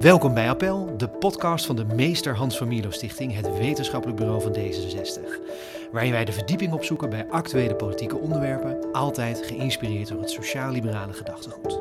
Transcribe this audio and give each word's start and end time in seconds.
Welkom 0.00 0.34
bij 0.34 0.48
Appel, 0.48 0.96
de 0.96 1.08
podcast 1.08 1.66
van 1.66 1.76
de 1.76 1.84
Meester 1.84 2.36
Hans 2.36 2.58
van 2.58 2.92
Stichting, 2.92 3.34
het 3.34 3.58
wetenschappelijk 3.58 4.18
bureau 4.18 4.42
van 4.42 4.56
D66. 4.56 5.20
Waarin 5.92 6.12
wij 6.12 6.24
de 6.24 6.32
verdieping 6.32 6.72
opzoeken 6.72 7.10
bij 7.10 7.26
actuele 7.28 7.74
politieke 7.74 8.18
onderwerpen, 8.18 8.92
altijd 8.92 9.46
geïnspireerd 9.46 10.08
door 10.08 10.20
het 10.20 10.30
sociaal-liberale 10.30 11.12
gedachtegoed. 11.12 11.80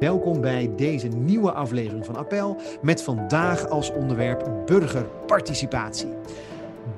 Welkom 0.00 0.40
bij 0.40 0.72
deze 0.76 1.08
nieuwe 1.08 1.52
aflevering 1.52 2.04
van 2.04 2.16
Appel 2.16 2.60
met 2.82 3.02
vandaag 3.02 3.68
als 3.68 3.92
onderwerp 3.92 4.50
burgerparticipatie 4.66 6.12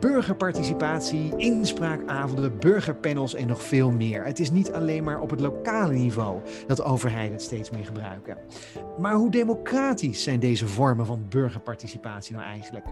burgerparticipatie, 0.01 1.37
inspraakavonden, 1.37 2.59
burgerpanels 2.59 3.35
en 3.35 3.47
nog 3.47 3.63
veel 3.63 3.91
meer. 3.91 4.25
Het 4.25 4.39
is 4.39 4.51
niet 4.51 4.73
alleen 4.73 5.05
maar 5.05 5.21
op 5.21 5.31
het 5.31 5.41
lokale 5.41 5.93
niveau 5.93 6.41
dat 6.67 6.83
overheden 6.83 7.33
het 7.33 7.43
steeds 7.43 7.71
meer 7.71 7.85
gebruiken. 7.85 8.39
Maar 8.99 9.15
hoe 9.15 9.31
democratisch 9.31 10.23
zijn 10.23 10.41
deze 10.41 10.69
vormen 10.69 11.07
van 11.07 11.29
burgerparticipatie 11.29 12.35
nou 12.35 12.47
eigenlijk? 12.47 12.87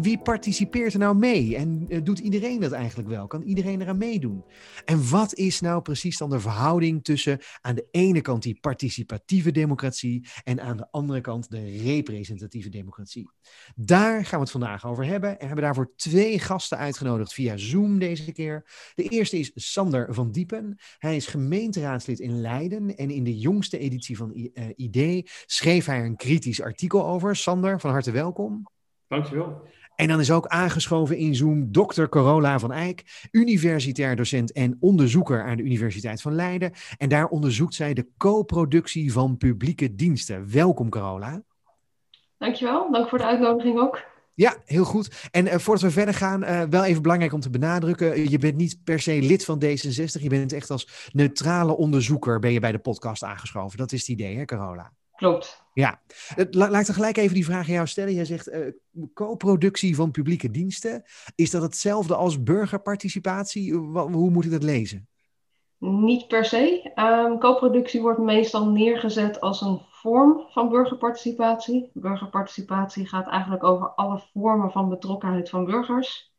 Wie 0.00 0.18
participeert 0.18 0.92
er 0.92 0.98
nou 0.98 1.16
mee? 1.16 1.56
En 1.56 1.86
eh, 1.88 2.00
doet 2.02 2.18
iedereen 2.18 2.60
dat 2.60 2.72
eigenlijk 2.72 3.08
wel? 3.08 3.26
Kan 3.26 3.42
iedereen 3.42 3.80
eraan 3.80 3.98
meedoen? 3.98 4.44
En 4.84 5.10
wat 5.10 5.34
is 5.34 5.60
nou 5.60 5.82
precies 5.82 6.18
dan 6.18 6.30
de 6.30 6.40
verhouding 6.40 7.04
tussen 7.04 7.40
aan 7.60 7.74
de 7.74 7.88
ene 7.90 8.20
kant 8.20 8.42
die 8.42 8.58
participatieve 8.60 9.50
democratie 9.50 10.28
en 10.44 10.60
aan 10.60 10.76
de 10.76 10.86
andere 10.90 11.20
kant 11.20 11.50
de 11.50 11.82
representatieve 11.82 12.68
democratie? 12.68 13.30
Daar 13.76 14.24
gaan 14.24 14.38
we 14.38 14.44
het 14.44 14.50
vandaag 14.50 14.86
over 14.86 15.04
hebben 15.04 15.40
en 15.40 15.46
hebben 15.46 15.64
daarvoor 15.64 15.92
twee 15.96 16.37
gasten 16.40 16.78
uitgenodigd 16.78 17.32
via 17.32 17.56
Zoom 17.56 17.98
deze 17.98 18.32
keer. 18.32 18.64
De 18.94 19.02
eerste 19.02 19.38
is 19.38 19.50
Sander 19.54 20.14
van 20.14 20.30
Diepen. 20.30 20.78
Hij 20.98 21.16
is 21.16 21.26
gemeenteraadslid 21.26 22.18
in 22.18 22.40
Leiden 22.40 22.96
en 22.96 23.10
in 23.10 23.24
de 23.24 23.38
jongste 23.38 23.78
editie 23.78 24.16
van 24.16 24.30
ID 24.76 24.96
eh, 24.96 25.20
schreef 25.46 25.86
hij 25.86 26.04
een 26.04 26.16
kritisch 26.16 26.62
artikel 26.62 27.06
over. 27.06 27.36
Sander, 27.36 27.80
van 27.80 27.90
harte 27.90 28.10
welkom. 28.10 28.66
Dankjewel. 29.08 29.62
En 29.98 30.08
dan 30.08 30.20
is 30.20 30.30
ook 30.30 30.46
aangeschoven 30.46 31.16
in 31.16 31.34
Zoom 31.34 31.72
dokter 31.72 32.08
Corolla 32.08 32.58
van 32.58 32.72
Eyck, 32.72 33.28
universitair 33.30 34.16
docent 34.16 34.52
en 34.52 34.76
onderzoeker 34.80 35.44
aan 35.44 35.56
de 35.56 35.62
Universiteit 35.62 36.22
van 36.22 36.34
Leiden. 36.34 36.72
En 36.96 37.08
daar 37.08 37.26
onderzoekt 37.26 37.74
zij 37.74 37.94
de 37.94 38.08
co-productie 38.16 39.12
van 39.12 39.36
publieke 39.36 39.94
diensten. 39.94 40.52
Welkom 40.52 40.88
Corolla. 40.88 41.42
Dankjewel, 42.36 42.92
dank 42.92 43.08
voor 43.08 43.18
de 43.18 43.24
uitnodiging 43.24 43.78
ook. 43.78 44.04
Ja, 44.38 44.56
heel 44.64 44.84
goed. 44.84 45.28
En 45.30 45.46
uh, 45.46 45.54
voordat 45.54 45.82
we 45.82 45.90
verder 45.90 46.14
gaan, 46.14 46.42
uh, 46.42 46.62
wel 46.62 46.84
even 46.84 47.02
belangrijk 47.02 47.32
om 47.32 47.40
te 47.40 47.50
benadrukken. 47.50 48.30
Je 48.30 48.38
bent 48.38 48.56
niet 48.56 48.80
per 48.84 49.00
se 49.00 49.22
lid 49.22 49.44
van 49.44 49.62
D66. 49.64 50.22
Je 50.22 50.28
bent 50.28 50.52
echt 50.52 50.70
als 50.70 51.10
neutrale 51.12 51.76
onderzoeker 51.76 52.38
ben 52.38 52.52
je 52.52 52.60
bij 52.60 52.72
de 52.72 52.78
podcast 52.78 53.22
aangeschoven. 53.22 53.78
Dat 53.78 53.92
is 53.92 54.00
het 54.00 54.08
idee, 54.08 54.36
hè, 54.36 54.44
Carola? 54.44 54.92
Klopt. 55.14 55.62
Ja. 55.72 56.02
La 56.50 56.70
laat 56.70 56.88
ik 56.88 56.94
gelijk 56.94 57.16
even 57.16 57.34
die 57.34 57.44
vraag 57.44 57.66
aan 57.66 57.74
jou 57.74 57.86
stellen. 57.86 58.14
Jij 58.14 58.24
zegt 58.24 58.48
uh, 58.48 58.66
co-productie 59.14 59.94
van 59.94 60.10
publieke 60.10 60.50
diensten. 60.50 61.02
Is 61.34 61.50
dat 61.50 61.62
hetzelfde 61.62 62.14
als 62.14 62.42
burgerparticipatie? 62.42 63.74
hoe 63.74 64.30
moet 64.30 64.44
ik 64.44 64.50
dat 64.50 64.62
lezen? 64.62 65.08
Niet 65.78 66.28
per 66.28 66.44
se. 66.44 66.92
Um, 66.94 67.38
co-productie 67.38 68.00
wordt 68.00 68.20
meestal 68.20 68.70
neergezet 68.70 69.40
als 69.40 69.60
een 69.60 69.80
vorm 70.00 70.46
van 70.48 70.68
burgerparticipatie. 70.68 71.90
Burgerparticipatie 71.94 73.06
gaat 73.06 73.26
eigenlijk 73.26 73.64
over 73.64 73.88
alle 73.88 74.20
vormen 74.32 74.70
van 74.70 74.88
betrokkenheid 74.88 75.50
van 75.50 75.64
burgers. 75.64 76.32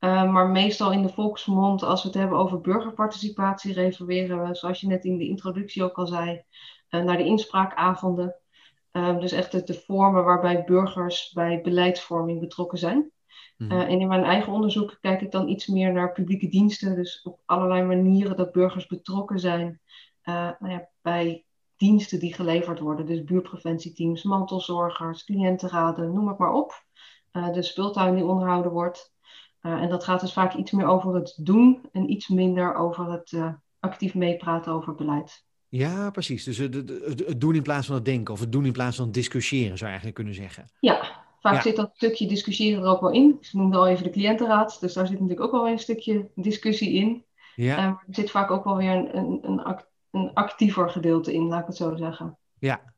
Uh, 0.00 0.30
maar 0.32 0.48
meestal 0.48 0.92
in 0.92 1.02
de 1.02 1.12
volksmond, 1.12 1.82
als 1.82 2.02
we 2.02 2.08
het 2.08 2.18
hebben 2.18 2.38
over 2.38 2.60
burgerparticipatie, 2.60 3.72
refereren 3.72 4.42
we, 4.42 4.54
zoals 4.54 4.80
je 4.80 4.86
net 4.86 5.04
in 5.04 5.18
de 5.18 5.28
introductie 5.28 5.84
ook 5.84 5.98
al 5.98 6.06
zei, 6.06 6.42
uh, 6.90 7.02
naar 7.02 7.16
de 7.16 7.24
inspraakavonden. 7.24 8.36
Uh, 8.92 9.18
dus 9.18 9.32
echt 9.32 9.66
de, 9.66 9.74
vormen 9.74 10.24
waarbij 10.24 10.64
burgers 10.64 11.32
bij 11.32 11.60
beleidsvorming 11.60 12.40
betrokken 12.40 12.78
zijn. 12.78 13.10
Mm. 13.56 13.70
en 13.70 14.00
in 14.00 14.08
mijn 14.08 14.24
eigen 14.24 14.52
onderzoek 14.52 14.98
kijk 15.00 15.20
ik 15.20 15.30
dan 15.30 15.48
iets 15.48 15.66
meer 15.66 15.92
naar 15.92 16.12
publieke 16.12 16.48
diensten, 16.48 16.94
dus 16.94 17.22
op 17.22 17.40
allerlei 17.44 17.82
manieren 17.82 18.36
dat 18.36 18.52
burgers 18.52 18.86
betrokken 18.86 19.38
zijn 19.38 19.80
nou 20.24 20.72
ja, 20.72 20.88
bij 21.02 21.44
diensten 21.78 22.18
die 22.18 22.34
geleverd 22.34 22.78
worden. 22.78 23.06
Dus 23.06 23.24
buurtpreventieteams, 23.24 24.22
mantelzorgers, 24.22 25.24
cliëntenraden, 25.24 26.12
noem 26.12 26.28
het 26.28 26.38
maar 26.38 26.52
op. 26.52 26.84
Uh, 27.32 27.52
de 27.52 27.62
speeltuin 27.62 28.14
die 28.14 28.24
onderhouden 28.24 28.72
wordt. 28.72 29.12
Uh, 29.62 29.72
en 29.72 29.88
dat 29.88 30.04
gaat 30.04 30.20
dus 30.20 30.32
vaak 30.32 30.54
iets 30.54 30.70
meer 30.70 30.86
over 30.86 31.14
het 31.14 31.38
doen 31.40 31.80
en 31.92 32.10
iets 32.10 32.28
minder 32.28 32.74
over 32.74 33.10
het 33.12 33.32
uh, 33.32 33.52
actief 33.80 34.14
meepraten 34.14 34.72
over 34.72 34.94
beleid. 34.94 35.46
Ja, 35.68 36.10
precies. 36.10 36.44
Dus 36.44 36.56
het, 36.56 36.74
het, 36.74 36.88
het, 37.26 37.40
doen 37.40 37.54
in 37.54 37.62
plaats 37.62 37.86
van 37.86 37.94
het 37.94 38.04
denken 38.04 38.34
of 38.34 38.40
het 38.40 38.52
doen 38.52 38.66
in 38.66 38.72
plaats 38.72 38.96
van 38.96 39.04
het 39.04 39.14
discussiëren, 39.14 39.78
zou 39.78 39.78
je 39.78 39.86
eigenlijk 39.86 40.14
kunnen 40.14 40.34
zeggen. 40.34 40.70
Ja, 40.80 41.24
vaak 41.40 41.54
ja. 41.54 41.60
zit 41.60 41.76
dat 41.76 41.90
stukje 41.94 42.26
discussiëren 42.26 42.82
er 42.82 42.88
ook 42.88 43.00
wel 43.00 43.10
in. 43.10 43.38
Ik 43.40 43.52
noemde 43.52 43.76
al 43.76 43.86
even 43.86 44.04
de 44.04 44.10
cliëntenraad, 44.10 44.80
dus 44.80 44.92
daar 44.92 45.06
zit 45.06 45.20
natuurlijk 45.20 45.46
ook 45.46 45.52
wel 45.52 45.68
een 45.68 45.78
stukje 45.78 46.28
discussie 46.34 46.92
in. 46.92 47.24
Ja. 47.54 47.78
er 47.78 48.14
zit 48.14 48.30
vaak 48.30 48.50
ook 48.50 48.64
wel 48.64 48.76
weer 48.76 48.92
een, 48.92 49.16
een, 49.16 49.38
een, 49.42 49.76
een 50.10 50.30
actiever 50.34 50.90
gedeelte 50.90 51.32
in, 51.32 51.42
laat 51.42 51.60
ik 51.60 51.66
het 51.66 51.76
zo 51.76 51.96
zeggen. 51.96 52.38
Ja. 52.58 52.94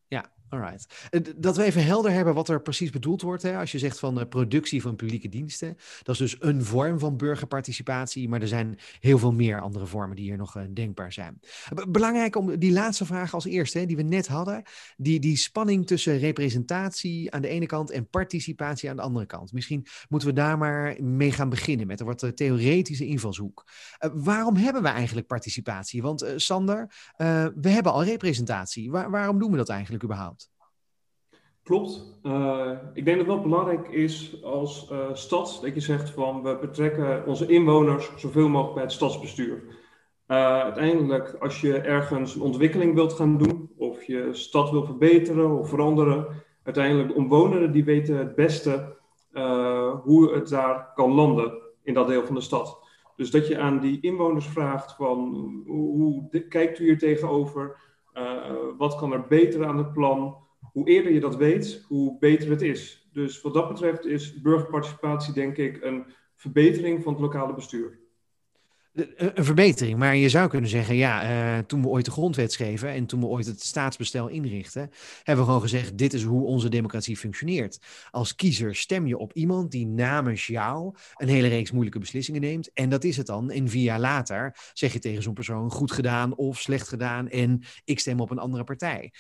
Alright. 0.51 1.09
Eh, 1.11 1.21
dat 1.37 1.57
we 1.57 1.65
even 1.65 1.85
helder 1.85 2.11
hebben 2.11 2.35
wat 2.35 2.49
er 2.49 2.63
precies 2.63 2.91
bedoeld 2.91 3.23
wordt. 3.23 3.43
Hè? 3.43 3.57
Als 3.57 3.73
je 3.73 3.79
zegt 3.79 3.99
van 3.99 4.15
de 4.15 4.27
productie 4.27 4.83
van 4.83 4.97
publieke 4.97 5.29
diensten. 5.29 5.77
Dat 6.03 6.15
is 6.15 6.21
dus 6.21 6.37
een 6.39 6.65
vorm 6.65 6.99
van 6.99 7.17
burgerparticipatie. 7.17 8.29
Maar 8.29 8.41
er 8.41 8.49
zijn 8.49 8.79
heel 9.01 9.19
veel 9.19 9.33
meer 9.33 9.61
andere 9.61 9.87
vormen 9.87 10.17
die 10.17 10.25
hier 10.25 10.37
nog 10.37 10.57
uh, 10.57 10.63
denkbaar 10.71 11.13
zijn. 11.13 11.41
Belangrijk 11.89 12.37
om 12.37 12.59
die 12.59 12.73
laatste 12.73 13.07
vraag 13.07 13.35
als 13.35 13.45
eerste, 13.45 13.79
hè, 13.79 13.87
die 13.87 13.97
we 13.97 14.03
net 14.03 14.27
hadden. 14.27 14.63
Die, 14.97 15.21
die 15.21 15.37
spanning 15.37 15.87
tussen 15.87 16.19
representatie 16.19 17.33
aan 17.33 17.43
de 17.43 17.49
ene 17.49 17.67
kant 17.67 17.91
en 17.91 18.09
participatie 18.09 18.91
aan 18.91 18.97
de 18.97 19.03
andere 19.03 19.27
kant. 19.27 19.53
Misschien 19.53 19.87
moeten 20.09 20.29
we 20.29 20.35
daar 20.35 20.59
maar 20.59 21.03
mee 21.03 21.33
gaan 21.33 21.49
beginnen 21.49 21.87
met 21.87 22.01
een 22.01 22.07
wat 22.07 22.23
eh, 22.23 22.31
theoretische 22.31 23.07
invalshoek. 23.07 23.67
Waarom 24.13 24.57
hebben 24.57 24.83
we 24.83 24.89
eigenlijk 24.89 25.27
participatie? 25.27 26.03
Want 26.03 26.33
Sander, 26.37 26.93
we 27.55 27.69
hebben 27.69 27.93
al 27.93 28.05
representatie. 28.05 28.91
Waar, 28.91 29.11
waarom 29.11 29.39
doen 29.39 29.51
we 29.51 29.57
dat 29.57 29.69
eigenlijk 29.69 30.05
überhaupt? 30.05 30.40
Klopt. 31.63 32.19
Uh, 32.23 32.71
ik 32.95 33.05
denk 33.05 33.17
dat 33.19 33.27
het 33.27 33.35
wel 33.37 33.45
belangrijk 33.45 33.89
is 33.89 34.43
als 34.43 34.91
uh, 34.93 34.99
stad 35.13 35.59
dat 35.63 35.75
je 35.75 35.81
zegt 35.81 36.11
van 36.11 36.43
we 36.43 36.59
betrekken 36.61 37.27
onze 37.27 37.47
inwoners 37.47 38.11
zoveel 38.17 38.49
mogelijk 38.49 38.75
bij 38.75 38.83
het 38.83 38.93
stadsbestuur. 38.93 39.63
Uh, 40.27 40.61
uiteindelijk, 40.61 41.37
als 41.41 41.61
je 41.61 41.79
ergens 41.79 42.35
een 42.35 42.43
ontwikkeling 42.43 42.95
wilt 42.95 43.13
gaan 43.13 43.39
doen, 43.39 43.71
of 43.77 44.03
je 44.03 44.29
stad 44.33 44.71
wil 44.71 44.85
verbeteren 44.85 45.59
of 45.59 45.69
veranderen, 45.69 46.27
uiteindelijk 46.63 47.09
de 47.09 47.15
omwonenden 47.15 47.73
die 47.73 47.85
weten 47.85 48.17
het 48.17 48.35
beste 48.35 48.99
hoe 50.03 50.33
het 50.35 50.49
daar 50.49 50.93
kan 50.95 51.13
landen 51.13 51.53
in 51.83 51.95
dat 51.95 52.09
deel 52.09 52.27
van 52.27 52.35
de 52.35 52.41
stad. 52.41 52.79
Dus 53.17 53.31
dat 53.31 53.47
je 53.49 53.59
aan 53.59 53.81
die 53.81 54.01
inwoners 54.01 54.47
vraagt 54.47 54.95
van 54.97 55.19
hoe, 55.67 55.91
hoe 55.97 56.47
kijkt 56.49 56.79
u 56.79 56.85
hier 56.85 56.99
tegenover? 56.99 57.77
wat 58.79 58.97
kan 58.97 59.13
er 59.13 59.27
beter 59.29 59.67
aan 59.67 59.79
het 59.79 59.93
plan? 59.93 60.40
Hoe 60.73 60.89
eerder 60.89 61.13
je 61.13 61.21
dat 61.21 61.37
weet, 61.37 61.85
hoe 61.89 62.19
beter 62.19 62.51
het 62.51 62.63
is. 62.63 63.09
Dus 63.13 63.41
wat 63.41 63.55
dat 63.55 63.69
betreft 63.69 64.07
is 64.07 64.41
burgerparticipatie 64.41 65.33
denk 65.35 65.57
ik 65.57 65.83
een 65.83 66.07
verbetering 66.35 67.03
van 67.03 67.13
het 67.13 67.23
lokale 67.23 67.55
bestuur. 67.55 67.99
Een 68.93 69.45
verbetering, 69.45 69.99
maar 69.99 70.17
je 70.17 70.29
zou 70.29 70.49
kunnen 70.49 70.71
zeggen, 70.71 70.95
ja, 70.95 71.31
uh, 71.59 71.65
toen 71.65 71.83
we 71.83 71.89
ooit 71.89 72.05
de 72.05 72.11
grondwet 72.11 72.53
schreven 72.53 72.89
en 72.89 73.07
toen 73.07 73.21
we 73.21 73.27
ooit 73.27 73.47
het 73.47 73.63
staatsbestel 73.63 74.29
inrichten, 74.29 74.91
hebben 75.23 75.45
we 75.45 75.51
gewoon 75.51 75.61
gezegd, 75.63 75.99
dit 75.99 76.13
is 76.13 76.23
hoe 76.23 76.45
onze 76.45 76.69
democratie 76.69 77.17
functioneert. 77.17 77.79
Als 78.11 78.35
kiezer 78.35 78.77
stem 78.77 79.07
je 79.07 79.19
op 79.19 79.33
iemand 79.33 79.71
die 79.71 79.87
namens 79.87 80.47
jou 80.47 80.95
een 81.15 81.29
hele 81.29 81.49
reeks 81.49 81.71
moeilijke 81.71 81.99
beslissingen 81.99 82.41
neemt 82.41 82.73
en 82.73 82.89
dat 82.89 83.05
is 83.05 83.17
het 83.17 83.27
dan. 83.27 83.51
En 83.51 83.69
vier 83.69 83.83
jaar 83.83 84.01
later 84.01 84.57
zeg 84.73 84.93
je 84.93 84.99
tegen 84.99 85.23
zo'n 85.23 85.35
persoon 85.35 85.71
goed 85.71 85.93
gedaan 85.93 86.37
of 86.37 86.61
slecht 86.61 86.89
gedaan 86.89 87.29
en 87.29 87.63
ik 87.85 88.01
stem 88.01 88.21
op 88.21 88.31
een 88.31 88.39
andere 88.39 88.65
partij. 88.65 89.13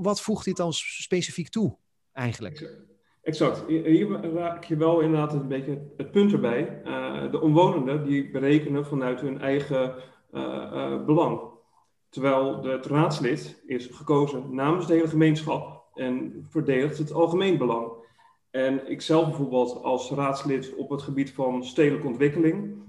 Wat 0.00 0.20
voegt 0.20 0.44
dit 0.44 0.56
dan 0.56 0.72
specifiek 0.72 1.48
toe 1.48 1.76
eigenlijk? 2.12 2.86
Exact. 3.28 3.64
Hier 3.66 4.32
raak 4.34 4.64
je 4.64 4.76
wel 4.76 5.00
inderdaad 5.00 5.32
een 5.32 5.48
beetje 5.48 5.78
het 5.96 6.10
punt 6.10 6.32
erbij. 6.32 6.82
Uh, 6.84 7.30
de 7.30 7.40
omwonenden 7.40 8.04
die 8.04 8.30
berekenen 8.30 8.86
vanuit 8.86 9.20
hun 9.20 9.40
eigen 9.40 9.94
uh, 10.32 10.42
uh, 10.42 11.04
belang. 11.04 11.40
Terwijl 12.08 12.64
het 12.64 12.86
raadslid 12.86 13.62
is 13.66 13.86
gekozen 13.86 14.54
namens 14.54 14.86
de 14.86 14.94
hele 14.94 15.08
gemeenschap 15.08 15.84
en 15.94 16.46
verdedigt 16.48 16.98
het 16.98 17.12
algemeen 17.12 17.58
belang. 17.58 17.92
En 18.50 18.90
ik 18.90 19.00
zelf 19.00 19.24
bijvoorbeeld 19.24 19.82
als 19.82 20.10
raadslid 20.10 20.74
op 20.76 20.90
het 20.90 21.02
gebied 21.02 21.32
van 21.32 21.64
stedelijke 21.64 22.06
ontwikkeling 22.06 22.82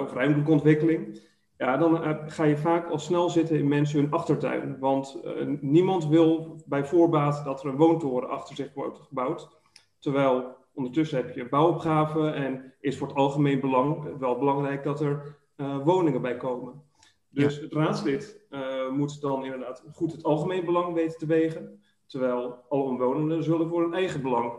of 0.00 0.12
ruimtelijke 0.12 0.50
ontwikkeling, 0.50 1.20
ja, 1.58 1.76
dan 1.76 2.20
ga 2.30 2.44
je 2.44 2.56
vaak 2.56 2.90
al 2.90 2.98
snel 2.98 3.30
zitten 3.30 3.58
in 3.58 3.68
mensen 3.68 4.00
hun 4.00 4.12
achtertuin. 4.12 4.78
Want 4.78 5.18
niemand 5.60 6.06
wil 6.06 6.60
bij 6.66 6.84
voorbaat 6.84 7.44
dat 7.44 7.62
er 7.62 7.68
een 7.68 7.76
woontoren 7.76 8.28
achter 8.28 8.56
zich 8.56 8.74
wordt 8.74 8.98
gebouwd. 8.98 9.64
Terwijl 10.06 10.56
ondertussen 10.74 11.18
heb 11.18 11.34
je 11.34 11.48
bouwopgaven 11.48 12.34
en 12.34 12.74
is 12.80 12.98
voor 12.98 13.06
het 13.08 13.16
algemeen 13.16 13.60
belang 13.60 14.18
wel 14.18 14.38
belangrijk 14.38 14.84
dat 14.84 15.00
er 15.00 15.36
uh, 15.56 15.84
woningen 15.84 16.22
bij 16.22 16.36
komen. 16.36 16.82
Dus 17.28 17.60
het 17.60 17.72
raadslid 17.72 18.40
uh, 18.50 18.90
moet 18.90 19.20
dan 19.20 19.44
inderdaad 19.44 19.84
goed 19.92 20.12
het 20.12 20.24
algemeen 20.24 20.64
belang 20.64 20.94
weten 20.94 21.18
te 21.18 21.26
wegen. 21.26 21.82
Terwijl 22.06 22.64
alle 22.68 22.82
omwonenden 22.82 23.42
zullen 23.42 23.68
voor 23.68 23.82
hun 23.82 23.94
eigen 23.94 24.22
belang 24.22 24.52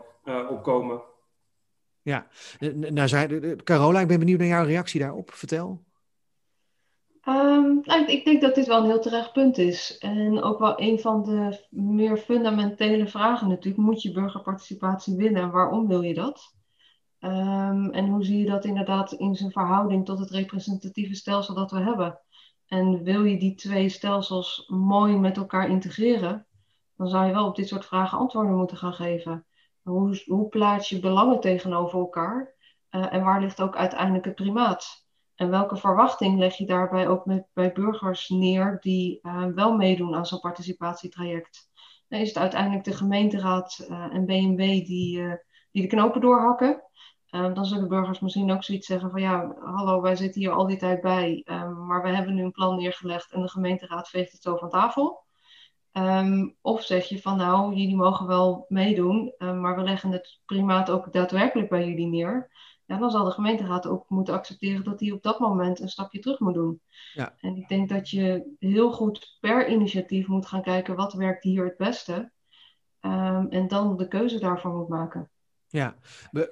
opkomen. 0.50 1.02
Ja, 2.02 2.26
nou, 2.74 3.08
zei, 3.08 3.56
Carola, 3.56 4.00
ik 4.00 4.08
ben 4.08 4.18
benieuwd 4.18 4.38
naar 4.38 4.48
jouw 4.48 4.64
reactie 4.64 5.00
daarop. 5.00 5.30
Vertel. 5.32 5.84
Um, 7.28 7.80
nou, 7.82 8.04
ik 8.04 8.24
denk 8.24 8.40
dat 8.40 8.54
dit 8.54 8.66
wel 8.66 8.78
een 8.78 8.90
heel 8.90 9.00
terecht 9.00 9.32
punt 9.32 9.58
is. 9.58 9.98
En 9.98 10.42
ook 10.42 10.58
wel 10.58 10.80
een 10.80 11.00
van 11.00 11.22
de 11.22 11.66
meer 11.70 12.16
fundamentele 12.16 13.06
vragen 13.06 13.48
natuurlijk. 13.48 13.82
Moet 13.82 14.02
je 14.02 14.12
burgerparticipatie 14.12 15.16
willen 15.16 15.42
en 15.42 15.50
waarom 15.50 15.88
wil 15.88 16.02
je 16.02 16.14
dat? 16.14 16.54
Um, 17.20 17.90
en 17.90 18.08
hoe 18.08 18.24
zie 18.24 18.38
je 18.38 18.46
dat 18.46 18.64
inderdaad 18.64 19.12
in 19.12 19.34
zijn 19.34 19.50
verhouding 19.50 20.04
tot 20.04 20.18
het 20.18 20.30
representatieve 20.30 21.14
stelsel 21.14 21.54
dat 21.54 21.70
we 21.70 21.80
hebben? 21.80 22.20
En 22.66 23.02
wil 23.02 23.24
je 23.24 23.38
die 23.38 23.54
twee 23.54 23.88
stelsels 23.88 24.64
mooi 24.68 25.16
met 25.16 25.36
elkaar 25.36 25.68
integreren, 25.68 26.46
dan 26.96 27.08
zou 27.08 27.26
je 27.26 27.32
wel 27.32 27.46
op 27.46 27.56
dit 27.56 27.68
soort 27.68 27.86
vragen 27.86 28.18
antwoorden 28.18 28.56
moeten 28.56 28.76
gaan 28.76 28.94
geven. 28.94 29.46
Hoe, 29.82 30.22
hoe 30.26 30.48
plaats 30.48 30.88
je 30.88 31.00
belangen 31.00 31.40
tegenover 31.40 31.98
elkaar? 31.98 32.54
Uh, 32.90 33.12
en 33.12 33.24
waar 33.24 33.40
ligt 33.40 33.62
ook 33.62 33.76
uiteindelijk 33.76 34.24
het 34.24 34.34
primaat? 34.34 35.07
En 35.38 35.50
welke 35.50 35.76
verwachting 35.76 36.38
leg 36.38 36.56
je 36.56 36.66
daarbij 36.66 37.08
ook 37.08 37.24
met, 37.24 37.46
bij 37.52 37.72
burgers 37.72 38.28
neer 38.28 38.78
die 38.80 39.18
uh, 39.22 39.44
wel 39.44 39.76
meedoen 39.76 40.14
aan 40.14 40.26
zo'n 40.26 40.40
participatietraject? 40.40 41.70
Is 42.08 42.28
het 42.28 42.38
uiteindelijk 42.38 42.84
de 42.84 42.92
gemeenteraad 42.92 43.86
uh, 43.90 44.14
en 44.14 44.26
BNB 44.26 44.56
die, 44.86 45.18
uh, 45.18 45.32
die 45.70 45.82
de 45.82 45.88
knopen 45.88 46.20
doorhakken. 46.20 46.82
dan 47.30 47.64
zullen 47.64 47.88
burgers 47.88 48.20
misschien 48.20 48.52
ook 48.52 48.64
zoiets 48.64 48.86
zeggen 48.86 49.10
van 49.10 49.20
ja, 49.20 49.54
hallo, 49.60 50.00
wij 50.00 50.16
zitten 50.16 50.40
hier 50.40 50.50
al 50.50 50.66
die 50.66 50.76
tijd 50.76 51.00
bij, 51.00 51.42
maar 51.86 52.02
we 52.02 52.08
hebben 52.08 52.34
nu 52.34 52.42
een 52.42 52.50
plan 52.50 52.76
neergelegd 52.76 53.32
en 53.32 53.42
de 53.42 53.48
gemeenteraad 53.48 54.08
veegt 54.08 54.32
het 54.32 54.42
zo 54.42 54.56
van 54.56 54.70
tafel. 54.70 55.26
Um, 55.92 56.56
of 56.60 56.82
zeg 56.82 57.08
je 57.08 57.20
van 57.20 57.36
nou, 57.36 57.74
jullie 57.74 57.96
mogen 57.96 58.26
wel 58.26 58.64
meedoen, 58.68 59.34
maar 59.38 59.76
we 59.76 59.82
leggen 59.82 60.10
het 60.10 60.40
primaat 60.46 60.90
ook 60.90 61.12
daadwerkelijk 61.12 61.68
bij 61.68 61.88
jullie 61.88 62.06
neer 62.06 62.50
ja, 62.88 62.98
dan 62.98 63.10
zal 63.10 63.24
de 63.24 63.30
gemeenteraad 63.30 63.86
ook 63.86 64.08
moeten 64.08 64.34
accepteren 64.34 64.84
dat 64.84 65.00
hij 65.00 65.10
op 65.10 65.22
dat 65.22 65.38
moment 65.38 65.80
een 65.80 65.88
stapje 65.88 66.18
terug 66.18 66.38
moet 66.38 66.54
doen. 66.54 66.80
Ja. 67.12 67.34
En 67.40 67.56
ik 67.56 67.68
denk 67.68 67.88
dat 67.88 68.10
je 68.10 68.56
heel 68.58 68.92
goed 68.92 69.36
per 69.40 69.68
initiatief 69.68 70.26
moet 70.26 70.46
gaan 70.46 70.62
kijken 70.62 70.96
wat 70.96 71.12
werkt 71.12 71.42
hier 71.42 71.64
het 71.64 71.76
beste. 71.76 72.32
Um, 73.00 73.48
en 73.48 73.68
dan 73.68 73.96
de 73.96 74.08
keuze 74.08 74.38
daarvoor 74.38 74.74
moet 74.74 74.88
maken. 74.88 75.30
Ja, 75.70 75.96
eh, 76.32 76.42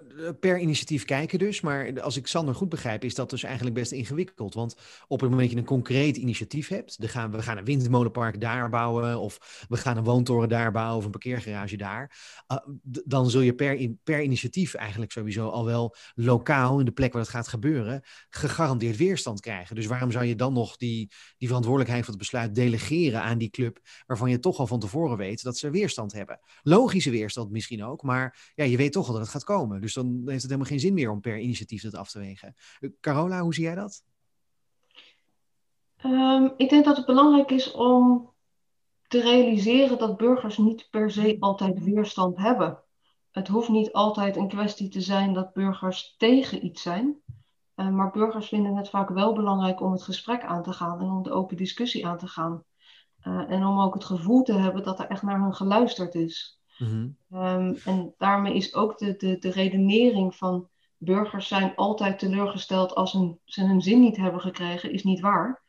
per 0.40 0.58
initiatief 0.58 1.04
kijken 1.04 1.38
dus. 1.38 1.60
Maar 1.60 2.00
als 2.00 2.16
ik 2.16 2.26
Sander 2.26 2.54
goed 2.54 2.68
begrijp, 2.68 3.04
is 3.04 3.14
dat 3.14 3.30
dus 3.30 3.42
eigenlijk 3.42 3.74
best 3.74 3.92
ingewikkeld. 3.92 4.54
Want 4.54 4.76
op 5.08 5.20
het 5.20 5.30
moment 5.30 5.40
dat 5.40 5.50
je 5.50 5.56
een 5.56 5.68
concreet 5.68 6.16
initiatief 6.16 6.68
hebt, 6.68 7.00
dan 7.00 7.08
gaan 7.08 7.30
we 7.30 7.42
gaan 7.42 7.56
een 7.56 7.64
windmolenpark 7.64 8.40
daar 8.40 8.70
bouwen, 8.70 9.18
of 9.18 9.64
we 9.68 9.76
gaan 9.76 9.96
een 9.96 10.04
woontoren 10.04 10.48
daar 10.48 10.72
bouwen, 10.72 10.96
of 10.96 11.04
een 11.04 11.10
parkeergarage 11.10 11.76
daar. 11.76 12.16
Uh, 12.48 12.58
dan 12.82 13.30
zul 13.30 13.40
je 13.40 13.54
per, 13.54 13.94
per 14.04 14.22
initiatief 14.22 14.74
eigenlijk 14.74 15.12
sowieso 15.12 15.48
al 15.48 15.64
wel 15.64 15.94
lokaal, 16.14 16.78
in 16.78 16.84
de 16.84 16.92
plek 16.92 17.12
waar 17.12 17.22
het 17.22 17.30
gaat 17.30 17.48
gebeuren, 17.48 18.02
gegarandeerd 18.28 18.96
weerstand 18.96 19.40
krijgen. 19.40 19.76
Dus 19.76 19.86
waarom 19.86 20.10
zou 20.10 20.24
je 20.24 20.36
dan 20.36 20.52
nog 20.52 20.76
die, 20.76 21.10
die 21.38 21.48
verantwoordelijkheid 21.48 22.04
van 22.04 22.14
het 22.14 22.22
besluit 22.22 22.54
delegeren 22.54 23.22
aan 23.22 23.38
die 23.38 23.50
club, 23.50 23.78
waarvan 24.06 24.30
je 24.30 24.38
toch 24.38 24.58
al 24.58 24.66
van 24.66 24.80
tevoren 24.80 25.16
weet 25.16 25.42
dat 25.42 25.58
ze 25.58 25.70
weerstand 25.70 26.12
hebben? 26.12 26.40
Logische 26.62 27.10
weerstand 27.10 27.50
misschien 27.50 27.84
ook, 27.84 28.02
maar 28.02 28.52
ja, 28.54 28.64
je 28.64 28.76
weet 28.76 28.92
toch 28.92 29.05
dat 29.12 29.22
het 29.22 29.30
gaat 29.30 29.44
komen. 29.44 29.80
Dus 29.80 29.94
dan 29.94 30.06
heeft 30.06 30.42
het 30.42 30.50
helemaal 30.50 30.70
geen 30.70 30.80
zin 30.80 30.94
meer 30.94 31.10
om 31.10 31.20
per 31.20 31.38
initiatief 31.38 31.82
dat 31.82 31.94
af 31.94 32.10
te 32.10 32.18
wegen. 32.18 32.54
Eh, 32.80 32.90
Carola, 33.00 33.40
hoe 33.40 33.54
zie 33.54 33.64
jij 33.64 33.74
dat? 33.74 34.02
Um, 36.04 36.52
ik 36.56 36.68
denk 36.68 36.84
dat 36.84 36.96
het 36.96 37.06
belangrijk 37.06 37.50
is 37.50 37.72
om 37.72 38.30
te 39.08 39.20
realiseren 39.20 39.98
dat 39.98 40.16
burgers 40.16 40.58
niet 40.58 40.88
per 40.90 41.10
se 41.10 41.36
altijd 41.40 41.84
weerstand 41.84 42.36
hebben. 42.36 42.82
Het 43.30 43.48
hoeft 43.48 43.68
niet 43.68 43.92
altijd 43.92 44.36
een 44.36 44.48
kwestie 44.48 44.88
te 44.88 45.00
zijn 45.00 45.32
dat 45.32 45.52
burgers 45.52 46.14
tegen 46.16 46.64
iets 46.64 46.82
zijn. 46.82 47.16
Uh, 47.76 47.88
maar 47.88 48.10
burgers 48.10 48.48
vinden 48.48 48.76
het 48.76 48.88
vaak 48.88 49.08
wel 49.08 49.34
belangrijk 49.34 49.80
om 49.80 49.92
het 49.92 50.02
gesprek 50.02 50.44
aan 50.44 50.62
te 50.62 50.72
gaan 50.72 51.00
en 51.00 51.10
om 51.10 51.22
de 51.22 51.30
open 51.30 51.56
discussie 51.56 52.06
aan 52.06 52.18
te 52.18 52.28
gaan. 52.28 52.64
Uh, 53.22 53.50
en 53.50 53.64
om 53.64 53.80
ook 53.80 53.94
het 53.94 54.04
gevoel 54.04 54.42
te 54.42 54.52
hebben 54.52 54.82
dat 54.82 55.00
er 55.00 55.06
echt 55.06 55.22
naar 55.22 55.40
hen 55.40 55.54
geluisterd 55.54 56.14
is. 56.14 56.60
Mm 56.78 57.16
en 57.84 58.14
daarmee 58.18 58.54
is 58.54 58.74
ook 58.74 58.98
de, 58.98 59.16
de, 59.16 59.38
de 59.38 59.50
redenering 59.50 60.34
van 60.34 60.68
burgers 60.96 61.48
zijn 61.48 61.74
altijd 61.74 62.18
teleurgesteld 62.18 62.94
als 62.94 63.12
hun, 63.12 63.38
ze 63.44 63.64
hun 63.64 63.82
zin 63.82 64.00
niet 64.00 64.16
hebben 64.16 64.40
gekregen, 64.40 64.92
is 64.92 65.04
niet 65.04 65.20
waar. 65.20 65.62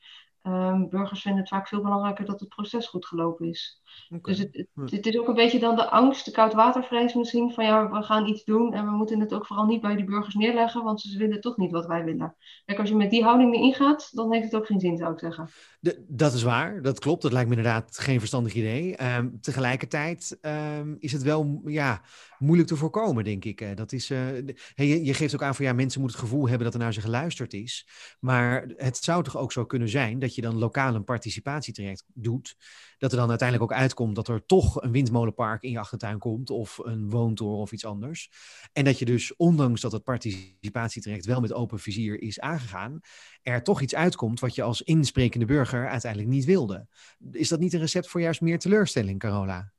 Um, 0.47 0.89
burgers 0.89 1.21
vinden 1.21 1.41
het 1.41 1.49
vaak 1.49 1.67
veel 1.67 1.81
belangrijker 1.81 2.25
dat 2.25 2.39
het 2.39 2.49
proces 2.49 2.87
goed 2.87 3.05
gelopen 3.05 3.47
is. 3.47 3.81
Dus 4.21 4.37
het, 4.37 4.67
het, 4.73 5.05
is 5.05 5.17
ook 5.17 5.27
een 5.27 5.33
beetje 5.33 5.59
dan 5.59 5.75
de 5.75 5.89
angst, 5.89 6.25
de 6.25 6.31
koudwatervrees 6.31 7.13
misschien, 7.13 7.51
van 7.51 7.65
ja, 7.65 7.89
we 7.89 8.03
gaan 8.03 8.27
iets 8.27 8.43
doen 8.43 8.73
en 8.73 8.85
we 8.85 8.91
moeten 8.91 9.19
het 9.19 9.33
ook 9.33 9.45
vooral 9.45 9.65
niet 9.65 9.81
bij 9.81 9.95
die 9.95 10.05
burgers 10.05 10.35
neerleggen, 10.35 10.83
want 10.83 11.01
ze 11.01 11.17
willen 11.17 11.41
toch 11.41 11.57
niet 11.57 11.71
wat 11.71 11.85
wij 11.85 12.03
willen. 12.03 12.35
Kijk, 12.65 12.79
als 12.79 12.89
je 12.89 12.95
met 12.95 13.09
die 13.09 13.23
houding 13.23 13.55
erin 13.55 13.73
gaat, 13.73 14.09
dan 14.15 14.33
heeft 14.33 14.45
het 14.45 14.55
ook 14.55 14.65
geen 14.65 14.79
zin, 14.79 14.97
zou 14.97 15.13
ik 15.13 15.19
zeggen. 15.19 15.49
De, 15.79 16.05
dat 16.07 16.33
is 16.33 16.43
waar, 16.43 16.81
dat 16.81 16.99
klopt. 16.99 17.21
Dat 17.21 17.31
lijkt 17.31 17.49
me 17.49 17.55
inderdaad 17.55 17.97
geen 17.97 18.19
verstandig 18.19 18.53
idee. 18.53 19.15
Um, 19.15 19.41
tegelijkertijd 19.41 20.37
um, 20.41 20.95
is 20.99 21.11
het 21.11 21.23
wel 21.23 21.61
ja, 21.65 22.01
moeilijk 22.39 22.69
te 22.69 22.75
voorkomen, 22.75 23.23
denk 23.23 23.45
ik. 23.45 23.77
Dat 23.77 23.91
is, 23.91 24.07
je, 24.07 24.53
je, 24.75 25.13
geeft 25.13 25.33
ook 25.33 25.43
aan 25.43 25.55
van 25.55 25.65
ja, 25.65 25.73
mensen 25.73 26.01
moeten 26.01 26.19
het 26.19 26.29
gevoel 26.29 26.47
hebben 26.47 26.65
dat 26.65 26.73
er 26.73 26.79
naar 26.79 26.93
ze 26.93 27.01
geluisterd 27.01 27.53
is. 27.53 27.87
Maar 28.19 28.67
het 28.75 28.97
zou 28.97 29.23
toch 29.23 29.37
ook 29.37 29.51
zo 29.51 29.65
kunnen 29.65 29.89
zijn 29.89 30.19
dat 30.19 30.35
je 30.35 30.41
dan 30.41 30.57
lokaal 30.57 30.95
een 30.95 31.03
participatietraject 31.03 32.03
doet 32.13 32.55
dat 32.97 33.11
er 33.11 33.17
dan 33.17 33.29
uiteindelijk 33.29 33.71
ook 33.71 33.77
uitkomt 33.77 34.15
dat 34.15 34.27
er 34.27 34.45
toch 34.45 34.81
een 34.81 34.91
windmolenpark 34.91 35.63
in 35.63 35.71
je 35.71 35.79
achtertuin 35.79 36.19
komt 36.19 36.49
of 36.49 36.77
een 36.77 37.09
woontoren 37.09 37.57
of 37.57 37.71
iets 37.71 37.85
anders. 37.85 38.31
En 38.73 38.83
dat 38.83 38.99
je 38.99 39.05
dus, 39.05 39.35
ondanks 39.35 39.81
dat 39.81 39.91
het 39.91 40.03
participatietraject 40.03 41.25
wel 41.25 41.41
met 41.41 41.53
open 41.53 41.79
vizier 41.79 42.21
is 42.21 42.39
aangegaan, 42.39 42.99
er 43.41 43.63
toch 43.63 43.81
iets 43.81 43.95
uitkomt 43.95 44.39
wat 44.39 44.55
je 44.55 44.63
als 44.63 44.81
insprekende 44.81 45.45
burger 45.45 45.89
uiteindelijk 45.89 46.31
niet 46.31 46.45
wilde. 46.45 46.87
Is 47.31 47.49
dat 47.49 47.59
niet 47.59 47.73
een 47.73 47.79
recept 47.79 48.07
voor 48.07 48.21
juist 48.21 48.41
meer 48.41 48.59
teleurstelling, 48.59 49.19
Carola? 49.19 49.71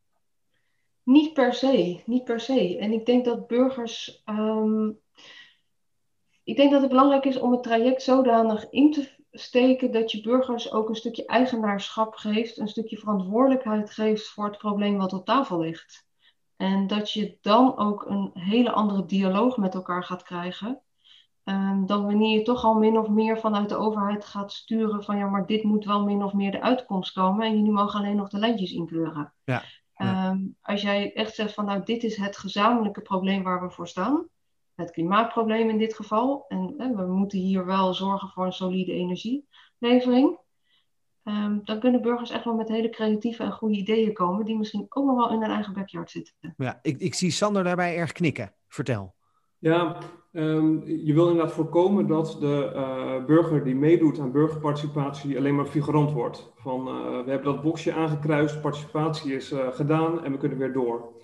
Niet 1.08 1.32
per 1.32 1.54
se, 1.54 2.02
niet 2.06 2.24
per 2.24 2.40
se. 2.40 2.78
En 2.78 2.92
ik 2.92 3.06
denk 3.06 3.24
dat 3.24 3.46
burgers. 3.46 4.22
Um, 4.26 4.98
ik 6.44 6.56
denk 6.56 6.70
dat 6.70 6.80
het 6.80 6.90
belangrijk 6.90 7.24
is 7.24 7.38
om 7.38 7.52
het 7.52 7.62
traject 7.62 8.02
zodanig 8.02 8.70
in 8.70 8.92
te 8.92 9.10
steken 9.30 9.92
dat 9.92 10.12
je 10.12 10.20
burgers 10.20 10.72
ook 10.72 10.88
een 10.88 10.94
stukje 10.94 11.26
eigenaarschap 11.26 12.14
geeft, 12.14 12.58
een 12.58 12.68
stukje 12.68 12.96
verantwoordelijkheid 12.96 13.90
geeft 13.90 14.28
voor 14.28 14.44
het 14.44 14.58
probleem 14.58 14.96
wat 14.96 15.12
op 15.12 15.24
tafel 15.24 15.60
ligt. 15.60 16.06
En 16.56 16.86
dat 16.86 17.12
je 17.12 17.38
dan 17.40 17.78
ook 17.78 18.06
een 18.06 18.30
hele 18.34 18.72
andere 18.72 19.04
dialoog 19.04 19.56
met 19.56 19.74
elkaar 19.74 20.04
gaat 20.04 20.22
krijgen. 20.22 20.80
Um, 21.44 21.86
dan 21.86 22.04
wanneer 22.04 22.38
je 22.38 22.44
toch 22.44 22.64
al 22.64 22.74
min 22.74 22.98
of 22.98 23.08
meer 23.08 23.38
vanuit 23.38 23.68
de 23.68 23.76
overheid 23.76 24.24
gaat 24.24 24.52
sturen 24.52 25.04
van 25.04 25.18
ja, 25.18 25.28
maar 25.28 25.46
dit 25.46 25.62
moet 25.62 25.84
wel 25.84 26.04
min 26.04 26.22
of 26.22 26.32
meer 26.32 26.50
de 26.50 26.62
uitkomst 26.62 27.12
komen 27.12 27.46
en 27.46 27.56
jullie 27.56 27.72
mogen 27.72 28.00
alleen 28.00 28.16
nog 28.16 28.28
de 28.28 28.38
lijntjes 28.38 28.72
inkleuren. 28.72 29.32
Ja, 29.44 29.62
ja. 29.98 30.30
Um, 30.30 30.56
als 30.62 30.82
jij 30.82 31.12
echt 31.12 31.34
zegt 31.34 31.54
van 31.54 31.64
nou, 31.64 31.84
dit 31.84 32.02
is 32.02 32.16
het 32.16 32.36
gezamenlijke 32.36 33.00
probleem 33.00 33.42
waar 33.42 33.62
we 33.62 33.70
voor 33.70 33.88
staan, 33.88 34.28
het 34.74 34.90
klimaatprobleem 34.90 35.68
in 35.68 35.78
dit 35.78 35.94
geval. 35.94 36.44
En 36.48 36.74
hè, 36.78 36.94
we 36.94 37.06
moeten 37.06 37.38
hier 37.38 37.66
wel 37.66 37.94
zorgen 37.94 38.28
voor 38.28 38.46
een 38.46 38.52
solide 38.52 38.92
energielevering. 38.92 40.38
Um, 41.24 41.60
dan 41.64 41.80
kunnen 41.80 42.02
burgers 42.02 42.30
echt 42.30 42.44
wel 42.44 42.54
met 42.54 42.68
hele 42.68 42.90
creatieve 42.90 43.42
en 43.42 43.52
goede 43.52 43.76
ideeën 43.76 44.12
komen, 44.12 44.44
die 44.44 44.58
misschien 44.58 44.86
ook 44.88 45.06
nog 45.06 45.16
wel 45.16 45.30
in 45.30 45.40
hun 45.40 45.50
eigen 45.50 45.72
backyard 45.72 46.10
zitten. 46.10 46.34
Ja, 46.56 46.78
ik, 46.82 46.98
ik 46.98 47.14
zie 47.14 47.30
Sander 47.30 47.64
daarbij 47.64 47.96
erg 47.96 48.12
knikken. 48.12 48.54
Vertel. 48.68 49.14
Ja, 49.58 49.98
um, 50.38 50.82
je 50.86 51.14
wil 51.14 51.28
inderdaad 51.28 51.54
voorkomen 51.54 52.06
dat 52.06 52.36
de 52.40 52.72
uh, 52.74 53.24
burger 53.24 53.64
die 53.64 53.74
meedoet 53.74 54.18
aan 54.18 54.32
burgerparticipatie 54.32 55.36
alleen 55.36 55.54
maar 55.54 55.66
figurant 55.66 56.12
wordt. 56.12 56.52
Van 56.56 56.88
uh, 56.88 57.24
we 57.24 57.30
hebben 57.30 57.52
dat 57.52 57.62
boxje 57.62 57.92
aangekruist, 57.92 58.60
participatie 58.60 59.34
is 59.34 59.52
uh, 59.52 59.68
gedaan 59.70 60.24
en 60.24 60.32
we 60.32 60.38
kunnen 60.38 60.58
weer 60.58 60.72
door. 60.72 61.16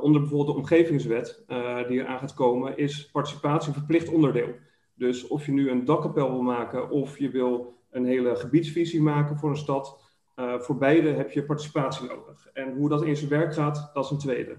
Onder 0.00 0.20
bijvoorbeeld 0.20 0.46
de 0.46 0.62
omgevingswet 0.62 1.44
die 1.88 2.00
eraan 2.00 2.18
gaat 2.18 2.34
komen, 2.34 2.76
is 2.76 3.10
participatie 3.10 3.72
verplicht 3.72 4.12
onderdeel. 4.12 4.48
Dus 4.94 5.28
of 5.28 5.46
je 5.46 5.52
nu 5.52 5.70
een 5.70 5.84
dakkapel 5.84 6.30
wil 6.30 6.42
maken 6.42 6.90
of 6.90 7.18
je 7.18 7.30
wil 7.30 7.74
een 7.90 8.04
hele 8.04 8.36
gebiedsvisie 8.36 9.02
maken 9.02 9.36
voor 9.36 9.50
een 9.50 9.56
stad, 9.56 10.00
voor 10.36 10.76
beide 10.76 11.08
heb 11.08 11.30
je 11.30 11.44
participatie 11.44 12.08
nodig. 12.08 12.46
En 12.52 12.74
hoe 12.74 12.88
dat 12.88 13.02
in 13.02 13.16
zijn 13.16 13.30
werk 13.30 13.54
gaat, 13.54 13.90
dat 13.94 14.04
is 14.04 14.10
een 14.10 14.18
tweede. 14.18 14.56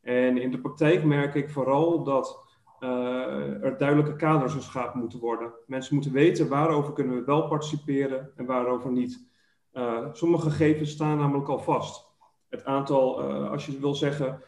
En 0.00 0.38
in 0.38 0.50
de 0.50 0.60
praktijk 0.60 1.04
merk 1.04 1.34
ik 1.34 1.50
vooral 1.50 2.04
dat 2.04 2.45
er 2.80 3.76
duidelijke 3.78 4.16
kaders 4.16 4.52
geschapen 4.52 5.00
moeten 5.00 5.18
worden. 5.18 5.52
Mensen 5.66 5.94
moeten 5.94 6.12
weten 6.12 6.48
waarover 6.48 6.92
kunnen 6.92 7.16
we 7.16 7.24
wel 7.24 7.48
participeren 7.48 8.30
en 8.36 8.46
waarover 8.46 8.90
niet. 8.90 9.26
sommige 10.12 10.50
gegevens 10.50 10.90
staan 10.90 11.18
namelijk 11.18 11.48
al 11.48 11.58
vast 11.58 12.06
het 12.48 12.64
aantal, 12.64 13.30
uh, 13.30 13.50
als 13.50 13.66
je 13.66 13.78
wil 13.78 13.94
zeggen, 13.94 14.42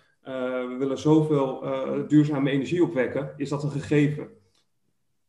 we 0.69 0.77
willen 0.79 0.99
zoveel 0.99 1.65
duurzame 2.09 2.51
energie 2.51 2.83
opwekken, 2.83 3.33
is 3.37 3.49
dat 3.49 3.63
een 3.63 3.71
gegeven. 3.71 4.29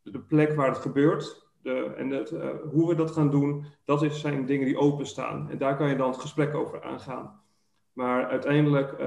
De 0.02 0.20
plek 0.20 0.56
waar 0.56 0.68
het 0.68 0.78
gebeurt 0.78 1.48
de, 1.62 1.94
en 1.98 2.10
het, 2.10 2.34
hoe 2.72 2.88
we 2.88 2.96
dat 2.96 3.12
gaan 3.12 3.32
doen, 3.32 3.66
dat 3.86 4.06
zijn 4.14 4.46
dingen 4.46 4.66
die 4.66 4.78
openstaan. 4.78 5.50
En 5.50 5.58
daar 5.58 5.78
kan 5.78 5.90
je 5.90 5.96
dan 5.96 6.10
het 6.10 6.20
gesprek 6.20 6.56
over 6.56 6.84
aangaan. 6.84 7.42
Maar 7.94 8.26
uiteindelijk, 8.26 8.98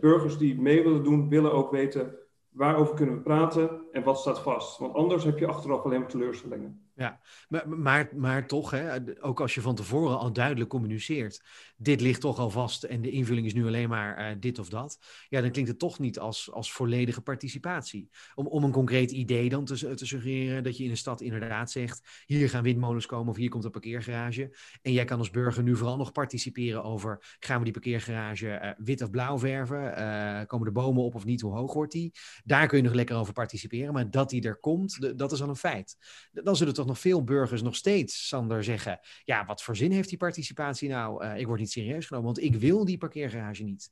burgers 0.00 0.38
die 0.38 0.60
mee 0.60 0.82
willen 0.82 1.04
doen, 1.04 1.28
willen 1.28 1.52
ook 1.52 1.70
weten 1.70 2.14
waarover 2.56 2.94
kunnen 2.94 3.14
we 3.14 3.20
praten 3.20 3.80
en 3.92 4.02
wat 4.02 4.18
staat 4.18 4.40
vast. 4.40 4.78
Want 4.78 4.94
anders 4.94 5.24
heb 5.24 5.38
je 5.38 5.46
achteraf 5.46 5.84
alleen 5.84 6.00
maar 6.00 6.08
teleurstellingen. 6.08 6.80
Ja, 6.94 7.20
maar, 7.48 7.68
maar, 7.68 8.08
maar 8.14 8.46
toch, 8.46 8.70
hè, 8.70 8.96
ook 9.20 9.40
als 9.40 9.54
je 9.54 9.60
van 9.60 9.74
tevoren 9.74 10.18
al 10.18 10.32
duidelijk 10.32 10.70
communiceert, 10.70 11.44
dit 11.76 12.00
ligt 12.00 12.20
toch 12.20 12.38
al 12.38 12.50
vast 12.50 12.82
en 12.82 13.02
de 13.02 13.10
invulling 13.10 13.46
is 13.46 13.54
nu 13.54 13.66
alleen 13.66 13.88
maar 13.88 14.30
uh, 14.30 14.36
dit 14.40 14.58
of 14.58 14.68
dat, 14.68 14.98
ja, 15.28 15.40
dan 15.40 15.50
klinkt 15.50 15.70
het 15.70 15.78
toch 15.78 15.98
niet 15.98 16.18
als, 16.18 16.52
als 16.52 16.72
volledige 16.72 17.20
participatie. 17.20 18.10
Om, 18.34 18.46
om 18.46 18.64
een 18.64 18.70
concreet 18.70 19.10
idee 19.10 19.48
dan 19.48 19.64
te, 19.64 19.94
te 19.94 20.06
suggereren 20.06 20.62
dat 20.62 20.76
je 20.76 20.84
in 20.84 20.90
een 20.90 20.96
stad 20.96 21.20
inderdaad 21.20 21.70
zegt, 21.70 22.22
hier 22.26 22.48
gaan 22.48 22.62
windmolens 22.62 23.06
komen 23.06 23.30
of 23.30 23.36
hier 23.36 23.48
komt 23.48 23.64
een 23.64 23.70
parkeergarage. 23.70 24.56
En 24.82 24.92
jij 24.92 25.04
kan 25.04 25.18
als 25.18 25.30
burger 25.30 25.62
nu 25.62 25.76
vooral 25.76 25.96
nog 25.96 26.12
participeren 26.12 26.84
over, 26.84 27.36
gaan 27.38 27.58
we 27.58 27.64
die 27.64 27.72
parkeergarage 27.72 28.46
uh, 28.46 28.70
wit 28.86 29.02
of 29.02 29.10
blauw 29.10 29.38
verven? 29.38 29.98
Uh, 29.98 30.46
komen 30.46 30.66
de 30.66 30.72
bomen 30.72 31.02
op 31.02 31.14
of 31.14 31.24
niet? 31.24 31.40
Hoe 31.40 31.54
hoog 31.54 31.72
wordt 31.72 31.92
die? 31.92 32.12
Daar 32.44 32.66
kun 32.66 32.78
je 32.78 32.84
nog 32.84 32.94
lekker 32.94 33.16
over 33.16 33.32
participeren, 33.32 33.92
maar 33.92 34.10
dat 34.10 34.30
die 34.30 34.42
er 34.42 34.56
komt, 34.56 35.18
dat 35.18 35.32
is 35.32 35.42
al 35.42 35.48
een 35.48 35.56
feit. 35.56 35.96
Dan 36.32 36.56
zullen 36.56 36.74
toch 36.74 36.86
nog 36.86 36.98
veel 36.98 37.24
burgers 37.24 37.62
nog 37.62 37.76
steeds, 37.76 38.28
Sander, 38.28 38.64
zeggen: 38.64 39.00
Ja, 39.24 39.44
wat 39.44 39.62
voor 39.62 39.76
zin 39.76 39.92
heeft 39.92 40.08
die 40.08 40.18
participatie 40.18 40.88
nou? 40.88 41.26
Ik 41.26 41.46
word 41.46 41.60
niet 41.60 41.65
serieus 41.70 42.06
genomen, 42.06 42.32
want 42.32 42.44
ik 42.44 42.54
wil 42.54 42.84
die 42.84 42.98
parkeergarage 42.98 43.62
niet. 43.62 43.90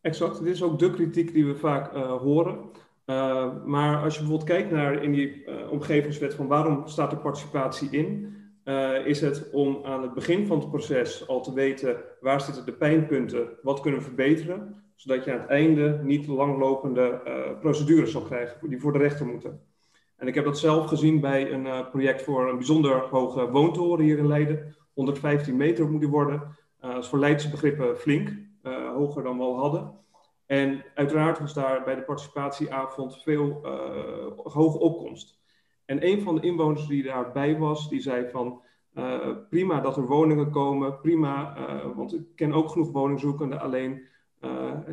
Exact, 0.00 0.42
dit 0.42 0.54
is 0.54 0.62
ook 0.62 0.78
de 0.78 0.90
kritiek 0.90 1.32
die 1.32 1.46
we 1.46 1.56
vaak 1.56 1.94
uh, 1.94 2.16
horen. 2.16 2.58
Uh, 3.06 3.64
maar 3.64 4.02
als 4.02 4.14
je 4.14 4.20
bijvoorbeeld 4.20 4.50
kijkt 4.50 4.70
naar 4.70 5.02
in 5.02 5.12
die 5.12 5.44
omgevingswet 5.70 6.34
van 6.34 6.46
waarom 6.46 6.86
staat 6.86 7.12
er 7.12 7.18
participatie 7.18 7.90
in, 7.90 8.34
is 9.04 9.20
het 9.20 9.50
om 9.52 9.80
aan 9.84 10.02
het 10.02 10.14
begin 10.14 10.46
van 10.46 10.58
het 10.58 10.68
proces 10.68 11.28
al 11.28 11.42
te 11.42 11.52
weten 11.52 11.96
waar 12.20 12.40
zitten 12.40 12.64
de 12.64 12.72
pijnpunten, 12.72 13.48
wat 13.62 13.80
kunnen 13.80 14.00
we 14.00 14.06
verbeteren, 14.06 14.82
zodat 14.94 15.24
je 15.24 15.32
aan 15.32 15.40
het 15.40 15.48
einde 15.48 16.00
niet 16.02 16.26
langlopende 16.26 17.20
procedures 17.60 18.10
zal 18.10 18.22
krijgen 18.22 18.68
die 18.68 18.80
voor 18.80 18.92
de 18.92 18.98
rechter 18.98 19.26
moeten. 19.26 19.60
En 20.16 20.26
ik 20.26 20.34
heb 20.34 20.44
dat 20.44 20.58
zelf 20.58 20.86
gezien 20.86 21.20
bij 21.20 21.52
een 21.52 21.88
project 21.90 22.22
voor 22.22 22.48
een 22.48 22.56
bijzonder 22.56 22.98
hoge 22.98 23.50
woontoren 23.50 24.04
hier 24.04 24.18
in 24.18 24.26
Leiden. 24.26 24.76
115 24.96 25.56
meter 25.56 25.90
moet 25.90 26.00
die 26.00 26.08
worden. 26.08 26.56
Dat 26.94 27.02
is 27.02 27.08
voor 27.08 27.18
Leidse 27.18 27.50
begrippen 27.50 27.96
flink, 27.96 28.28
uh, 28.62 28.92
hoger 28.92 29.22
dan 29.22 29.36
we 29.36 29.42
al 29.42 29.58
hadden. 29.58 29.94
En 30.46 30.84
uiteraard 30.94 31.38
was 31.38 31.54
daar 31.54 31.84
bij 31.84 31.94
de 31.94 32.02
participatieavond 32.02 33.22
veel 33.22 33.60
hoge 34.36 34.78
opkomst. 34.78 35.40
En 35.84 36.06
een 36.06 36.22
van 36.22 36.34
de 36.34 36.40
inwoners 36.40 36.86
die 36.86 37.02
daarbij 37.02 37.58
was, 37.58 37.88
die 37.88 38.00
zei 38.00 38.28
van... 38.30 38.62
prima 39.48 39.80
dat 39.80 39.96
er 39.96 40.06
woningen 40.06 40.50
komen, 40.50 41.00
prima, 41.00 41.56
want 41.94 42.14
ik 42.14 42.26
ken 42.34 42.52
ook 42.52 42.70
genoeg 42.70 42.90
woningzoekenden. 42.90 43.60
Alleen 43.60 44.06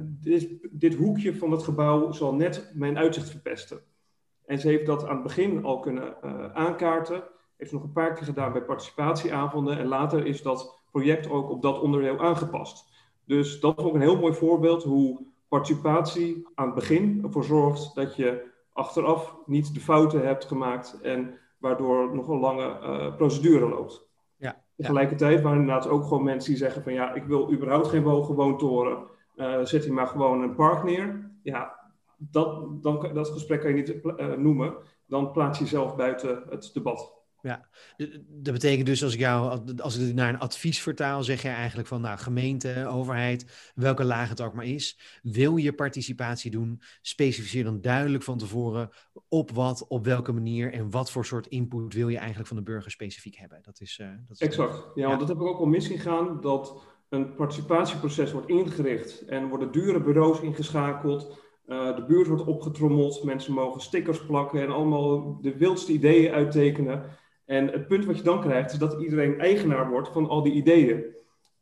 dit, 0.03 0.57
dit 0.71 0.95
hoekje 0.95 1.35
van 1.35 1.51
het 1.51 1.63
gebouw 1.63 2.11
zal 2.11 2.35
net 2.35 2.71
mijn 2.73 2.97
uitzicht 2.97 3.29
verpesten. 3.29 3.81
En 4.45 4.59
ze 4.59 4.67
heeft 4.67 4.85
dat 4.85 5.07
aan 5.07 5.15
het 5.15 5.23
begin 5.23 5.63
al 5.63 5.79
kunnen 5.79 6.23
aankaarten. 6.55 7.23
Heeft 7.57 7.71
nog 7.71 7.83
een 7.83 7.91
paar 7.91 8.13
keer 8.13 8.25
gedaan 8.25 8.51
bij 8.51 8.63
participatieavonden. 8.63 9.77
En 9.77 9.87
later 9.87 10.25
is 10.25 10.41
dat 10.41 10.82
project 10.93 11.29
ook 11.29 11.49
op 11.49 11.61
dat 11.61 11.79
onderdeel 11.81 12.19
aangepast. 12.19 12.91
Dus 13.25 13.59
dat 13.59 13.77
is 13.77 13.83
ook 13.83 13.93
een 13.93 14.01
heel 14.01 14.19
mooi 14.19 14.33
voorbeeld 14.33 14.83
hoe 14.83 15.25
participatie 15.47 16.47
aan 16.55 16.65
het 16.65 16.75
begin 16.75 17.19
ervoor 17.23 17.43
zorgt 17.43 17.95
dat 17.95 18.15
je 18.15 18.51
achteraf 18.73 19.35
niet 19.45 19.73
de 19.73 19.79
fouten 19.79 20.25
hebt 20.25 20.45
gemaakt 20.45 21.01
en 21.01 21.39
waardoor 21.57 22.15
nog 22.15 22.27
een 22.27 22.39
lange 22.39 22.79
uh, 22.81 23.15
procedure 23.15 23.69
loopt. 23.69 24.07
Ja, 24.35 24.61
Tegelijkertijd 24.75 25.41
waren 25.41 25.59
inderdaad 25.59 25.87
ook 25.87 26.03
gewoon 26.03 26.23
mensen 26.23 26.49
die 26.49 26.59
zeggen 26.59 26.83
van 26.83 26.93
ja, 26.93 27.13
ik 27.13 27.23
wil 27.23 27.51
überhaupt 27.51 27.87
geen 27.87 28.03
woontoren, 28.03 29.03
uh, 29.35 29.59
zet 29.63 29.83
hier 29.83 29.93
maar 29.93 30.07
gewoon 30.07 30.41
een 30.41 30.55
park 30.55 30.83
neer. 30.83 31.31
Ja, 31.43 31.79
dat, 32.17 32.83
dan, 32.83 33.09
dat 33.13 33.29
gesprek 33.29 33.61
kan 33.61 33.69
je 33.69 33.75
niet 33.75 34.03
uh, 34.03 34.33
noemen. 34.33 34.73
Dan 35.05 35.31
plaats 35.31 35.57
je 35.57 35.63
jezelf 35.63 35.95
buiten 35.95 36.43
het 36.49 36.69
debat. 36.73 37.22
Ja, 37.43 37.67
dat 38.27 38.53
betekent 38.53 38.85
dus 38.85 39.03
als 39.03 39.13
ik 39.13 39.19
jou, 39.19 39.61
als 39.77 39.95
ik 39.97 40.05
het 40.05 40.15
naar 40.15 40.29
een 40.29 40.39
advies 40.39 40.81
vertaal, 40.81 41.23
zeg 41.23 41.41
je 41.41 41.47
eigenlijk 41.47 41.87
van, 41.87 42.01
nou, 42.01 42.17
gemeente, 42.17 42.87
overheid, 42.87 43.71
welke 43.75 44.03
laag 44.03 44.29
het 44.29 44.41
ook 44.41 44.53
maar 44.53 44.65
is, 44.65 44.99
wil 45.23 45.57
je 45.57 45.73
participatie 45.73 46.51
doen, 46.51 46.81
specificeer 47.01 47.63
dan 47.63 47.81
duidelijk 47.81 48.23
van 48.23 48.37
tevoren 48.37 48.89
op 49.27 49.51
wat, 49.51 49.87
op 49.87 50.05
welke 50.05 50.31
manier 50.31 50.73
en 50.73 50.89
wat 50.89 51.11
voor 51.11 51.25
soort 51.25 51.47
input 51.47 51.93
wil 51.93 52.09
je 52.09 52.17
eigenlijk 52.17 52.47
van 52.47 52.57
de 52.57 52.63
burger 52.63 52.91
specifiek 52.91 53.35
hebben. 53.35 53.59
Dat 53.61 53.81
is, 53.81 53.99
uh, 54.01 54.07
dat 54.27 54.39
is 54.39 54.47
exact. 54.47 54.75
Ja, 54.75 55.01
ja, 55.01 55.07
want 55.07 55.19
dat 55.19 55.27
heb 55.27 55.37
ik 55.37 55.43
ook 55.43 55.59
al 55.59 55.65
misgegaan, 55.65 56.41
dat 56.41 56.81
een 57.09 57.35
participatieproces 57.35 58.31
wordt 58.31 58.49
ingericht 58.49 59.25
en 59.25 59.47
worden 59.47 59.71
dure 59.71 60.01
bureaus 60.01 60.39
ingeschakeld 60.41 61.41
uh, 61.67 61.95
de 61.95 62.03
buurt 62.03 62.27
wordt 62.27 62.45
opgetrommeld, 62.45 63.23
mensen 63.23 63.53
mogen 63.53 63.81
stickers 63.81 64.25
plakken 64.25 64.61
en 64.61 64.71
allemaal 64.71 65.37
de 65.41 65.57
wildste 65.57 65.91
ideeën 65.91 66.33
uittekenen. 66.33 67.03
En 67.45 67.67
het 67.67 67.87
punt 67.87 68.05
wat 68.05 68.17
je 68.17 68.23
dan 68.23 68.41
krijgt 68.41 68.71
is 68.71 68.77
dat 68.77 69.01
iedereen 69.01 69.39
eigenaar 69.39 69.89
wordt 69.89 70.09
van 70.09 70.29
al 70.29 70.43
die 70.43 70.53
ideeën. 70.53 71.03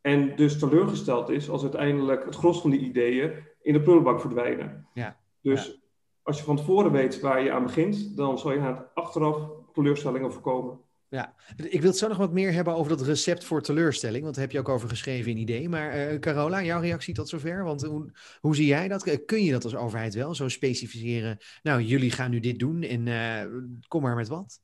En 0.00 0.36
dus 0.36 0.58
teleurgesteld 0.58 1.28
is 1.28 1.50
als 1.50 1.62
uiteindelijk 1.62 2.24
het 2.24 2.34
gros 2.34 2.60
van 2.60 2.70
die 2.70 2.80
ideeën 2.80 3.32
in 3.62 3.72
de 3.72 3.82
prullenbak 3.82 4.20
verdwijnen. 4.20 4.86
Ja. 4.94 5.20
Dus 5.40 5.82
als 6.22 6.38
je 6.38 6.44
van 6.44 6.56
tevoren 6.56 6.92
weet 6.92 7.20
waar 7.20 7.42
je 7.42 7.52
aan 7.52 7.62
begint, 7.62 8.16
dan 8.16 8.38
zal 8.38 8.52
je 8.52 8.60
het 8.60 8.94
achteraf 8.94 9.50
teleurstellingen 9.72 10.32
voorkomen. 10.32 10.80
Ja, 11.08 11.34
ik 11.56 11.80
wil 11.80 11.90
het 11.90 11.98
zo 11.98 12.08
nog 12.08 12.16
wat 12.16 12.32
meer 12.32 12.52
hebben 12.52 12.74
over 12.74 12.96
dat 12.96 13.06
recept 13.06 13.44
voor 13.44 13.62
teleurstelling, 13.62 14.22
want 14.22 14.34
daar 14.34 14.44
heb 14.44 14.52
je 14.52 14.58
ook 14.58 14.68
over 14.68 14.88
geschreven 14.88 15.30
in 15.30 15.36
idee. 15.36 15.68
Maar 15.68 16.12
uh, 16.12 16.18
Carola, 16.18 16.62
jouw 16.62 16.80
reactie 16.80 17.14
tot 17.14 17.28
zover? 17.28 17.64
Want 17.64 17.82
hoe, 17.82 18.10
hoe 18.40 18.56
zie 18.56 18.66
jij 18.66 18.88
dat? 18.88 19.24
Kun 19.24 19.42
je 19.42 19.52
dat 19.52 19.64
als 19.64 19.76
overheid 19.76 20.14
wel 20.14 20.34
zo 20.34 20.48
specificeren? 20.48 21.38
Nou, 21.62 21.80
jullie 21.80 22.10
gaan 22.10 22.30
nu 22.30 22.40
dit 22.40 22.58
doen 22.58 22.82
en 22.82 23.06
uh, 23.06 23.60
kom 23.88 24.02
maar 24.02 24.16
met 24.16 24.28
wat. 24.28 24.60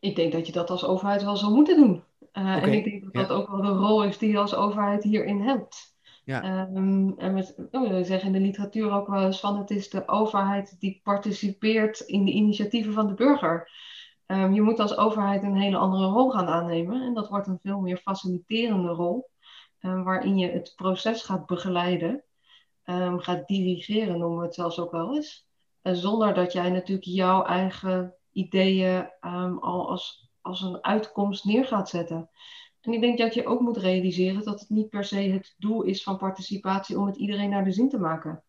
Ik 0.00 0.16
denk 0.16 0.32
dat 0.32 0.46
je 0.46 0.52
dat 0.52 0.70
als 0.70 0.84
overheid 0.84 1.22
wel 1.22 1.36
zou 1.36 1.54
moeten 1.54 1.76
doen. 1.76 2.02
Uh, 2.32 2.42
okay. 2.42 2.62
En 2.62 2.72
ik 2.72 2.84
denk 2.84 3.02
dat 3.02 3.12
dat 3.12 3.30
ook 3.30 3.48
wel 3.48 3.62
de 3.62 3.68
rol 3.68 4.04
is 4.04 4.18
die 4.18 4.30
je 4.30 4.38
als 4.38 4.54
overheid 4.54 5.02
hierin 5.02 5.40
hebt. 5.40 5.96
Ja. 6.24 6.68
Um, 6.74 7.14
en 7.18 7.34
met, 7.34 7.54
oh, 7.70 7.88
we 7.90 8.04
zeggen 8.04 8.26
in 8.26 8.32
de 8.32 8.46
literatuur 8.46 8.90
ook 8.90 9.06
wel 9.06 9.22
eens 9.22 9.40
van 9.40 9.58
het 9.58 9.70
is 9.70 9.90
de 9.90 10.08
overheid 10.08 10.76
die 10.78 11.00
participeert 11.02 12.00
in 12.00 12.24
de 12.24 12.30
initiatieven 12.30 12.92
van 12.92 13.06
de 13.06 13.14
burger. 13.14 13.70
Um, 14.26 14.52
je 14.52 14.62
moet 14.62 14.80
als 14.80 14.96
overheid 14.96 15.42
een 15.42 15.56
hele 15.56 15.76
andere 15.76 16.06
rol 16.06 16.30
gaan 16.30 16.46
aannemen. 16.46 17.02
En 17.02 17.14
dat 17.14 17.28
wordt 17.28 17.46
een 17.46 17.58
veel 17.62 17.80
meer 17.80 17.96
faciliterende 17.96 18.88
rol, 18.88 19.28
um, 19.80 20.04
waarin 20.04 20.38
je 20.38 20.50
het 20.50 20.72
proces 20.76 21.22
gaat 21.22 21.46
begeleiden, 21.46 22.22
gaat 23.16 23.46
dirigeren, 23.46 24.18
noemen 24.18 24.38
we 24.38 24.44
het 24.44 24.54
zelfs 24.54 24.78
ook 24.78 24.92
wel 24.92 25.14
eens. 25.14 25.46
En 25.82 25.96
zonder 25.96 26.34
dat 26.34 26.52
jij 26.52 26.70
natuurlijk 26.70 27.06
jouw 27.06 27.44
eigen 27.44 28.14
ideeën 28.38 29.10
al 29.60 29.88
als, 29.88 30.30
als 30.40 30.60
een 30.60 30.84
uitkomst 30.84 31.44
neer 31.44 31.64
gaat 31.64 31.88
zetten. 31.88 32.30
En 32.80 32.92
ik 32.92 33.00
denk 33.00 33.18
dat 33.18 33.34
je 33.34 33.46
ook 33.46 33.60
moet 33.60 33.76
realiseren 33.76 34.44
dat 34.44 34.60
het 34.60 34.68
niet 34.68 34.88
per 34.88 35.04
se 35.04 35.16
het 35.16 35.54
doel 35.58 35.82
is 35.82 36.02
van 36.02 36.16
participatie 36.16 36.98
om 36.98 37.06
het 37.06 37.16
iedereen 37.16 37.50
naar 37.50 37.64
de 37.64 37.72
zin 37.72 37.88
te 37.88 37.98
maken. 37.98 38.42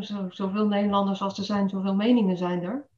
zo, 0.00 0.26
zoveel 0.28 0.66
Nederlanders 0.66 1.20
als 1.20 1.38
er 1.38 1.44
zijn, 1.44 1.68
zoveel 1.68 1.94
meningen 1.94 2.36
zijn 2.36 2.62
er. 2.62 2.88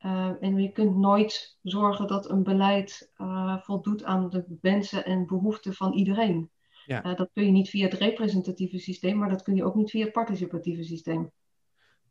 Uh, 0.00 0.30
en 0.40 0.62
je 0.62 0.72
kunt 0.72 0.96
nooit 0.96 1.58
zorgen 1.62 2.06
dat 2.06 2.30
een 2.30 2.42
beleid 2.42 3.12
uh, 3.16 3.56
voldoet 3.60 4.04
aan 4.04 4.30
de 4.30 4.58
wensen 4.60 5.04
en 5.04 5.26
behoeften 5.26 5.74
van 5.74 5.92
iedereen. 5.92 6.50
Ja. 6.84 7.04
Uh, 7.04 7.16
dat 7.16 7.30
kun 7.32 7.44
je 7.44 7.50
niet 7.50 7.70
via 7.70 7.84
het 7.84 7.98
representatieve 7.98 8.78
systeem, 8.78 9.18
maar 9.18 9.28
dat 9.28 9.42
kun 9.42 9.54
je 9.54 9.64
ook 9.64 9.74
niet 9.74 9.90
via 9.90 10.04
het 10.04 10.12
participatieve 10.12 10.82
systeem. 10.82 11.30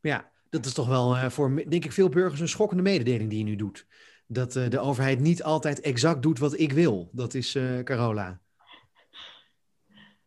Ja, 0.01 0.31
dat 0.49 0.65
is 0.65 0.73
toch 0.73 0.87
wel 0.87 1.31
voor, 1.31 1.63
denk 1.69 1.85
ik, 1.85 1.91
veel 1.91 2.09
burgers 2.09 2.39
een 2.39 2.47
schokkende 2.47 2.83
mededeling 2.83 3.29
die 3.29 3.39
je 3.39 3.45
nu 3.45 3.55
doet. 3.55 3.87
Dat 4.27 4.51
de 4.51 4.79
overheid 4.79 5.19
niet 5.19 5.43
altijd 5.43 5.81
exact 5.81 6.21
doet 6.21 6.39
wat 6.39 6.59
ik 6.59 6.71
wil. 6.71 7.09
Dat 7.11 7.33
is 7.33 7.57
Carola. 7.83 8.39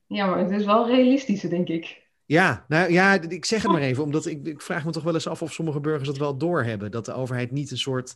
Ja, 0.06 0.26
maar 0.26 0.38
het 0.38 0.50
is 0.50 0.64
wel 0.64 0.86
realistischer, 0.86 1.50
denk 1.50 1.68
ik. 1.68 2.07
Ja, 2.28 2.64
nou 2.68 2.92
ja, 2.92 3.20
ik 3.20 3.44
zeg 3.44 3.62
het 3.62 3.72
maar 3.72 3.80
even, 3.80 4.02
omdat 4.02 4.26
ik, 4.26 4.46
ik, 4.46 4.62
vraag 4.62 4.84
me 4.84 4.90
toch 4.90 5.02
wel 5.02 5.14
eens 5.14 5.26
af 5.26 5.42
of 5.42 5.52
sommige 5.52 5.80
burgers 5.80 6.08
dat 6.08 6.18
wel 6.18 6.36
doorhebben. 6.36 6.90
Dat 6.90 7.04
de 7.04 7.12
overheid 7.12 7.50
niet 7.50 7.70
een 7.70 7.78
soort. 7.78 8.14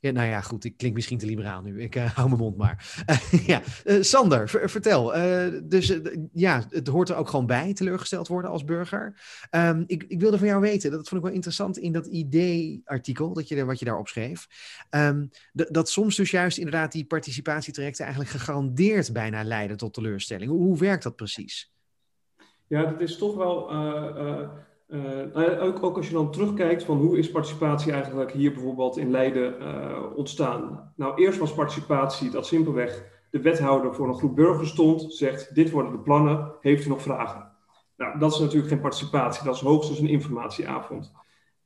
Ja, 0.00 0.10
nou 0.10 0.28
ja, 0.28 0.40
goed, 0.40 0.64
ik 0.64 0.76
klink 0.76 0.94
misschien 0.94 1.18
te 1.18 1.26
liberaal 1.26 1.62
nu. 1.62 1.82
Ik 1.82 1.96
uh, 1.96 2.10
hou 2.16 2.28
mijn 2.28 2.40
mond 2.40 2.56
maar. 2.56 3.04
Uh, 3.06 3.46
ja, 3.46 3.62
uh, 3.84 4.02
Sander, 4.02 4.48
vertel. 4.48 5.12
dus 5.64 5.98
ja, 6.32 6.66
het 6.70 6.86
hoort 6.86 7.08
er 7.08 7.16
ook 7.16 7.28
gewoon 7.28 7.46
bij, 7.46 7.72
teleurgesteld 7.72 8.28
worden 8.28 8.50
als 8.50 8.64
burger. 8.64 9.20
Um, 9.50 9.84
ik, 9.86 10.04
ik 10.08 10.20
wilde 10.20 10.38
van 10.38 10.46
jou 10.46 10.60
weten, 10.60 10.90
dat 10.90 11.08
vond 11.08 11.20
ik 11.20 11.26
wel 11.26 11.36
interessant 11.36 11.78
in 11.78 11.92
dat 11.92 12.06
idee-artikel, 12.06 13.32
dat 13.32 13.48
je, 13.48 13.64
wat 13.64 13.78
je 13.78 13.84
daarop 13.84 14.08
schreef. 14.08 14.46
Um, 14.90 15.30
dat 15.52 15.90
soms 15.90 16.16
dus 16.16 16.30
juist 16.30 16.58
inderdaad 16.58 16.92
die 16.92 17.06
participatietrajecten 17.06 18.04
eigenlijk 18.04 18.34
gegarandeerd 18.34 19.12
bijna 19.12 19.44
leiden 19.44 19.76
tot 19.76 19.94
teleurstelling. 19.94 20.50
Hoe, 20.50 20.62
hoe 20.62 20.78
werkt 20.78 21.02
dat 21.02 21.16
precies? 21.16 21.70
Ja, 22.70 22.84
dat 22.84 23.00
is 23.00 23.18
toch 23.18 23.34
wel. 23.34 23.72
Uh, 23.72 24.48
uh, 24.88 25.62
ook, 25.62 25.82
ook, 25.82 25.96
als 25.96 26.06
je 26.06 26.12
dan 26.12 26.32
terugkijkt 26.32 26.84
van 26.84 26.96
hoe 26.96 27.18
is 27.18 27.30
participatie 27.30 27.92
eigenlijk 27.92 28.32
hier 28.32 28.52
bijvoorbeeld 28.52 28.96
in 28.96 29.10
Leiden 29.10 29.54
ontstaan. 30.16 30.92
Nou, 30.96 31.22
eerst 31.22 31.38
was 31.38 31.54
participatie 31.54 32.30
dat 32.30 32.46
simpelweg 32.46 33.04
de 33.30 33.40
wethouder 33.40 33.94
voor 33.94 34.08
een 34.08 34.18
groep 34.18 34.36
burgers 34.36 34.70
stond, 34.70 35.14
zegt: 35.14 35.54
Dit 35.54 35.70
worden 35.70 35.92
de 35.92 35.98
plannen, 35.98 36.52
heeft 36.60 36.86
u 36.86 36.88
nog 36.88 37.02
vragen? 37.02 37.52
Nou, 37.96 38.18
dat 38.18 38.32
is 38.32 38.38
natuurlijk 38.38 38.68
geen 38.68 38.80
participatie, 38.80 39.44
dat 39.44 39.54
is 39.54 39.60
hoogstens 39.60 39.98
een 39.98 40.08
informatieavond. 40.08 41.12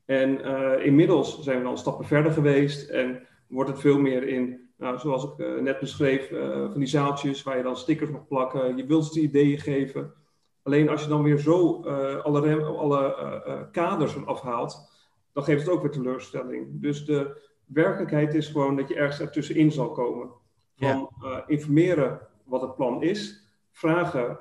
En 0.05 0.45
inmiddels 0.83 1.43
zijn 1.43 1.59
we 1.59 1.65
dan 1.65 1.79
stappen 1.79 2.07
verder 2.07 2.33
geweest 2.33 2.89
en 2.89 3.27
wordt 3.49 3.71
het 3.71 3.81
veel 3.81 3.99
meer 3.99 4.29
in, 4.29 4.71
nou, 4.77 4.99
zoals 4.99 5.25
ik 5.25 5.61
net 5.61 5.81
beschreef, 5.81 6.29
van 6.71 6.79
die 6.79 6.87
zaaltjes 6.87 7.43
waar 7.43 7.57
je 7.57 7.63
dan 7.63 7.77
stickers 7.77 8.11
mag 8.11 8.27
plakken, 8.27 8.77
je 8.77 8.87
wildste 8.87 9.21
ideeën 9.21 9.59
geven. 9.59 10.23
Alleen 10.65 10.89
als 10.89 11.03
je 11.03 11.09
dan 11.09 11.23
weer 11.23 11.39
zo 11.39 11.83
alle, 12.23 12.41
rem, 12.41 12.63
alle 12.63 13.69
kaders 13.73 14.27
afhaalt, 14.27 14.93
dan 15.33 15.45
geeft 15.45 15.61
het 15.61 15.71
ook 15.71 15.83
weer 15.83 15.91
teleurstelling. 15.91 16.67
Dus 16.81 17.05
de 17.05 17.43
werkelijkheid 17.65 18.35
is 18.35 18.49
gewoon 18.49 18.77
dat 18.77 18.89
je 18.89 18.95
ergens 18.95 19.21
ertussenin 19.21 19.73
zal 19.73 19.91
komen. 19.91 20.31
Van 20.77 21.11
informeren 21.47 22.21
wat 22.45 22.61
het 22.61 22.75
plan 22.75 23.03
is, 23.03 23.49
vragen 23.71 24.39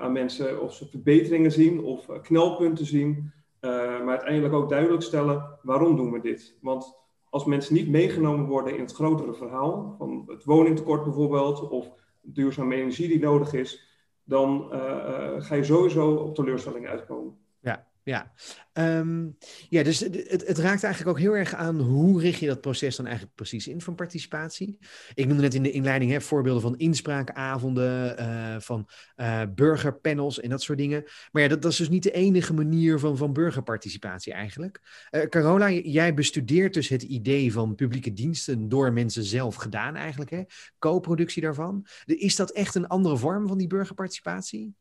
aan 0.00 0.12
mensen 0.12 0.60
of 0.60 0.74
ze 0.74 0.86
verbeteringen 0.86 1.52
zien 1.52 1.84
of 1.84 2.06
knelpunten 2.22 2.86
zien. 2.86 3.32
Maar 3.60 4.08
uiteindelijk 4.08 4.54
ook 4.54 4.68
duidelijk 4.68 5.02
stellen 5.02 5.58
waarom 5.62 5.96
doen 5.96 6.12
we 6.12 6.20
dit. 6.20 6.58
Want 6.60 6.98
als 7.30 7.44
mensen 7.44 7.74
niet 7.74 7.88
meegenomen 7.88 8.46
worden 8.46 8.74
in 8.74 8.80
het 8.80 8.92
grotere 8.92 9.34
verhaal, 9.34 9.94
van 9.98 10.24
het 10.26 10.44
woningtekort 10.44 11.04
bijvoorbeeld, 11.04 11.68
of 11.68 11.90
duurzame 12.22 12.74
energie 12.74 13.08
die 13.08 13.20
nodig 13.20 13.52
is, 13.52 13.85
dan 14.26 14.68
uh, 14.72 14.78
uh, 14.78 15.42
ga 15.42 15.54
je 15.54 15.64
sowieso 15.64 16.14
op 16.14 16.34
teleurstelling 16.34 16.88
uitkomen. 16.88 17.38
Ja, 17.60 17.86
ja. 18.06 18.32
Um, 18.72 19.36
ja, 19.68 19.82
dus 19.82 20.00
het, 20.00 20.46
het, 20.46 20.58
raakt 20.58 20.82
eigenlijk 20.82 21.16
ook 21.16 21.18
heel 21.18 21.36
erg 21.36 21.54
aan 21.54 21.80
hoe 21.80 22.20
richt 22.20 22.38
je 22.38 22.46
dat 22.46 22.60
proces 22.60 22.96
dan 22.96 23.06
eigenlijk 23.06 23.36
precies 23.36 23.68
in 23.68 23.80
van 23.80 23.94
participatie. 23.94 24.78
Ik 25.14 25.26
noemde 25.26 25.42
net 25.42 25.54
in 25.54 25.62
de 25.62 25.70
inleiding 25.70 26.10
hè, 26.10 26.20
voorbeelden 26.20 26.62
van 26.62 26.76
inspraakavonden, 26.76 28.20
uh, 28.20 28.60
van 28.60 28.88
uh, 29.16 29.42
burgerpanels 29.54 30.40
en 30.40 30.50
dat 30.50 30.62
soort 30.62 30.78
dingen. 30.78 31.04
Maar 31.32 31.42
ja, 31.42 31.48
dat, 31.48 31.64
is 31.64 31.76
dus 31.76 31.88
niet 31.88 32.02
de 32.02 32.10
enige 32.10 32.54
manier 32.54 32.98
van, 32.98 33.16
van 33.16 33.32
burgerparticipatie 33.32 34.32
eigenlijk. 34.32 34.80
Uh, 35.10 35.22
Carola, 35.22 35.70
jij 35.70 36.14
bestudeert 36.14 36.74
dus 36.74 36.88
het 36.88 37.02
idee 37.02 37.52
van 37.52 37.74
publieke 37.74 38.12
diensten 38.12 38.68
door 38.68 38.92
mensen 38.92 39.24
zelf 39.24 39.54
gedaan 39.54 39.96
eigenlijk, 39.96 40.30
hè? 40.30 40.42
co-productie 40.78 41.42
daarvan. 41.42 41.86
Is 42.04 42.36
dat 42.36 42.50
echt 42.50 42.74
een 42.74 42.86
andere 42.86 43.16
vorm 43.16 43.48
van 43.48 43.58
die 43.58 43.66
burgerparticipatie? 43.66 44.74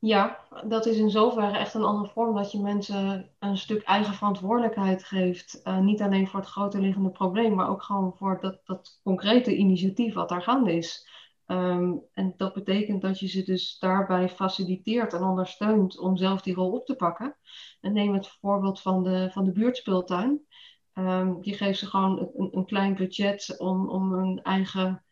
Ja, 0.00 0.38
dat 0.66 0.86
is 0.86 0.96
in 0.98 1.10
zoverre 1.10 1.58
echt 1.58 1.74
een 1.74 1.84
andere 1.84 2.12
vorm 2.12 2.34
dat 2.34 2.52
je 2.52 2.60
mensen 2.60 3.30
een 3.38 3.56
stuk 3.56 3.82
eigen 3.82 4.14
verantwoordelijkheid 4.14 5.04
geeft. 5.04 5.60
Uh, 5.64 5.78
niet 5.78 6.02
alleen 6.02 6.28
voor 6.28 6.40
het 6.40 6.48
grote 6.48 6.80
liggende 6.80 7.10
probleem, 7.10 7.54
maar 7.54 7.68
ook 7.68 7.82
gewoon 7.82 8.14
voor 8.16 8.40
dat, 8.40 8.60
dat 8.64 9.00
concrete 9.02 9.56
initiatief 9.56 10.14
wat 10.14 10.28
daar 10.28 10.42
gaande 10.42 10.76
is. 10.76 11.08
Um, 11.46 12.02
en 12.12 12.34
dat 12.36 12.54
betekent 12.54 13.02
dat 13.02 13.18
je 13.18 13.26
ze 13.26 13.42
dus 13.42 13.78
daarbij 13.78 14.28
faciliteert 14.28 15.12
en 15.12 15.22
ondersteunt 15.22 15.98
om 15.98 16.16
zelf 16.16 16.42
die 16.42 16.54
rol 16.54 16.72
op 16.72 16.86
te 16.86 16.96
pakken. 16.96 17.36
En 17.80 17.92
neem 17.92 18.14
het 18.14 18.28
voorbeeld 18.28 18.80
van 18.80 19.02
de, 19.02 19.28
van 19.32 19.44
de 19.44 19.52
buurtspeeltuin. 19.52 20.46
Um, 20.94 21.38
je 21.40 21.52
geeft 21.52 21.78
ze 21.78 21.86
gewoon 21.86 22.30
een, 22.36 22.48
een 22.52 22.66
klein 22.66 22.94
budget 22.94 23.54
om, 23.58 23.88
om 23.88 24.12
hun 24.12 24.42
eigen 24.42 25.04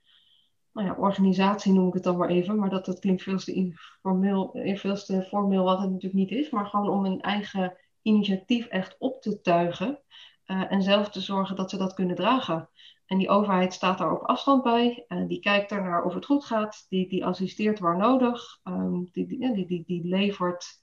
nou 0.77 0.89
ja, 0.89 0.95
organisatie 0.95 1.73
noem 1.73 1.89
ik 1.89 1.95
het 1.95 2.03
dan 2.03 2.17
maar 2.17 2.29
even, 2.29 2.59
maar 2.59 2.71
dat, 2.71 2.85
dat 2.85 2.99
klinkt 2.99 3.23
veel 3.23 3.39
te, 3.39 3.53
informeel, 3.53 4.55
eh, 4.55 4.77
veel 4.77 4.95
te 4.95 5.23
formeel 5.23 5.65
wat 5.65 5.79
het 5.79 5.91
natuurlijk 5.91 6.15
niet 6.15 6.31
is, 6.31 6.51
maar 6.51 6.67
gewoon 6.67 6.89
om 6.89 7.05
een 7.05 7.21
eigen 7.21 7.77
initiatief 8.03 8.67
echt 8.67 8.97
op 8.99 9.23
te 9.23 9.41
tuigen 9.41 10.01
uh, 10.47 10.73
en 10.73 10.83
zelf 10.83 11.11
te 11.11 11.21
zorgen 11.21 11.57
dat 11.57 11.71
ze 11.71 11.77
dat 11.77 11.95
kunnen 11.95 12.17
dragen. 12.17 12.69
En 13.07 13.19
die 13.19 13.29
overheid 13.29 13.73
staat 13.73 13.99
daar 13.99 14.13
op 14.13 14.23
afstand 14.23 14.63
bij, 14.63 15.05
uh, 15.09 15.29
die 15.29 15.41
kijkt 15.41 15.71
ernaar 15.71 16.05
of 16.05 16.15
het 16.15 16.25
goed 16.25 16.45
gaat, 16.45 16.87
die, 16.89 17.09
die 17.09 17.25
assisteert 17.25 17.79
waar 17.79 17.97
nodig, 17.97 18.61
um, 18.65 19.09
die, 19.13 19.27
die, 19.27 19.67
die, 19.67 19.85
die, 19.87 20.07
levert 20.07 20.81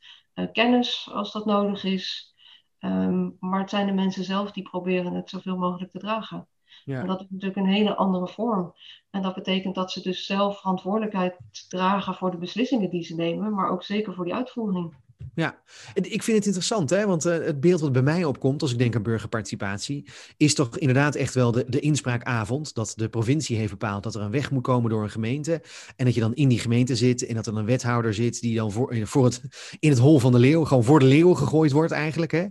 kennis 0.54 1.10
als 1.12 1.32
dat 1.32 1.46
nodig 1.46 1.84
is. 1.84 2.36
Um, 2.80 3.38
maar 3.40 3.60
het 3.60 3.70
zijn 3.70 3.88
de 3.88 3.94
mensen 3.94 4.24
zelf 4.24 4.52
die 4.52 4.64
proberen 4.64 5.14
het 5.14 5.30
zoveel 5.30 5.58
mogelijk 5.58 5.92
te 5.92 6.00
dragen. 6.00 6.48
Ja. 6.86 7.00
En 7.00 7.08
dat 7.08 7.22
is 7.22 7.28
natuurlijk 7.30 7.58
een 7.58 7.74
hele 7.74 7.96
andere 7.96 8.28
vorm. 8.28 8.74
En 9.10 9.22
dat 9.22 9.36
betekent 9.36 9.76
dat 9.76 9.92
ze 9.92 10.02
dus 10.02 10.26
zelf 10.26 10.60
verantwoordelijkheid 10.60 11.38
dragen 11.70 12.16
voor 12.16 12.32
de 12.32 12.38
beslissingen 12.38 12.90
die 12.90 13.04
ze 13.04 13.16
nemen, 13.16 13.54
maar 13.54 13.70
ook 13.70 13.84
zeker 13.84 14.14
voor 14.14 14.26
die 14.26 14.36
uitvoering. 14.36 14.96
Ja, 15.36 15.62
ik 15.94 16.24
vind 16.24 16.38
het 16.38 16.46
interessant, 16.46 16.90
hè? 16.90 17.06
want 17.06 17.26
uh, 17.26 17.34
het 17.34 17.60
beeld 17.60 17.82
wat 17.82 17.92
bij 17.92 18.02
mij 18.02 18.24
opkomt 18.26 18.62
als 18.62 18.72
ik 18.72 18.78
denk 18.78 18.96
aan 18.96 19.04
burgerparticipatie, 19.04 20.06
is 20.38 20.54
toch 20.54 20.78
inderdaad 20.78 21.16
echt 21.16 21.34
wel 21.34 21.52
de, 21.52 21.66
de 21.68 21.80
inspraakavond. 21.80 22.74
Dat 22.74 22.94
de 22.96 23.10
provincie 23.10 23.58
heeft 23.58 23.72
bepaald 23.72 24.04
dat 24.04 24.16
er 24.16 24.22
een 24.22 24.32
weg 24.32 24.52
moet 24.52 24.64
komen 24.64 24.90
door 24.90 25.04
een 25.04 25.10
gemeente. 25.10 25.62
En 25.96 26.06
dat 26.06 26.14
je 26.14 26.20
dan 26.20 26.34
in 26.34 26.50
die 26.50 26.60
gemeente 26.60 26.96
zit 26.96 27.26
en 27.26 27.36
dat 27.36 27.48
er 27.48 27.58
een 27.58 27.66
wethouder 27.66 28.14
zit 28.14 28.42
die 28.42 28.56
dan 28.56 28.72
voor, 28.72 28.98
voor 29.04 29.26
het, 29.26 29.42
in 29.80 29.90
het 29.90 30.00
hol 30.00 30.20
van 30.20 30.32
de 30.32 30.40
leeuw, 30.40 30.64
gewoon 30.64 30.84
voor 30.84 31.00
de 31.00 31.06
leeuw 31.06 31.34
gegooid 31.34 31.72
wordt 31.72 31.92
eigenlijk. 31.92 32.32
Hè? 32.32 32.46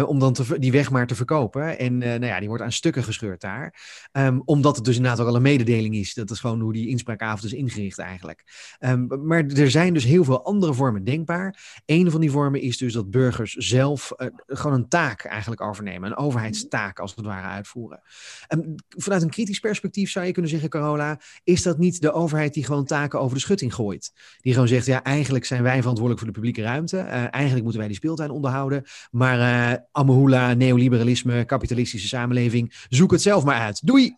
Uh, 0.00 0.08
om 0.08 0.18
dan 0.18 0.32
te, 0.32 0.58
die 0.58 0.72
weg 0.72 0.90
maar 0.90 1.06
te 1.06 1.14
verkopen. 1.14 1.78
En 1.78 1.98
nou 1.98 2.26
ja, 2.26 2.38
die 2.38 2.48
wordt 2.48 2.62
aan 2.62 2.72
stukken 2.72 3.04
gescheurd 3.04 3.40
daar. 3.40 3.74
Um, 4.12 4.42
omdat 4.44 4.76
het 4.76 4.84
dus 4.84 4.96
inderdaad 4.96 5.20
ook 5.20 5.28
al 5.28 5.36
een 5.36 5.42
mededeling 5.42 5.94
is. 5.94 6.14
Dat 6.14 6.30
is 6.30 6.40
gewoon 6.40 6.60
hoe 6.60 6.72
die 6.72 6.88
inspraakavond 6.88 7.44
is 7.44 7.52
ingericht 7.52 7.98
eigenlijk. 7.98 8.44
Um, 8.80 9.26
maar 9.26 9.46
er 9.46 9.70
zijn 9.70 9.94
dus 9.94 10.04
heel 10.04 10.24
veel 10.24 10.44
andere 10.44 10.74
vormen 10.74 11.04
denkbaar. 11.04 11.61
Een 11.86 12.10
van 12.10 12.20
die 12.20 12.30
vormen 12.30 12.60
is 12.60 12.78
dus 12.78 12.92
dat 12.92 13.10
burgers 13.10 13.52
zelf 13.52 14.12
uh, 14.16 14.26
gewoon 14.46 14.76
een 14.76 14.88
taak 14.88 15.24
eigenlijk 15.24 15.60
overnemen. 15.60 16.10
Een 16.10 16.16
overheidstaak 16.16 16.98
als 16.98 17.14
het 17.14 17.24
ware 17.24 17.46
uitvoeren. 17.46 18.00
En 18.46 18.74
vanuit 18.88 19.22
een 19.22 19.30
kritisch 19.30 19.58
perspectief 19.58 20.10
zou 20.10 20.26
je 20.26 20.32
kunnen 20.32 20.50
zeggen, 20.50 20.68
Carola, 20.68 21.20
is 21.44 21.62
dat 21.62 21.78
niet 21.78 22.00
de 22.00 22.12
overheid 22.12 22.54
die 22.54 22.64
gewoon 22.64 22.84
taken 22.84 23.20
over 23.20 23.34
de 23.34 23.40
schutting 23.40 23.74
gooit? 23.74 24.12
Die 24.40 24.52
gewoon 24.52 24.68
zegt, 24.68 24.86
ja, 24.86 25.02
eigenlijk 25.02 25.44
zijn 25.44 25.62
wij 25.62 25.78
verantwoordelijk 25.78 26.18
voor 26.18 26.32
de 26.32 26.40
publieke 26.40 26.62
ruimte. 26.62 26.96
Uh, 26.96 27.12
eigenlijk 27.12 27.62
moeten 27.62 27.78
wij 27.78 27.88
die 27.88 27.96
speeltuin 27.96 28.30
onderhouden. 28.30 28.84
Maar 29.10 29.78
uh, 29.92 30.50
neoliberalisme, 30.50 31.44
kapitalistische 31.44 32.08
samenleving, 32.08 32.86
zoek 32.88 33.10
het 33.10 33.22
zelf 33.22 33.44
maar 33.44 33.60
uit. 33.60 33.86
Doei! 33.86 34.16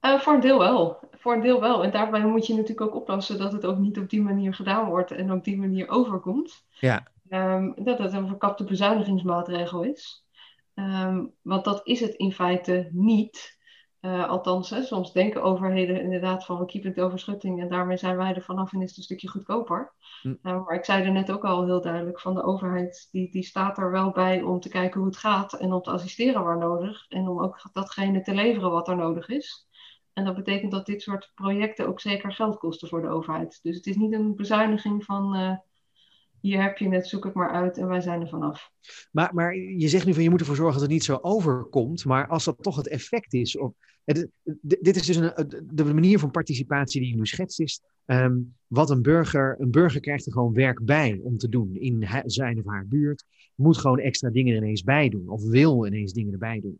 Uh, 0.00 0.20
voor 0.20 0.34
een 0.34 0.40
deel 0.40 0.58
wel 0.58 0.98
voor 1.26 1.34
een 1.34 1.40
deel 1.40 1.60
wel. 1.60 1.84
En 1.84 1.90
daarbij 1.90 2.24
moet 2.24 2.46
je 2.46 2.54
natuurlijk 2.54 2.80
ook 2.80 2.94
oppassen 2.94 3.38
dat 3.38 3.52
het 3.52 3.66
ook 3.66 3.78
niet 3.78 3.98
op 3.98 4.10
die 4.10 4.22
manier 4.22 4.54
gedaan 4.54 4.88
wordt 4.88 5.10
en 5.10 5.32
op 5.32 5.44
die 5.44 5.58
manier 5.58 5.88
overkomt. 5.88 6.64
Ja. 6.70 7.06
Um, 7.30 7.74
dat 7.76 7.98
het 7.98 8.12
een 8.12 8.26
verkapte 8.26 8.64
bezuinigingsmaatregel 8.64 9.82
is. 9.82 10.24
Um, 10.74 11.32
want 11.42 11.64
dat 11.64 11.80
is 11.84 12.00
het 12.00 12.14
in 12.14 12.32
feite 12.32 12.88
niet. 12.92 13.58
Uh, 14.00 14.28
althans, 14.28 14.70
hè, 14.70 14.82
soms 14.82 15.12
denken 15.12 15.42
overheden 15.42 16.00
inderdaad 16.00 16.44
van 16.44 16.58
we 16.58 16.66
keepen 16.66 16.90
het 16.90 17.00
over 17.00 17.18
schutting 17.18 17.60
en 17.60 17.68
daarmee 17.68 17.96
zijn 17.96 18.16
wij 18.16 18.34
er 18.34 18.42
vanaf 18.42 18.72
en 18.72 18.82
is 18.82 18.88
het 18.88 18.96
een 18.96 19.02
stukje 19.02 19.28
goedkoper. 19.28 19.92
Hm. 20.22 20.28
Uh, 20.28 20.64
maar 20.64 20.74
ik 20.74 20.84
zei 20.84 21.04
er 21.04 21.12
net 21.12 21.32
ook 21.32 21.44
al 21.44 21.64
heel 21.64 21.80
duidelijk 21.80 22.20
van 22.20 22.34
de 22.34 22.42
overheid, 22.42 23.08
die, 23.10 23.30
die 23.30 23.42
staat 23.42 23.78
er 23.78 23.90
wel 23.90 24.10
bij 24.10 24.42
om 24.42 24.60
te 24.60 24.68
kijken 24.68 25.00
hoe 25.00 25.08
het 25.08 25.18
gaat 25.18 25.52
en 25.52 25.72
om 25.72 25.82
te 25.82 25.90
assisteren 25.90 26.44
waar 26.44 26.58
nodig 26.58 27.06
en 27.08 27.28
om 27.28 27.42
ook 27.42 27.68
datgene 27.72 28.22
te 28.22 28.34
leveren 28.34 28.70
wat 28.70 28.88
er 28.88 28.96
nodig 28.96 29.28
is. 29.28 29.65
En 30.16 30.24
dat 30.24 30.34
betekent 30.34 30.70
dat 30.70 30.86
dit 30.86 31.02
soort 31.02 31.32
projecten 31.34 31.86
ook 31.86 32.00
zeker 32.00 32.32
geld 32.32 32.58
kosten 32.58 32.88
voor 32.88 33.02
de 33.02 33.08
overheid. 33.08 33.58
Dus 33.62 33.76
het 33.76 33.86
is 33.86 33.96
niet 33.96 34.12
een 34.12 34.36
bezuiniging 34.36 35.04
van 35.04 35.36
uh, 35.36 35.56
hier 36.40 36.62
heb 36.62 36.78
je 36.78 36.88
het, 36.88 37.06
zoek 37.06 37.24
het 37.24 37.34
maar 37.34 37.50
uit 37.50 37.78
en 37.78 37.88
wij 37.88 38.00
zijn 38.00 38.20
er 38.20 38.28
vanaf. 38.28 38.70
Maar, 39.10 39.34
maar 39.34 39.56
je 39.56 39.88
zegt 39.88 40.06
nu 40.06 40.14
van 40.14 40.22
je 40.22 40.30
moet 40.30 40.40
ervoor 40.40 40.56
zorgen 40.56 40.74
dat 40.74 40.82
het 40.82 40.92
niet 40.92 41.04
zo 41.04 41.18
overkomt. 41.22 42.04
Maar 42.04 42.28
als 42.28 42.44
dat 42.44 42.62
toch 42.62 42.76
het 42.76 42.88
effect 42.88 43.32
is. 43.34 43.56
Op, 43.56 43.74
het, 44.04 44.28
dit 44.60 44.96
is 44.96 45.06
dus 45.06 45.16
een, 45.16 45.64
de 45.64 45.84
manier 45.84 46.18
van 46.18 46.30
participatie 46.30 47.00
die 47.00 47.10
je 47.10 47.16
nu 47.16 47.26
schetst 47.26 47.60
is. 47.60 47.80
Um, 48.06 48.54
wat 48.66 48.90
een 48.90 49.02
burger, 49.02 49.60
een 49.60 49.70
burger 49.70 50.00
krijgt 50.00 50.26
er 50.26 50.32
gewoon 50.32 50.52
werk 50.52 50.84
bij 50.84 51.20
om 51.22 51.36
te 51.36 51.48
doen 51.48 51.74
in 51.74 52.08
zijn 52.24 52.58
of 52.58 52.66
haar 52.66 52.86
buurt. 52.86 53.24
Moet 53.54 53.78
gewoon 53.78 53.98
extra 53.98 54.30
dingen 54.30 54.56
ineens 54.56 54.82
bij 54.82 55.08
doen 55.08 55.28
of 55.28 55.48
wil 55.48 55.86
ineens 55.86 56.12
dingen 56.12 56.32
erbij 56.32 56.60
doen. 56.60 56.78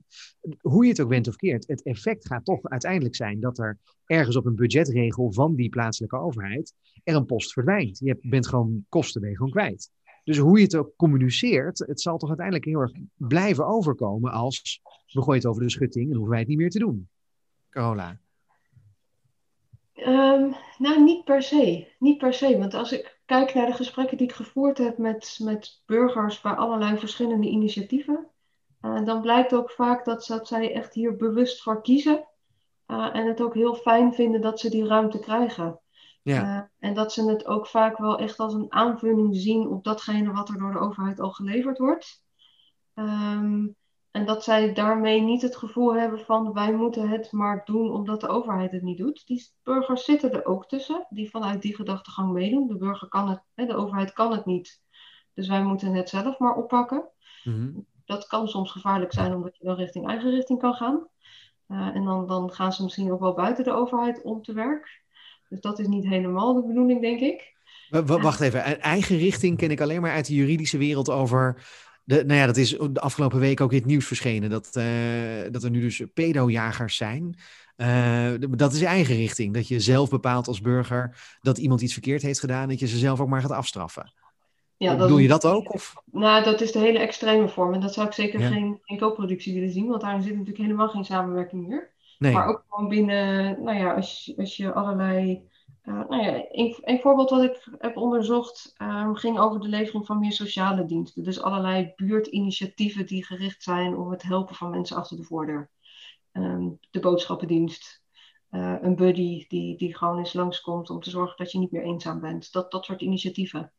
Hoe 0.61 0.85
je 0.85 0.91
het 0.91 1.01
ook 1.01 1.09
bent 1.09 1.29
of 1.29 1.37
keert, 1.37 1.67
het 1.67 1.83
effect 1.83 2.27
gaat 2.27 2.45
toch 2.45 2.63
uiteindelijk 2.63 3.15
zijn 3.15 3.41
dat 3.41 3.59
er 3.59 3.79
ergens 4.05 4.37
op 4.37 4.47
een 4.47 4.55
budgetregel 4.55 5.33
van 5.33 5.55
die 5.55 5.69
plaatselijke 5.69 6.19
overheid 6.19 6.75
er 7.05 7.15
een 7.15 7.27
post 7.27 7.53
verdwijnt. 7.53 7.99
Je 7.99 8.19
bent 8.21 8.47
gewoon 8.47 8.85
kosten 8.89 9.37
gewoon 9.37 9.51
kwijt. 9.51 9.91
Dus 10.25 10.39
hoe 10.39 10.57
je 10.59 10.65
het 10.65 10.77
ook 10.77 10.97
communiceert, 10.97 11.79
het 11.79 12.01
zal 12.01 12.19
toch 12.19 12.29
uiteindelijk 12.29 12.67
heel 12.67 12.81
erg 12.81 12.93
blijven 13.15 13.67
overkomen 13.67 14.33
als 14.33 14.81
we 15.13 15.23
gooien 15.23 15.41
het 15.41 15.51
over 15.51 15.63
de 15.63 15.71
schutting 15.71 16.07
en 16.07 16.15
hoeven 16.15 16.31
wij 16.31 16.41
het 16.41 16.49
niet 16.49 16.59
meer 16.59 16.71
te 16.71 16.79
doen. 16.79 17.09
Carola. 17.71 18.21
Um, 19.97 20.55
nou, 20.79 21.03
niet 21.03 21.25
per 21.25 21.43
se. 21.43 21.89
Niet 21.99 22.19
per 22.19 22.35
se. 22.35 22.59
Want 22.59 22.75
als 22.75 22.93
ik 22.93 23.19
kijk 23.25 23.55
naar 23.55 23.67
de 23.67 23.73
gesprekken 23.73 24.17
die 24.17 24.27
ik 24.27 24.35
gevoerd 24.35 24.79
heb 24.79 24.99
met, 24.99 25.39
met 25.43 25.83
burgers 25.87 26.41
bij 26.41 26.53
allerlei 26.53 26.99
verschillende 26.99 27.49
initiatieven, 27.49 28.27
uh, 28.83 29.05
dan 29.05 29.21
blijkt 29.21 29.55
ook 29.55 29.71
vaak 29.71 30.05
dat, 30.05 30.27
dat 30.27 30.49
zij 30.49 30.75
echt 30.75 30.95
hier 30.95 31.17
bewust 31.17 31.63
voor 31.63 31.83
kiezen. 31.83 32.25
Uh, 32.87 33.15
en 33.15 33.27
het 33.27 33.41
ook 33.41 33.55
heel 33.55 33.75
fijn 33.75 34.15
vinden 34.15 34.41
dat 34.41 34.61
ze 34.61 34.71
die 34.71 34.87
ruimte 34.87 35.19
krijgen. 35.19 35.81
Ja. 36.23 36.43
Uh, 36.43 36.89
en 36.89 36.95
dat 36.95 37.13
ze 37.13 37.31
het 37.31 37.47
ook 37.47 37.67
vaak 37.67 37.99
wel 37.99 38.19
echt 38.19 38.39
als 38.39 38.55
een 38.55 38.73
aanvulling 38.73 39.37
zien 39.37 39.69
op 39.69 39.85
datgene 39.85 40.33
wat 40.33 40.49
er 40.49 40.59
door 40.59 40.73
de 40.73 40.79
overheid 40.79 41.21
al 41.21 41.31
geleverd 41.31 41.79
wordt. 41.79 42.25
Um, 42.95 43.77
En 44.17 44.25
dat 44.25 44.45
zij 44.45 44.73
daarmee 44.73 45.21
niet 45.21 45.43
het 45.43 45.57
gevoel 45.57 45.95
hebben 45.95 46.21
van 46.21 46.53
wij 46.53 46.73
moeten 46.73 47.09
het 47.09 47.33
maar 47.33 47.63
doen 47.65 47.91
omdat 47.91 48.21
de 48.21 48.29
overheid 48.29 48.73
het 48.73 48.83
niet 48.83 48.99
doet. 48.99 49.27
Die 49.27 49.49
burgers 49.63 50.05
zitten 50.05 50.33
er 50.33 50.45
ook 50.45 50.69
tussen, 50.69 51.07
die 51.11 51.31
vanuit 51.31 51.63
die 51.63 51.75
gedachtegang 51.75 52.33
meedoen. 52.33 52.69
De 52.69 52.77
burger 52.77 53.09
kan 53.09 53.29
het, 53.29 53.69
de 53.69 53.75
overheid 53.75 54.13
kan 54.13 54.33
het 54.33 54.47
niet. 54.47 54.81
Dus 55.35 55.49
wij 55.49 55.63
moeten 55.63 55.95
het 55.95 56.09
zelf 56.09 56.39
maar 56.39 56.55
oppakken. 56.55 57.09
Mhm. 57.45 57.71
Dat 58.05 58.27
kan 58.27 58.49
soms 58.49 58.71
gevaarlijk 58.71 59.13
zijn 59.13 59.35
omdat 59.35 59.57
je 59.57 59.65
wel 59.65 59.77
richting 59.77 60.07
eigen 60.07 60.31
richting 60.31 60.59
kan 60.59 60.75
gaan. 60.75 61.09
Uh, 61.69 61.95
en 61.95 62.05
dan, 62.05 62.27
dan 62.27 62.53
gaan 62.53 62.73
ze 62.73 62.83
misschien 62.83 63.13
ook 63.13 63.21
wel 63.21 63.35
buiten 63.35 63.65
de 63.65 63.73
overheid 63.73 64.23
om 64.23 64.43
te 64.43 64.53
werk. 64.53 65.03
Dus 65.49 65.61
dat 65.61 65.79
is 65.79 65.87
niet 65.87 66.07
helemaal 66.07 66.55
de 66.55 66.67
bedoeling, 66.67 67.01
denk 67.01 67.21
ik. 67.21 67.55
Wacht 68.07 68.41
even, 68.41 68.81
eigen 68.81 69.17
richting 69.17 69.57
ken 69.57 69.71
ik 69.71 69.81
alleen 69.81 70.01
maar 70.01 70.13
uit 70.13 70.27
de 70.27 70.35
juridische 70.35 70.79
wereld 70.79 71.11
over 71.11 71.65
de, 72.07 72.25
nou 72.25 72.41
ja, 72.41 72.47
dat 72.47 72.57
is 72.57 72.71
de 72.71 73.01
afgelopen 73.01 73.39
week 73.39 73.61
ook 73.61 73.73
in 73.73 73.79
het 73.79 73.87
nieuws 73.87 74.07
verschenen. 74.07 74.51
Dat, 74.51 74.71
uh, 74.79 74.85
dat 75.51 75.63
er 75.63 75.71
nu 75.71 75.81
dus 75.81 76.03
pedojagers 76.15 76.97
zijn. 76.97 77.37
Uh, 77.77 78.33
dat 78.39 78.73
is 78.73 78.83
eigen 78.83 79.17
richting. 79.17 79.55
Dat 79.55 79.69
je 79.69 79.81
zelf 79.81 80.11
bepaalt 80.11 80.49
als 80.49 80.61
burger 80.61 81.37
dat 81.41 81.59
iemand 81.59 81.81
iets 81.81 81.93
verkeerd 81.93 82.23
heeft 82.23 82.41
gedaan. 82.41 82.69
Dat 82.69 82.79
je 82.79 82.87
ze 82.87 82.99
zelf 82.99 83.21
ook 83.21 83.29
maar 83.29 83.41
gaat 83.41 83.51
afstraffen. 83.51 84.13
Ja, 84.77 84.95
dat, 84.95 85.09
Doe 85.09 85.23
je 85.23 85.29
dat 85.29 85.45
ook? 85.45 85.75
Of? 85.75 85.95
Nou, 86.13 86.45
dat 86.45 86.61
is 86.61 86.73
de 86.73 86.79
hele 86.79 86.99
extreme 86.99 87.49
vorm. 87.49 87.75
En 87.75 87.81
dat 87.81 87.95
zou 87.95 88.07
ik 88.07 88.13
zeker 88.13 88.41
geen, 88.41 88.79
geen 88.83 88.99
co-productie 88.99 89.55
willen 89.55 89.71
zien. 89.71 89.87
Want 89.87 90.01
daarin 90.01 90.23
zit 90.23 90.33
natuurlijk 90.33 90.63
helemaal 90.63 90.89
geen 90.89 91.05
samenwerking 91.05 91.67
meer. 91.67 91.91
Nee. 92.19 92.33
Maar 92.33 92.49
ook 92.49 92.65
gewoon 92.69 92.89
binnen, 92.89 93.63
nou 93.63 93.79
ja, 93.79 93.95
als, 93.95 94.35
als 94.37 94.57
je 94.57 94.73
allerlei 94.73 95.43
uh, 95.87 96.09
nou 96.09 96.23
ja, 96.23 96.45
een, 96.49 96.77
een, 96.81 97.01
voorbeeld 97.01 97.31
wat 97.31 97.43
ik 97.43 97.69
heb 97.79 97.97
onderzocht 97.97 98.75
um, 98.83 99.17
ging 99.17 99.39
over 99.39 99.61
de 99.61 99.69
levering 99.69 100.07
van 100.07 100.19
meer 100.19 100.33
sociale 100.33 100.85
diensten. 100.85 101.25
Dus 101.25 101.41
allerlei 101.41 101.93
buurtinitiatieven 101.97 103.07
die 103.07 103.25
gericht 103.25 103.63
zijn 103.63 103.97
om 103.97 104.11
het 104.11 104.23
helpen 104.23 104.55
van 104.55 104.71
mensen 104.71 104.97
achter 104.97 105.17
de 105.17 105.23
voordeur. 105.23 105.71
Um, 106.33 106.79
de 106.91 107.01
boodschappendienst, 107.01 108.03
uh, 108.51 108.77
een 108.81 108.97
buddy 108.97 109.47
die, 109.49 109.77
die 109.77 109.97
gewoon 109.97 110.19
eens 110.19 110.33
langskomt 110.33 110.91
om 110.91 111.01
te 111.01 111.11
zorgen 111.11 111.37
dat 111.37 111.53
je 111.53 111.59
niet 111.59 111.73
meer 111.73 111.83
eenzaam 111.83 112.21
bent. 112.21 112.53
Dat, 112.53 112.71
dat 112.71 112.85
soort 112.85 113.01
initiatieven. 113.01 113.73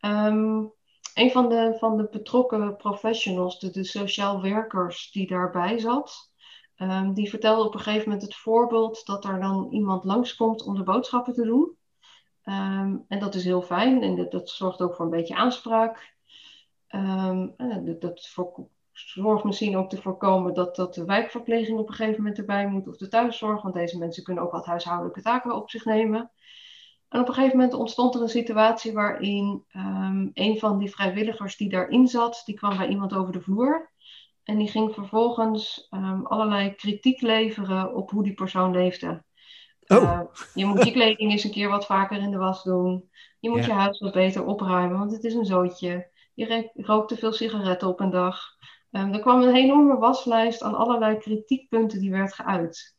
Um, 0.00 0.72
een 1.14 1.30
van 1.30 1.48
de, 1.48 1.76
van 1.78 1.96
de 1.96 2.08
betrokken 2.10 2.76
professionals, 2.76 3.58
de, 3.58 3.70
de 3.70 3.84
sociaal 3.84 4.42
werkers 4.42 5.10
die 5.12 5.26
daarbij 5.26 5.78
zat, 5.78 6.29
Um, 6.82 7.14
die 7.14 7.30
vertelde 7.30 7.64
op 7.64 7.74
een 7.74 7.80
gegeven 7.80 8.08
moment 8.08 8.26
het 8.26 8.36
voorbeeld 8.36 9.06
dat 9.06 9.24
er 9.24 9.40
dan 9.40 9.68
iemand 9.70 10.04
langskomt 10.04 10.62
om 10.62 10.74
de 10.74 10.82
boodschappen 10.82 11.32
te 11.32 11.44
doen. 11.44 11.76
Um, 12.44 13.04
en 13.08 13.18
dat 13.18 13.34
is 13.34 13.44
heel 13.44 13.62
fijn 13.62 14.02
en 14.02 14.16
dat, 14.16 14.30
dat, 14.30 14.48
zorgt 14.48 14.80
ook 14.80 14.94
voor 14.94 15.04
een 15.04 15.10
beetje 15.10 15.34
aanspraak. 15.34 16.14
Um, 16.94 17.54
dat, 17.84 18.00
dat 18.00 18.38
zorgt 18.92 19.44
misschien 19.44 19.76
ook 19.76 19.90
te 19.90 20.02
voorkomen 20.02 20.54
dat, 20.54 20.76
dat 20.76 20.94
de 20.94 21.04
wijkverpleging 21.04 21.78
op 21.78 21.88
een 21.88 21.94
gegeven 21.94 22.22
moment 22.22 22.38
erbij 22.38 22.66
moet 22.66 22.88
of 22.88 22.96
de 22.96 23.08
thuiszorg, 23.08 23.62
want 23.62 23.74
deze 23.74 23.98
mensen 23.98 24.22
kunnen 24.22 24.44
ook 24.44 24.52
wat 24.52 24.66
huishoudelijke 24.66 25.22
taken 25.22 25.56
op 25.56 25.70
zich 25.70 25.84
nemen. 25.84 26.30
En 27.08 27.20
op 27.20 27.28
een 27.28 27.34
gegeven 27.34 27.56
moment 27.56 27.74
ontstond 27.74 28.14
er 28.14 28.22
een 28.22 28.28
situatie 28.28 28.92
waarin 28.92 29.64
een 30.34 30.58
van 30.58 30.78
die 30.78 30.90
vrijwilligers 30.90 31.56
die 31.56 31.68
daarin 31.68 32.08
zat, 32.08 32.42
die 32.44 32.54
kwam 32.54 32.76
bij 32.76 32.88
iemand 32.88 33.14
over 33.14 33.32
de 33.32 33.40
vloer. 33.40 33.90
En 34.44 34.58
die 34.58 34.68
ging 34.68 34.94
vervolgens 34.94 35.86
um, 35.90 36.26
allerlei 36.26 36.74
kritiek 36.74 37.20
leveren 37.20 37.94
op 37.94 38.10
hoe 38.10 38.22
die 38.22 38.34
persoon 38.34 38.72
leefde. 38.72 39.24
Oh. 39.86 40.02
Uh, 40.02 40.20
je 40.54 40.64
moet 40.64 40.84
je 40.84 40.92
kleding 40.92 41.30
eens 41.30 41.44
een 41.44 41.50
keer 41.50 41.68
wat 41.68 41.86
vaker 41.86 42.18
in 42.18 42.30
de 42.30 42.36
was 42.36 42.62
doen. 42.62 43.10
Je 43.40 43.50
moet 43.50 43.64
je 43.64 43.72
huis 43.72 43.98
wat 43.98 44.12
beter 44.12 44.44
opruimen, 44.44 44.98
want 44.98 45.12
het 45.12 45.24
is 45.24 45.34
een 45.34 45.44
zootje. 45.44 46.10
Je 46.34 46.70
rookt 46.74 47.08
te 47.08 47.16
veel 47.16 47.32
sigaretten 47.32 47.88
op 47.88 48.00
een 48.00 48.10
dag. 48.10 48.42
Um, 48.90 49.12
er 49.12 49.20
kwam 49.20 49.42
een 49.42 49.54
enorme 49.54 49.98
waslijst 49.98 50.62
aan 50.62 50.74
allerlei 50.74 51.16
kritiekpunten 51.16 52.00
die 52.00 52.10
werd 52.10 52.34
geuit. 52.34 52.96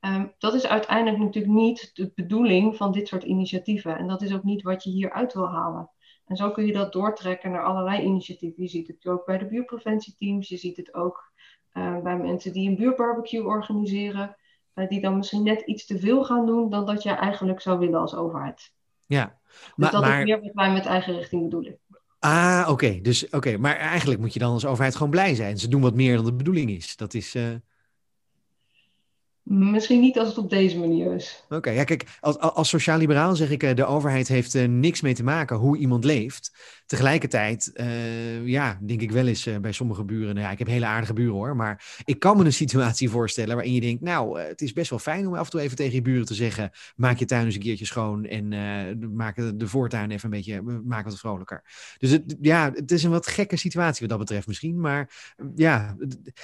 Um, 0.00 0.34
dat 0.38 0.54
is 0.54 0.66
uiteindelijk 0.66 1.18
natuurlijk 1.22 1.54
niet 1.54 1.90
de 1.92 2.12
bedoeling 2.14 2.76
van 2.76 2.92
dit 2.92 3.08
soort 3.08 3.22
initiatieven. 3.22 3.96
En 3.96 4.06
dat 4.06 4.22
is 4.22 4.34
ook 4.34 4.42
niet 4.42 4.62
wat 4.62 4.84
je 4.84 4.90
hieruit 4.90 5.32
wil 5.32 5.48
halen. 5.48 5.90
En 6.28 6.36
zo 6.36 6.50
kun 6.50 6.66
je 6.66 6.72
dat 6.72 6.92
doortrekken 6.92 7.50
naar 7.50 7.64
allerlei 7.64 8.02
initiatieven. 8.02 8.62
Je 8.62 8.68
ziet 8.68 8.86
het 8.86 9.06
ook 9.06 9.26
bij 9.26 9.38
de 9.38 9.46
buurtpreventieteams, 9.46 10.48
je 10.48 10.56
ziet 10.56 10.76
het 10.76 10.94
ook 10.94 11.32
uh, 11.74 11.98
bij 11.98 12.18
mensen 12.18 12.52
die 12.52 12.68
een 12.68 12.76
buurtbarbecue 12.76 13.44
organiseren, 13.44 14.36
uh, 14.74 14.88
die 14.88 15.00
dan 15.00 15.16
misschien 15.16 15.42
net 15.42 15.60
iets 15.60 15.86
te 15.86 15.98
veel 15.98 16.24
gaan 16.24 16.46
doen 16.46 16.70
dan 16.70 16.86
dat 16.86 17.02
je 17.02 17.10
eigenlijk 17.10 17.60
zou 17.60 17.78
willen 17.78 18.00
als 18.00 18.14
overheid. 18.14 18.72
Ja, 19.06 19.38
dus 19.46 19.72
maar, 19.76 19.90
dat 19.90 20.02
is 20.02 20.24
meer 20.24 20.40
wat 20.40 20.54
wij 20.54 20.72
met 20.72 20.86
eigen 20.86 21.14
richting 21.14 21.42
bedoelen. 21.42 21.78
Ah, 22.18 22.66
oké. 22.70 23.00
Dus 23.00 23.30
oké, 23.30 23.56
maar 23.56 23.76
eigenlijk 23.76 24.20
moet 24.20 24.32
je 24.32 24.38
dan 24.38 24.52
als 24.52 24.66
overheid 24.66 24.96
gewoon 24.96 25.10
blij 25.10 25.34
zijn. 25.34 25.58
Ze 25.58 25.68
doen 25.68 25.80
wat 25.80 25.94
meer 25.94 26.16
dan 26.16 26.24
de 26.24 26.34
bedoeling 26.34 26.70
is. 26.70 26.96
Dat 26.96 27.14
is. 27.14 27.34
Uh... 27.34 27.42
Misschien 29.48 30.00
niet 30.00 30.18
als 30.18 30.28
het 30.28 30.38
op 30.38 30.50
deze 30.50 30.78
manier 30.78 31.14
is. 31.14 31.44
Oké, 31.48 31.70
ja, 31.70 31.84
kijk, 31.84 32.04
als, 32.20 32.38
als 32.38 32.68
sociaal-liberaal 32.68 33.36
zeg 33.36 33.50
ik, 33.50 33.62
eh, 33.62 33.74
de 33.74 33.84
overheid 33.84 34.28
heeft 34.28 34.54
uh, 34.54 34.68
niks 34.68 35.00
mee 35.00 35.14
te 35.14 35.22
maken 35.22 35.56
hoe 35.56 35.76
iemand 35.76 36.04
leeft. 36.04 36.52
Tegelijkertijd, 36.86 37.70
uh, 37.74 38.46
ja, 38.46 38.78
denk 38.82 39.00
ik 39.00 39.10
wel 39.10 39.26
eens 39.26 39.48
bij 39.60 39.72
sommige 39.72 40.04
buren, 40.04 40.34
nou 40.34 40.46
ja, 40.46 40.52
ik 40.52 40.58
heb 40.58 40.66
hele 40.66 40.86
aardige 40.86 41.12
buren 41.12 41.34
hoor, 41.34 41.56
maar 41.56 42.02
ik 42.04 42.18
kan 42.18 42.36
me 42.36 42.44
een 42.44 42.52
situatie 42.52 43.10
voorstellen 43.18 43.54
waarin 43.54 43.74
je 43.74 43.80
denkt, 43.80 44.02
nou, 44.02 44.40
het 44.40 44.60
is 44.60 44.72
best 44.72 44.90
wel 44.90 44.98
fijn 44.98 45.26
om 45.26 45.34
af 45.34 45.44
en 45.44 45.50
toe 45.50 45.60
even 45.60 45.76
tegen 45.76 45.94
je 45.94 46.02
buren 46.02 46.26
te 46.26 46.34
zeggen, 46.34 46.70
maak 46.96 47.18
je 47.18 47.24
tuin 47.24 47.44
eens 47.44 47.54
een 47.54 47.60
keertje 47.60 47.86
schoon 47.86 48.24
en 48.24 48.48
maak 49.14 49.36
de 49.36 49.68
voortuin 49.68 50.10
even 50.10 50.24
een 50.24 50.36
beetje, 50.36 50.62
maak 50.84 51.04
het 51.04 51.18
vrolijker. 51.18 51.62
Dus 51.98 52.10
het, 52.10 52.36
ja, 52.40 52.70
het 52.74 52.90
is 52.90 53.02
een 53.02 53.10
wat 53.10 53.26
gekke 53.26 53.56
situatie 53.56 54.00
wat 54.00 54.10
dat 54.10 54.26
betreft 54.26 54.46
misschien, 54.46 54.80
maar 54.80 55.34
ja, 55.54 55.96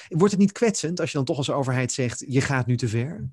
wordt 0.09 0.33
het 0.33 0.41
niet 0.41 0.53
kwetsend 0.53 1.01
als 1.01 1.11
je 1.11 1.17
dan 1.17 1.27
toch 1.27 1.37
als 1.37 1.51
overheid 1.51 1.93
zegt, 1.93 2.25
je 2.29 2.41
gaat 2.41 2.67
nu 2.67 2.77
te 2.77 2.89
ver? 2.95 3.31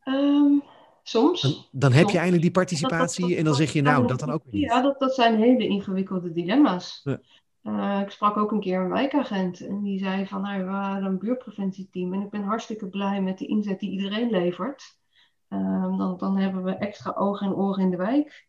Ehm, 0.00 0.58
soms. 1.02 1.40
Dan, 1.40 1.66
dan 1.70 1.92
heb 1.92 2.08
je 2.08 2.16
eindelijk 2.16 2.42
die 2.42 2.50
participatie 2.50 3.36
en 3.36 3.44
dan 3.44 3.54
zeg 3.54 3.72
je 3.72 3.82
nou, 3.82 4.06
dat 4.06 4.18
dan 4.18 4.30
ook 4.30 4.44
niet. 4.50 4.62
Ja, 4.62 4.82
dat, 4.82 5.00
dat 5.00 5.14
zijn 5.14 5.36
hele 5.36 5.66
ingewikkelde 5.66 6.32
dilemma's. 6.32 7.00
Ja. 7.04 7.20
Uh, 7.62 8.00
ik 8.00 8.10
sprak 8.10 8.36
ook 8.36 8.52
een 8.52 8.60
keer 8.60 8.80
een 8.80 8.90
wijkagent 8.90 9.66
en 9.66 9.82
die 9.82 9.98
zei 9.98 10.26
van 10.26 10.42
nou, 10.42 10.58
we 10.58 10.70
waren 10.70 11.04
een 11.04 11.18
buurtpreventieteam 11.18 12.14
en 12.14 12.20
ik 12.20 12.30
ben 12.30 12.42
hartstikke 12.42 12.88
blij 12.88 13.22
met 13.22 13.38
de 13.38 13.46
inzet 13.46 13.80
die 13.80 13.90
iedereen 13.90 14.30
levert. 14.30 15.00
Um, 15.48 15.98
dan, 15.98 16.16
dan 16.18 16.36
hebben 16.36 16.62
we 16.64 16.74
extra 16.74 17.12
ogen 17.12 17.46
en 17.46 17.54
oren 17.54 17.82
in 17.82 17.90
de 17.90 17.96
wijk. 17.96 18.48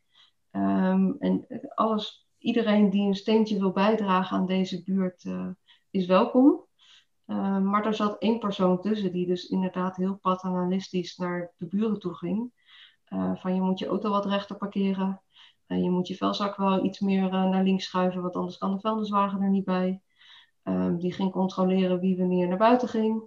Um, 0.52 1.16
en 1.20 1.48
alles, 1.76 2.28
iedereen 2.38 2.90
die 2.90 3.08
een 3.08 3.16
steentje 3.16 3.60
wil 3.60 3.72
bijdragen 3.72 4.38
aan 4.38 4.46
deze 4.46 4.84
buurt 4.84 5.24
uh, 5.24 5.48
is 5.90 6.06
welkom. 6.06 6.66
Ehm, 7.26 7.70
maar 7.70 7.86
er 7.86 7.94
zat 7.94 8.18
één 8.18 8.40
persoon 8.40 8.82
tussen 8.82 9.12
die 9.12 9.26
dus 9.26 9.50
inderdaad 9.50 9.96
heel 9.96 10.16
paternalistisch 10.16 11.18
naar 11.18 11.52
de 11.58 11.66
buren 11.66 12.00
toe 12.00 12.16
ging. 12.16 12.52
Uh, 13.10 13.36
van 13.36 13.56
je 13.56 13.62
moet 13.62 13.80
je 13.80 13.88
auto 13.88 14.10
wat 14.10 14.26
rechter 14.26 14.56
parkeren. 14.56 15.22
Uh, 15.68 15.84
je 15.84 15.90
moet 15.90 16.08
je 16.08 16.16
vuilzak 16.16 16.56
wel 16.56 16.86
iets 16.86 17.00
meer 17.00 17.30
naar 17.30 17.64
links 17.64 17.86
schuiven, 17.86 18.22
want 18.22 18.36
anders 18.36 18.58
kan 18.58 18.72
de 18.72 18.80
vuilniswagen 18.80 19.42
er 19.42 19.50
niet 19.50 19.66
bij. 19.66 20.02
Um, 20.64 21.00
die 21.00 21.14
ging 21.14 21.32
controleren 21.32 22.00
wie 22.00 22.18
wanneer 22.18 22.48
naar 22.48 22.58
buiten 22.58 22.88
ging. 22.88 23.24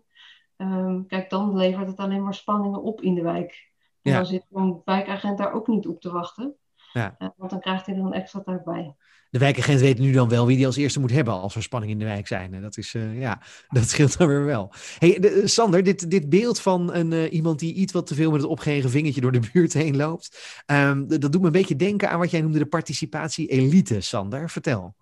Um, 0.57 1.07
kijk, 1.07 1.31
dan 1.31 1.57
levert 1.57 1.87
het 1.87 1.99
alleen 1.99 2.23
maar 2.23 2.35
spanningen 2.35 2.83
op 2.83 3.01
in 3.01 3.15
de 3.15 3.23
wijk. 3.23 3.73
En 4.03 4.13
ja. 4.13 4.17
dan 4.17 4.27
zit 4.27 4.47
zo'n 4.51 4.83
wijkagent 4.85 5.39
daar 5.39 5.53
ook 5.53 5.67
niet 5.67 5.87
op 5.87 6.01
te 6.01 6.13
wachten. 6.13 6.57
Ja. 6.99 7.17
want 7.37 7.51
dan 7.51 7.61
krijgt 7.61 7.87
hij 7.87 7.95
er 7.95 8.01
een 8.01 8.13
extra 8.13 8.41
tijd 8.41 8.65
bij 8.65 8.95
de 9.31 9.39
wijkagent 9.39 9.81
weet 9.81 9.99
nu 9.99 10.13
dan 10.13 10.29
wel 10.29 10.47
wie 10.47 10.57
die 10.57 10.67
als 10.67 10.77
eerste 10.77 11.01
moet 11.01 11.11
hebben 11.13 11.35
als 11.35 11.55
er 11.55 11.63
spanning 11.63 11.93
in 11.93 11.99
de 11.99 12.05
wijk 12.05 12.27
zijn. 12.27 12.55
En 12.55 12.63
dat 12.63 12.77
is, 12.77 12.95
uh, 12.95 13.21
ja, 13.21 13.41
dat 13.69 13.89
scheelt 13.89 14.19
dan 14.19 14.29
weer 14.29 14.45
wel. 14.45 14.73
Hey, 14.99 15.19
de, 15.21 15.29
eh, 15.29 15.47
Sander, 15.47 15.83
dit, 15.83 16.11
dit 16.11 16.29
beeld 16.29 16.61
van 16.61 16.95
een, 16.95 17.13
uh, 17.13 17.33
iemand 17.33 17.59
die 17.59 17.75
iets 17.75 17.93
wat 17.93 18.07
te 18.07 18.15
veel 18.15 18.31
met 18.31 18.41
het 18.41 18.51
opgeheven 18.51 18.91
vingertje 18.91 19.21
door 19.21 19.33
de 19.33 19.49
buurt 19.53 19.73
heen 19.73 19.97
loopt, 19.97 20.63
um, 20.67 21.09
dat 21.09 21.33
doet 21.33 21.41
me 21.41 21.47
een 21.47 21.53
beetje 21.53 21.77
denken 21.77 22.11
aan 22.11 22.19
wat 22.19 22.31
jij 22.31 22.41
noemde 22.41 22.59
de 22.59 22.67
participatie-elite, 22.67 24.01
Sander. 24.01 24.51
Vertel. 24.51 24.95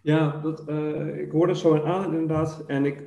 Ja, 0.00 0.40
dat, 0.42 0.64
uh, 0.68 1.20
ik 1.20 1.30
hoorde 1.30 1.56
zo 1.56 1.84
aan 1.84 2.12
inderdaad 2.12 2.64
en 2.66 2.84
ik 2.84 3.04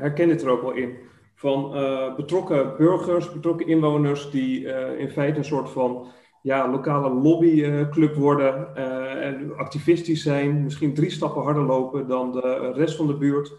herken 0.00 0.28
het 0.28 0.42
er 0.42 0.48
ook 0.48 0.62
wel 0.62 0.72
in. 0.72 0.96
Van 1.34 1.70
betrokken 2.16 2.76
burgers, 2.76 3.32
betrokken 3.32 3.66
inwoners 3.66 4.30
die 4.30 4.64
in 4.98 5.10
feite 5.10 5.38
een 5.38 5.44
soort 5.44 5.70
van 5.70 6.06
ja, 6.42 6.70
lokale 6.70 7.10
lobbyclub 7.10 8.14
worden 8.14 8.68
uh, 8.76 9.26
en 9.26 9.56
activistisch 9.56 10.22
zijn, 10.22 10.62
misschien 10.62 10.94
drie 10.94 11.10
stappen 11.10 11.42
harder 11.42 11.62
lopen 11.62 12.08
dan 12.08 12.32
de 12.32 12.72
rest 12.74 12.96
van 12.96 13.06
de 13.06 13.16
buurt. 13.16 13.52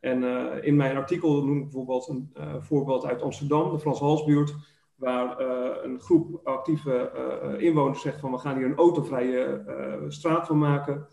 En 0.00 0.22
uh, 0.22 0.44
in 0.60 0.76
mijn 0.76 0.96
artikel 0.96 1.44
noem 1.44 1.56
ik 1.56 1.62
bijvoorbeeld 1.62 2.08
een 2.08 2.32
voorbeeld 2.60 3.06
uit 3.06 3.22
Amsterdam, 3.22 3.72
de 3.72 3.78
Frans 3.78 3.98
Halsbuurt, 3.98 4.54
waar 4.94 5.40
een 5.84 6.00
groep 6.00 6.40
actieve 6.44 7.10
inwoners 7.58 8.00
zegt 8.00 8.20
van 8.20 8.30
we 8.30 8.38
gaan 8.38 8.56
hier 8.56 8.66
een 8.66 8.76
autovrije 8.76 9.62
straat 10.08 10.46
van 10.46 10.58
maken. 10.58 11.06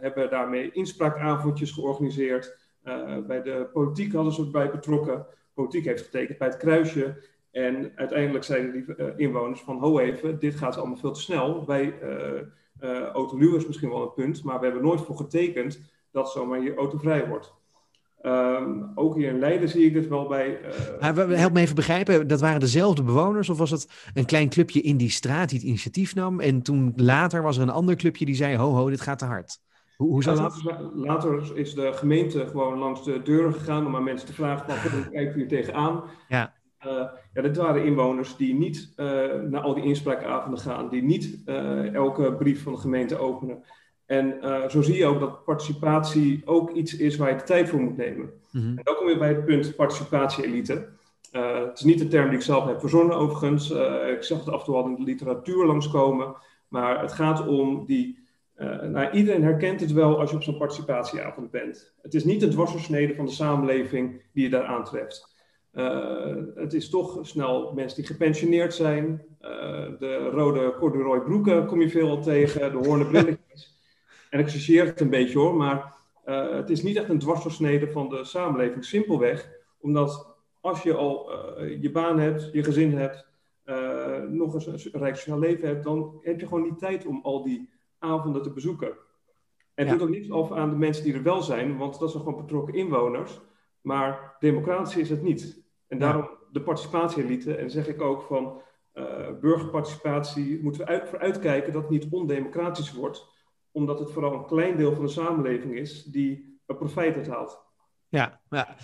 hebben 0.00 0.30
daarmee 0.30 0.70
inspraakavondjes 0.70 1.70
georganiseerd. 1.72 2.58
bij 3.26 3.42
de 3.42 3.68
politiek 3.72 4.12
hadden 4.12 4.32
ze 4.32 4.42
erbij 4.42 4.70
betrokken. 4.70 5.26
Politiek 5.54 5.84
heeft 5.84 6.04
getekend 6.04 6.38
bij 6.38 6.48
het 6.48 6.56
kruisje. 6.56 7.16
En 7.56 7.92
uiteindelijk 7.94 8.44
zeiden 8.44 8.72
die 8.72 8.84
uh, 8.96 9.06
inwoners 9.16 9.60
van, 9.60 9.78
ho 9.78 9.98
even, 9.98 10.38
dit 10.38 10.54
gaat 10.54 10.76
allemaal 10.76 10.96
veel 10.96 11.12
te 11.12 11.20
snel. 11.20 11.64
Bij 11.64 11.94
uh, 12.80 13.02
Autoluw 13.02 13.56
is 13.56 13.66
misschien 13.66 13.88
wel 13.88 14.02
een 14.02 14.12
punt, 14.14 14.44
maar 14.44 14.58
we 14.58 14.64
hebben 14.64 14.82
nooit 14.82 15.00
voor 15.00 15.16
getekend 15.16 15.80
dat 16.12 16.30
zomaar 16.30 16.62
je 16.62 16.74
autovrij 16.74 17.28
wordt. 17.28 17.54
Ehm, 18.20 18.82
ook 18.94 19.14
hier 19.14 19.28
in 19.28 19.38
Leiden 19.38 19.68
zie 19.68 19.86
ik 19.86 19.92
dit 19.92 20.08
wel 20.08 20.26
bij. 20.26 20.60
Uh... 21.00 21.28
help 21.38 21.52
me 21.52 21.60
even 21.60 21.74
begrijpen, 21.74 22.26
dat 22.26 22.40
waren 22.40 22.60
dezelfde 22.60 23.02
bewoners 23.02 23.48
of 23.48 23.58
was 23.58 23.70
het 23.70 24.10
een 24.14 24.26
klein 24.26 24.48
clubje 24.48 24.80
in 24.80 24.96
die 24.96 25.10
straat 25.10 25.48
die 25.48 25.58
het 25.58 25.66
initiatief 25.66 26.14
nam 26.14 26.40
en 26.40 26.62
toen 26.62 26.92
later 26.96 27.42
was 27.42 27.56
er 27.56 27.62
een 27.62 27.70
ander 27.70 27.96
clubje 27.96 28.24
die 28.24 28.34
zei: 28.34 28.56
ho, 28.56 28.70
ho, 28.70 28.88
dit 28.88 29.00
gaat 29.00 29.18
te 29.18 29.24
hard? 29.24 29.58
Hoe, 29.96 30.08
hoe 30.08 30.22
zat 30.22 30.36
dat? 30.36 30.62
Later 30.94 31.56
is 31.56 31.74
de 31.74 31.92
gemeente 31.92 32.46
gewoon 32.46 32.78
langs 32.78 33.04
de 33.04 33.22
deuren 33.22 33.52
gegaan 33.52 33.86
om 33.86 33.96
aan 33.96 34.04
mensen 34.04 34.26
te 34.26 34.34
vragen: 34.34 34.90
van, 34.90 35.10
kijk 35.10 35.34
hier 35.34 35.48
tegenaan? 35.48 36.02
Ja. 36.28 36.54
Uh, 36.86 37.04
ja, 37.32 37.42
dit 37.42 37.56
waren 37.56 37.84
inwoners 37.84 38.36
die 38.36 38.54
niet 38.54 38.92
uh, 38.96 39.06
naar 39.48 39.60
al 39.60 39.74
die 39.74 39.84
inspraakavonden 39.84 40.60
gaan, 40.60 40.88
die 40.88 41.02
niet 41.02 41.38
uh, 41.46 41.94
elke 41.94 42.34
brief 42.34 42.62
van 42.62 42.72
de 42.72 42.78
gemeente 42.78 43.18
openen. 43.18 43.64
En 44.06 44.38
zo 44.70 44.82
zie 44.82 44.96
je 44.96 45.06
ook 45.06 45.20
dat 45.20 45.44
participatie 45.44 46.42
ook 46.44 46.70
iets 46.70 46.96
is 46.96 47.16
waar 47.16 47.30
je 47.30 47.36
de 47.36 47.42
tijd 47.42 47.68
voor 47.68 47.80
moet 47.80 47.96
nemen. 47.96 48.30
Mm 48.50 48.60
-hmm. 48.62 48.78
En 48.78 48.84
dan 48.84 48.94
kom 48.94 49.08
je 49.08 49.18
bij 49.18 49.28
het 49.28 49.44
punt 49.44 49.76
participatie-elite. 49.76 50.88
het 51.30 51.78
is 51.78 51.84
niet 51.84 51.98
de 51.98 52.08
term 52.08 52.28
die 52.28 52.38
ik 52.38 52.44
zelf 52.44 52.66
heb 52.66 52.80
verzonnen, 52.80 53.16
overigens. 53.16 53.70
ik 54.16 54.22
zag 54.22 54.38
het 54.38 54.48
af 54.48 54.58
en 54.58 54.64
toe 54.64 54.74
al 54.74 54.86
in 54.86 54.94
de 54.94 55.02
literatuur 55.02 55.66
langskomen. 55.66 56.34
Maar 56.68 57.00
het 57.00 57.12
gaat 57.12 57.46
om 57.46 57.86
die 57.86 58.18
nou, 58.90 59.10
iedereen 59.10 59.42
herkent 59.42 59.80
het 59.80 59.92
wel 59.92 60.20
als 60.20 60.30
je 60.30 60.36
op 60.36 60.42
zo'n 60.42 60.58
participatieavond 60.58 61.50
bent. 61.50 61.94
Het 62.02 62.14
is 62.14 62.24
niet 62.24 62.40
de 62.40 62.48
dwarsversnede 62.48 63.14
van 63.14 63.24
de 63.24 63.32
samenleving 63.32 64.22
die 64.32 64.42
je 64.42 64.50
daar 64.50 64.66
aantreft. 64.66 65.35
Uh, 65.76 66.34
het 66.54 66.72
is 66.72 66.90
toch 66.90 67.18
snel 67.22 67.72
mensen 67.74 67.96
die 67.96 68.06
gepensioneerd 68.06 68.74
zijn. 68.74 69.22
Uh, 69.40 69.48
de 69.98 70.30
rode 70.32 70.74
corduroy 70.78 71.20
broeken 71.20 71.66
kom 71.66 71.80
je 71.80 71.90
veel 71.90 72.20
tegen, 72.20 72.72
de 72.72 72.88
hoornen 72.88 73.08
brilletjes. 73.08 73.78
en 74.30 74.38
ik 74.40 74.48
chargeer 74.48 74.84
het 74.84 75.00
een 75.00 75.10
beetje 75.10 75.38
hoor, 75.38 75.54
maar 75.54 75.94
het 76.24 76.70
is 76.70 76.82
niet 76.82 76.96
echt 76.96 77.08
een 77.08 77.18
dwarsversnede 77.18 77.90
van 77.90 78.08
de 78.08 78.24
samenleving. 78.24 78.84
Simpelweg 78.84 79.50
omdat 79.78 80.36
als 80.60 80.82
je 80.82 80.94
al 80.94 81.30
je 81.80 81.90
baan 81.90 82.18
hebt, 82.18 82.50
je 82.52 82.64
gezin 82.64 82.96
hebt, 82.96 83.26
nog 84.28 84.54
eens 84.54 84.66
een 84.66 85.00
rijk 85.00 85.16
sociaal 85.16 85.38
leven 85.38 85.68
hebt, 85.68 85.84
dan 85.84 86.18
heb 86.20 86.40
je 86.40 86.46
gewoon 86.46 86.62
niet 86.62 86.78
tijd 86.78 87.06
om 87.06 87.20
al 87.22 87.42
die 87.42 87.70
avonden 87.98 88.42
te 88.42 88.52
bezoeken. 88.52 88.92
En 89.74 89.86
het 89.86 89.98
doet 89.98 90.08
ook 90.08 90.14
niet 90.14 90.30
af 90.30 90.52
aan 90.52 90.70
de 90.70 90.76
mensen 90.76 91.04
die 91.04 91.14
er 91.14 91.22
wel 91.22 91.42
zijn, 91.42 91.76
want 91.76 91.98
dat 91.98 92.10
zijn 92.10 92.22
gewoon 92.22 92.40
betrokken 92.40 92.74
inwoners. 92.74 93.40
Maar 93.80 94.36
democratie 94.38 95.00
is 95.00 95.10
het 95.10 95.22
niet. 95.22 95.65
En 95.88 95.98
daarom 95.98 96.28
de 96.52 96.62
participatie-elite. 96.62 97.54
En 97.54 97.70
zeg 97.70 97.88
ik 97.88 98.00
ook 98.00 98.22
van 98.22 98.62
uh, 98.94 99.04
burgerparticipatie 99.40 100.62
moeten 100.62 100.80
we 100.80 100.86
uit, 100.86 101.08
voor 101.08 101.18
uitkijken 101.18 101.72
dat 101.72 101.82
het 101.82 101.90
niet 101.90 102.06
ondemocratisch 102.10 102.92
wordt. 102.92 103.26
Omdat 103.70 103.98
het 103.98 104.10
vooral 104.10 104.32
een 104.34 104.46
klein 104.46 104.76
deel 104.76 104.94
van 104.94 105.04
de 105.04 105.10
samenleving 105.10 105.74
is 105.74 106.04
die 106.04 106.60
er 106.66 106.76
profijt 106.76 107.16
uit 107.16 107.28
haalt. 107.28 107.64
Ja, 108.08 108.40
ja. 108.50 108.76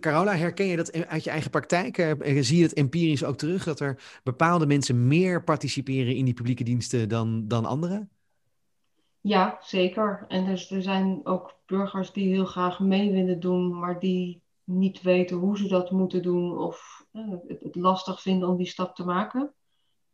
Carola, 0.00 0.34
herken 0.36 0.66
je 0.66 0.76
dat 0.76 1.06
uit 1.06 1.24
je 1.24 1.30
eigen 1.30 1.50
praktijk? 1.50 1.98
Eh, 1.98 2.42
zie 2.42 2.56
je 2.56 2.62
het 2.62 2.72
empirisch 2.72 3.24
ook 3.24 3.36
terug 3.36 3.64
dat 3.64 3.80
er 3.80 4.20
bepaalde 4.22 4.66
mensen 4.66 5.06
meer 5.06 5.44
participeren 5.44 6.14
in 6.14 6.24
die 6.24 6.34
publieke 6.34 6.64
diensten 6.64 7.08
dan, 7.08 7.48
dan 7.48 7.64
anderen? 7.64 8.10
Ja, 9.20 9.58
zeker. 9.60 10.24
En 10.28 10.44
dus 10.44 10.70
er 10.70 10.82
zijn 10.82 11.20
ook 11.24 11.58
burgers 11.66 12.12
die 12.12 12.28
heel 12.28 12.44
graag 12.44 12.80
mee 12.80 13.12
willen 13.12 13.40
doen, 13.40 13.78
maar 13.78 13.98
die 13.98 14.42
niet 14.70 15.02
weten 15.02 15.36
hoe 15.36 15.56
ze 15.56 15.68
dat 15.68 15.90
moeten 15.90 16.22
doen 16.22 16.58
of 16.58 17.06
eh, 17.12 17.34
het, 17.46 17.74
lastig 17.74 18.22
vinden 18.22 18.48
om 18.48 18.56
die 18.56 18.66
stap 18.66 18.94
te 18.94 19.04
maken. 19.04 19.52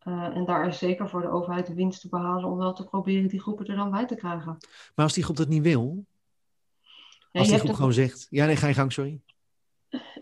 Uh, 0.05 0.37
en 0.37 0.45
daar 0.45 0.67
is 0.67 0.79
zeker 0.79 1.09
voor 1.09 1.21
de 1.21 1.29
overheid 1.29 1.67
de 1.67 1.75
winst 1.75 2.01
te 2.01 2.09
behalen 2.09 2.51
om 2.51 2.57
wel 2.57 2.73
te 2.73 2.85
proberen 2.85 3.29
die 3.29 3.41
groepen 3.41 3.67
er 3.67 3.77
dan 3.77 3.91
bij 3.91 4.07
te 4.07 4.15
krijgen. 4.15 4.57
Maar 4.95 5.05
als 5.05 5.13
die 5.13 5.25
groep 5.25 5.37
dat 5.37 5.49
niet 5.49 5.63
wil? 5.63 6.05
Ja, 7.33 7.41
als 7.41 7.49
die 7.49 7.59
groep 7.59 7.75
gewoon 7.75 7.93
zegt... 7.93 8.27
Ja, 8.31 8.47
nee, 8.47 8.57
ga 8.57 8.67
je 8.67 8.75
gang, 8.75 8.93
sorry. 8.93 9.21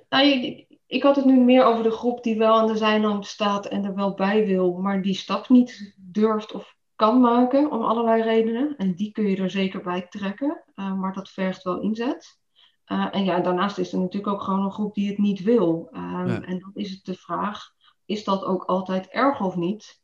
Nou, 0.08 0.26
ik, 0.26 0.66
ik 0.86 1.02
had 1.02 1.16
het 1.16 1.24
nu 1.24 1.40
meer 1.40 1.64
over 1.64 1.82
de 1.82 1.90
groep 1.90 2.22
die 2.22 2.38
wel 2.38 2.54
aan 2.54 2.66
de 2.66 2.76
zijkant 2.76 3.26
staat 3.26 3.66
en 3.66 3.84
er 3.84 3.94
wel 3.94 4.14
bij 4.14 4.46
wil, 4.46 4.72
maar 4.72 5.02
die 5.02 5.14
stap 5.14 5.48
niet 5.48 5.94
durft 5.96 6.52
of 6.52 6.76
kan 6.96 7.20
maken 7.20 7.70
om 7.70 7.82
allerlei 7.82 8.22
redenen. 8.22 8.76
En 8.76 8.94
die 8.94 9.12
kun 9.12 9.26
je 9.26 9.36
er 9.36 9.50
zeker 9.50 9.82
bij 9.82 10.06
trekken, 10.08 10.62
uh, 10.74 10.94
maar 10.94 11.12
dat 11.12 11.30
vergt 11.30 11.62
wel 11.62 11.80
inzet. 11.80 12.38
Uh, 12.86 13.08
en 13.10 13.24
ja, 13.24 13.40
daarnaast 13.40 13.78
is 13.78 13.92
er 13.92 13.98
natuurlijk 13.98 14.32
ook 14.32 14.42
gewoon 14.42 14.64
een 14.64 14.72
groep 14.72 14.94
die 14.94 15.08
het 15.08 15.18
niet 15.18 15.42
wil. 15.42 15.88
Um, 15.92 16.42
En 16.42 16.58
dan 16.58 16.70
is 16.74 16.90
het 16.90 17.04
de 17.04 17.14
vraag, 17.14 17.74
is 18.04 18.24
dat 18.24 18.44
ook 18.44 18.64
altijd 18.64 19.08
erg 19.08 19.40
of 19.40 19.56
niet? 19.56 20.02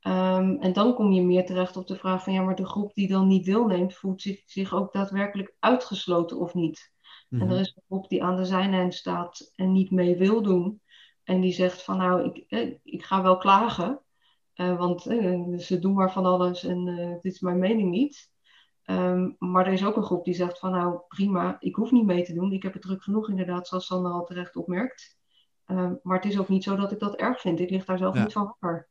Um, 0.00 0.60
en 0.60 0.72
dan 0.72 0.94
kom 0.94 1.12
je 1.12 1.22
meer 1.22 1.46
terecht 1.46 1.76
op 1.76 1.86
de 1.86 1.96
vraag 1.96 2.24
van 2.24 2.32
ja, 2.32 2.42
maar 2.42 2.54
de 2.54 2.66
groep 2.66 2.94
die 2.94 3.08
dan 3.08 3.26
niet 3.26 3.44
deelneemt, 3.44 3.94
voelt 3.94 4.22
zich, 4.22 4.42
zich 4.46 4.74
ook 4.74 4.92
daadwerkelijk 4.92 5.56
uitgesloten 5.58 6.38
of 6.38 6.54
niet? 6.54 6.92
Mm 7.28 7.38
-hmm. 7.38 7.48
En 7.48 7.54
er 7.54 7.60
is 7.60 7.72
een 7.76 7.82
groep 7.86 8.08
die 8.08 8.24
aan 8.24 8.36
de 8.36 8.44
zijlijn 8.44 8.92
staat 8.92 9.52
en 9.54 9.72
niet 9.72 9.90
mee 9.90 10.16
wil 10.16 10.42
doen. 10.42 10.80
En 11.24 11.40
die 11.40 11.52
zegt 11.52 11.82
van 11.82 11.96
nou, 11.96 12.24
ik, 12.24 12.44
eh, 12.48 12.74
ik 12.82 13.04
ga 13.04 13.22
wel 13.22 13.36
klagen. 13.36 14.00
Uh, 14.54 14.78
want 14.78 15.06
uh, 15.06 15.58
ze 15.58 15.78
doen 15.78 15.94
maar 15.94 16.12
van 16.12 16.24
alles 16.24 16.64
en 16.64 16.84
dit 17.20 17.32
is 17.32 17.40
mijn 17.40 17.58
mening 17.58 17.90
niet. 17.90 18.30
Um, 18.86 19.36
maar 19.38 19.66
er 19.66 19.72
is 19.72 19.84
ook 19.84 19.96
een 19.96 20.02
groep 20.02 20.24
die 20.24 20.34
zegt 20.34 20.58
van 20.58 20.70
nou 20.70 21.00
prima, 21.08 21.56
ik 21.58 21.74
hoef 21.74 21.90
niet 21.90 22.06
mee 22.06 22.24
te 22.24 22.34
doen. 22.34 22.52
Ik 22.52 22.62
heb 22.62 22.72
het 22.72 22.82
druk 22.82 23.02
genoeg 23.02 23.28
inderdaad, 23.28 23.68
zoals 23.68 23.86
Sander 23.86 24.12
al 24.12 24.24
terecht 24.24 24.56
opmerkt. 24.56 25.16
Um, 25.66 25.98
maar 26.02 26.16
het 26.16 26.32
is 26.32 26.38
ook 26.38 26.48
niet 26.48 26.64
zo 26.64 26.76
dat 26.76 26.92
ik 26.92 26.98
dat 26.98 27.16
erg 27.16 27.40
vind. 27.40 27.60
Ik 27.60 27.70
lig 27.70 27.84
daar 27.84 27.98
zelf 27.98 28.14
ja. 28.14 28.22
niet 28.22 28.32
van 28.32 28.44
wakker. 28.44 28.88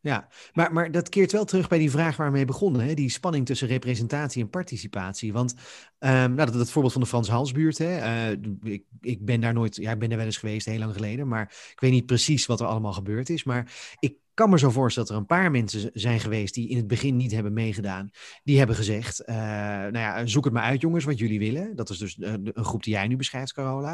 Ja, 0.00 0.28
maar, 0.52 0.72
maar 0.72 0.90
dat 0.90 1.08
keert 1.08 1.32
wel 1.32 1.44
terug 1.44 1.68
bij 1.68 1.78
die 1.78 1.90
vraag 1.90 2.16
waar 2.16 2.26
we 2.26 2.32
mee 2.32 2.44
begonnen. 2.44 2.80
Hè? 2.80 2.94
Die 2.94 3.10
spanning 3.10 3.46
tussen 3.46 3.68
representatie 3.68 4.42
en 4.42 4.50
participatie. 4.50 5.32
Want 5.32 5.54
um, 5.98 6.10
nou, 6.10 6.34
dat, 6.36 6.52
dat 6.52 6.70
voorbeeld 6.70 6.92
van 6.92 7.02
de 7.02 7.08
Frans 7.08 7.28
Halsbuurt. 7.28 7.78
Hè? 7.78 7.98
Uh, 8.32 8.38
ik, 8.62 8.84
ik 9.00 9.24
ben 9.24 9.40
daar 9.40 9.52
nooit, 9.52 9.76
ja, 9.76 9.92
ik 9.92 9.98
ben 9.98 10.10
er 10.10 10.16
wel 10.16 10.26
eens 10.26 10.36
geweest, 10.36 10.66
heel 10.66 10.78
lang 10.78 10.92
geleden. 10.92 11.28
Maar 11.28 11.42
ik 11.72 11.80
weet 11.80 11.90
niet 11.90 12.06
precies 12.06 12.46
wat 12.46 12.60
er 12.60 12.66
allemaal 12.66 12.92
gebeurd 12.92 13.28
is. 13.28 13.44
Maar 13.44 13.94
ik 13.98 14.16
kan 14.36 14.50
me 14.50 14.58
zo 14.58 14.70
voorstellen 14.70 15.08
dat 15.08 15.16
er 15.16 15.22
een 15.22 15.38
paar 15.38 15.50
mensen 15.50 15.90
zijn 15.92 16.20
geweest 16.20 16.54
die 16.54 16.68
in 16.68 16.76
het 16.76 16.86
begin 16.86 17.16
niet 17.16 17.32
hebben 17.32 17.52
meegedaan. 17.52 18.10
Die 18.44 18.58
hebben 18.58 18.76
gezegd, 18.76 19.22
uh, 19.26 19.36
nou 19.36 19.98
ja, 19.98 20.26
zoek 20.26 20.44
het 20.44 20.52
maar 20.52 20.62
uit 20.62 20.80
jongens 20.80 21.04
wat 21.04 21.18
jullie 21.18 21.38
willen. 21.38 21.76
Dat 21.76 21.90
is 21.90 21.98
dus 21.98 22.16
uh, 22.16 22.32
een 22.32 22.64
groep 22.64 22.82
die 22.82 22.92
jij 22.92 23.08
nu 23.08 23.16
beschrijft, 23.16 23.52
Carola. 23.52 23.92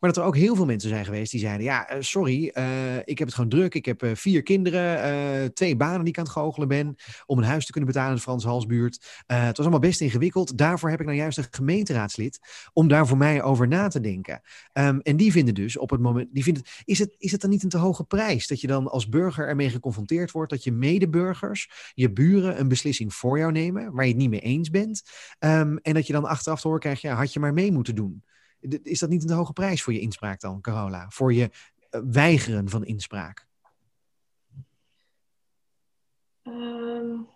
Maar 0.00 0.12
dat 0.12 0.16
er 0.16 0.22
ook 0.22 0.36
heel 0.36 0.56
veel 0.56 0.64
mensen 0.64 0.88
zijn 0.88 1.04
geweest 1.04 1.30
die 1.30 1.40
zeiden, 1.40 1.64
ja, 1.64 1.94
uh, 1.94 2.00
sorry, 2.00 2.44
ik 3.04 3.18
heb 3.18 3.26
het 3.26 3.34
gewoon 3.34 3.50
druk. 3.50 3.74
Ik 3.74 3.84
heb 3.84 4.06
vier 4.14 4.42
kinderen, 4.42 5.54
twee 5.54 5.76
banen 5.76 6.00
die 6.00 6.08
ik 6.08 6.18
aan 6.18 6.24
het 6.24 6.32
goochelen 6.32 6.68
ben. 6.68 6.94
Om 7.26 7.38
een 7.38 7.44
huis 7.44 7.66
te 7.66 7.72
kunnen 7.72 7.90
betalen 7.90 8.10
in 8.10 8.16
de 8.16 8.22
Frans 8.22 8.44
Halsbuurt. 8.44 9.22
het 9.26 9.56
was 9.56 9.66
allemaal 9.66 9.78
best 9.78 10.00
ingewikkeld. 10.00 10.58
Daarvoor 10.58 10.90
heb 10.90 11.00
ik 11.00 11.06
nou 11.06 11.18
juist 11.18 11.38
een 11.38 11.46
gemeenteraadslid 11.50 12.38
om 12.72 12.88
daar 12.88 13.06
voor 13.06 13.16
mij 13.16 13.42
over 13.42 13.68
na 13.68 13.88
te 13.88 14.00
denken. 14.00 14.40
Um, 14.72 15.00
en 15.00 15.16
die 15.16 15.32
vinden 15.32 15.54
dus 15.54 15.76
op 15.76 15.90
het 15.90 16.00
moment, 16.00 16.28
die 16.32 16.42
vinden, 16.42 16.62
is 16.84 16.98
het, 16.98 17.14
is 17.18 17.32
het 17.32 17.40
dan 17.40 17.50
niet 17.50 17.62
een 17.62 17.68
te 17.68 17.78
hoge 17.78 18.04
prijs 18.04 18.46
dat 18.46 18.60
je 18.60 18.66
dan 18.66 18.90
als 18.90 19.08
burger 19.08 19.48
ermee 19.48 19.70
geconfronteerd 19.84 20.30
wordt 20.30 20.50
dat 20.50 20.64
je 20.64 20.72
medeburgers, 20.72 21.92
je 21.94 22.12
buren 22.12 22.60
een 22.60 22.68
beslissing 22.68 23.14
voor 23.14 23.38
jou 23.38 23.52
nemen 23.52 23.92
waar 23.92 24.04
je 24.04 24.10
het 24.10 24.20
niet 24.20 24.30
mee 24.30 24.40
eens 24.40 24.70
bent. 24.70 25.02
Um, 25.38 25.78
en 25.78 25.94
dat 25.94 26.06
je 26.06 26.12
dan 26.12 26.24
achteraf 26.24 26.60
te 26.60 26.66
horen 26.66 26.82
krijgt, 26.82 27.00
ja, 27.00 27.14
had 27.14 27.32
je 27.32 27.40
maar 27.40 27.52
mee 27.52 27.72
moeten 27.72 27.94
doen. 27.94 28.24
Is 28.82 28.98
dat 28.98 29.10
niet 29.10 29.30
een 29.30 29.36
hoge 29.36 29.52
prijs 29.52 29.82
voor 29.82 29.92
je 29.92 30.00
inspraak 30.00 30.40
dan, 30.40 30.60
Carola? 30.60 31.08
Voor 31.08 31.32
je 31.32 31.50
uh, 31.90 32.00
weigeren 32.10 32.68
van 32.68 32.84
inspraak? 32.84 33.46
Um, 36.42 37.26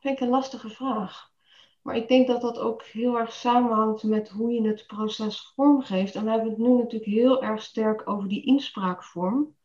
vind 0.00 0.14
ik 0.14 0.20
een 0.20 0.28
lastige 0.28 0.68
vraag. 0.68 1.30
Maar 1.82 1.96
ik 1.96 2.08
denk 2.08 2.26
dat 2.26 2.40
dat 2.40 2.58
ook 2.58 2.82
heel 2.82 3.18
erg 3.18 3.32
samenhangt 3.32 4.02
met 4.02 4.28
hoe 4.28 4.52
je 4.52 4.68
het 4.68 4.86
proces 4.86 5.52
vormgeeft. 5.54 6.14
En 6.14 6.24
we 6.24 6.30
hebben 6.30 6.48
het 6.48 6.58
nu 6.58 6.68
natuurlijk 6.68 7.10
heel 7.10 7.42
erg 7.42 7.62
sterk 7.62 8.08
over 8.08 8.28
die 8.28 8.44
inspraakvorm 8.44 9.56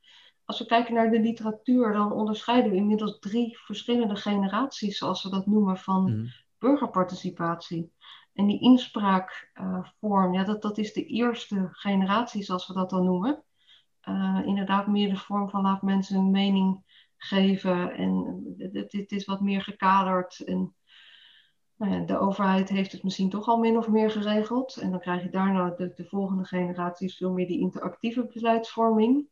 als 0.46 0.60
we 0.60 0.66
kijken 0.66 0.94
naar 0.94 1.12
de 1.12 1.20
literatuur, 1.20 1.94
dan 1.94 2.12
onderscheiden 2.12 2.72
we 2.72 2.78
inmiddels 2.78 3.20
drie 3.20 3.58
verschillende 3.58 4.16
generaties, 4.16 4.98
zoals 4.98 5.24
we 5.24 5.30
dat 5.30 5.46
noemen, 5.46 5.78
van 5.78 6.12
mm. 6.12 6.28
burgerparticipatie. 6.58 7.92
En 8.34 8.46
die 8.46 8.62
inspraakvorm, 8.62 10.34
uh, 10.34 10.40
ja, 10.40 10.44
dat, 10.44 10.62
dat 10.62 10.78
is 10.78 10.94
de 10.94 11.06
eerste 11.06 11.68
generatie, 11.72 12.44
zoals 12.44 12.68
we 12.68 12.74
dat 12.74 12.90
dan 12.90 13.06
noemen. 13.06 13.44
Uh, 14.10 14.42
inderdaad, 14.46 14.88
meer 14.88 15.10
de 15.10 15.18
vorm 15.18 15.50
van 15.50 15.62
laat 15.62 15.82
mensen 15.82 16.18
een 16.18 16.32
mening 16.32 16.84
geven. 17.18 17.96
En 17.96 18.44
dit 18.88 19.12
is 19.12 19.26
wat 19.26 19.42
meer 19.42 19.62
gekaderd. 19.62 20.40
En 20.40 20.76
nou 21.76 21.92
ja, 21.92 22.00
de 22.00 22.18
overheid 22.18 22.70
heeft 22.70 22.92
het 22.92 23.04
misschien 23.04 23.30
toch 23.30 23.48
al 23.48 23.58
min 23.58 23.78
of 23.78 23.88
meer 23.88 24.12
geregeld. 24.12 24.76
En 24.76 24.92
dan 24.92 25.00
krijg 25.00 25.24
je 25.24 25.30
daarna 25.30 25.70
de, 25.70 25.94
de 25.96 26.06
volgende 26.06 26.46
generaties 26.46 27.18
veel 27.18 27.32
meer 27.32 27.48
die 27.48 27.60
interactieve 27.60 28.30
beleidsvorming. 28.34 29.28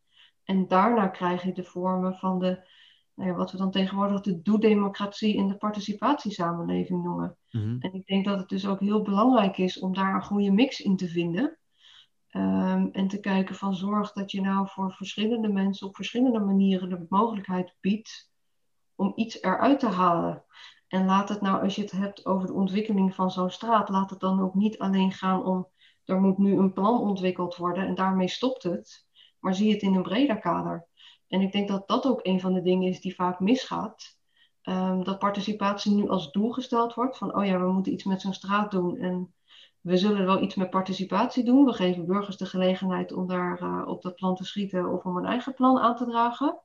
En 0.52 0.68
daarna 0.68 1.08
krijg 1.08 1.44
je 1.44 1.54
de 1.54 1.64
vormen 1.64 2.16
van 2.16 2.40
de, 2.40 2.68
nou 3.16 3.30
ja, 3.30 3.36
wat 3.36 3.52
we 3.52 3.58
dan 3.58 3.72
tegenwoordig 3.72 4.22
de 4.22 4.42
doe-democratie 4.42 5.36
in 5.36 5.48
de 5.48 5.58
participatiesamenleving 5.58 7.04
noemen. 7.04 7.38
Mm-hmm. 7.52 7.78
En 7.80 7.94
ik 7.94 8.06
denk 8.06 8.26
dat 8.26 8.40
het 8.40 8.50
dus 8.50 8.68
ook 8.68 8.80
heel 8.80 9.02
belangrijk 9.02 9.58
is 9.58 9.80
om 9.80 9.94
daar 9.94 10.16
een 10.16 10.24
goede 10.24 10.52
mix 10.52 10.80
in 10.80 10.98
te 10.98 11.08
vinden. 11.08 11.58
Um, 12.32 12.90
en 12.92 13.08
te 13.08 13.20
kijken 13.20 13.56
van 13.56 13.76
zorg 13.76 14.12
dat 14.12 14.32
je 14.32 14.42
nou 14.42 14.68
voor 14.70 14.94
verschillende 14.94 15.48
mensen 15.48 15.88
op 15.88 15.96
verschillende 15.96 16.40
manieren 16.40 16.90
de 16.90 17.06
mogelijkheid 17.10 17.76
biedt 17.80 18.32
om 18.96 19.12
iets 19.16 19.42
eruit 19.42 19.80
te 19.80 19.88
halen. 19.88 20.44
En 20.88 21.06
laat 21.06 21.30
het 21.30 21.42
nou, 21.42 21.64
als 21.64 21.76
je 21.76 21.82
het 21.82 21.92
hebt 21.92 22.26
over 22.26 22.48
de 22.48 22.54
ontwikkeling 22.54 23.16
van 23.16 23.32
zo'n 23.32 23.50
straat, 23.50 23.90
laat 23.90 24.10
het 24.10 24.20
dan 24.20 24.42
ook 24.42 24.54
niet 24.54 24.78
alleen 24.78 25.12
gaan 25.12 25.46
om, 25.46 25.68
er 26.06 26.22
moet 26.22 26.38
nu 26.38 26.58
een 26.58 26.74
plan 26.74 27.00
ontwikkeld 27.00 27.56
worden 27.56 27.88
en 27.88 27.96
daarmee 27.96 28.28
stopt 28.28 28.64
het. 28.64 29.10
Maar 29.42 29.56
zie 29.56 29.72
het 29.72 29.82
in 29.82 29.96
een 29.96 30.02
breder 30.02 30.40
kader. 30.40 30.88
En 31.28 31.42
ik 31.42 31.52
denk 31.52 31.68
dat 31.68 31.88
dat 31.88 32.06
ook 32.06 32.20
een 32.24 32.40
van 32.40 32.54
de 32.54 32.62
dingen 32.62 32.90
is 32.90 33.02
die 33.02 33.16
vaak 33.16 33.40
misgaat. 33.40 34.20
Ehm, 34.62 35.04
dat 35.04 35.20
participatie 35.20 35.92
nu 35.92 36.10
als 36.10 36.32
doel 36.32 36.52
gesteld 36.52 36.94
wordt 36.94 37.18
van, 37.18 37.36
oh 37.36 37.46
ja, 37.46 37.60
we 37.60 37.72
moeten 37.72 37.94
iets 37.94 38.04
met 38.04 38.22
zo'n 38.22 38.34
straat 38.34 38.72
doen 38.72 38.98
en 38.98 39.34
we 39.82 39.98
zullen 39.98 40.26
wel 40.26 40.42
iets 40.42 40.56
met 40.56 40.70
participatie 40.70 41.44
doen. 41.44 41.66
We 41.66 41.74
geven 41.74 42.06
burgers 42.06 42.38
de 42.38 42.46
gelegenheid 42.46 43.14
om 43.14 43.28
daar 43.28 43.62
uh, 43.62 43.88
op 43.88 44.02
dat 44.02 44.16
plan 44.16 44.36
te 44.36 44.46
schieten 44.46 44.94
of 44.94 45.04
om 45.04 45.18
een 45.18 45.26
eigen 45.26 45.54
plan 45.54 45.80
aan 45.80 45.96
te 45.96 46.06
dragen. 46.06 46.60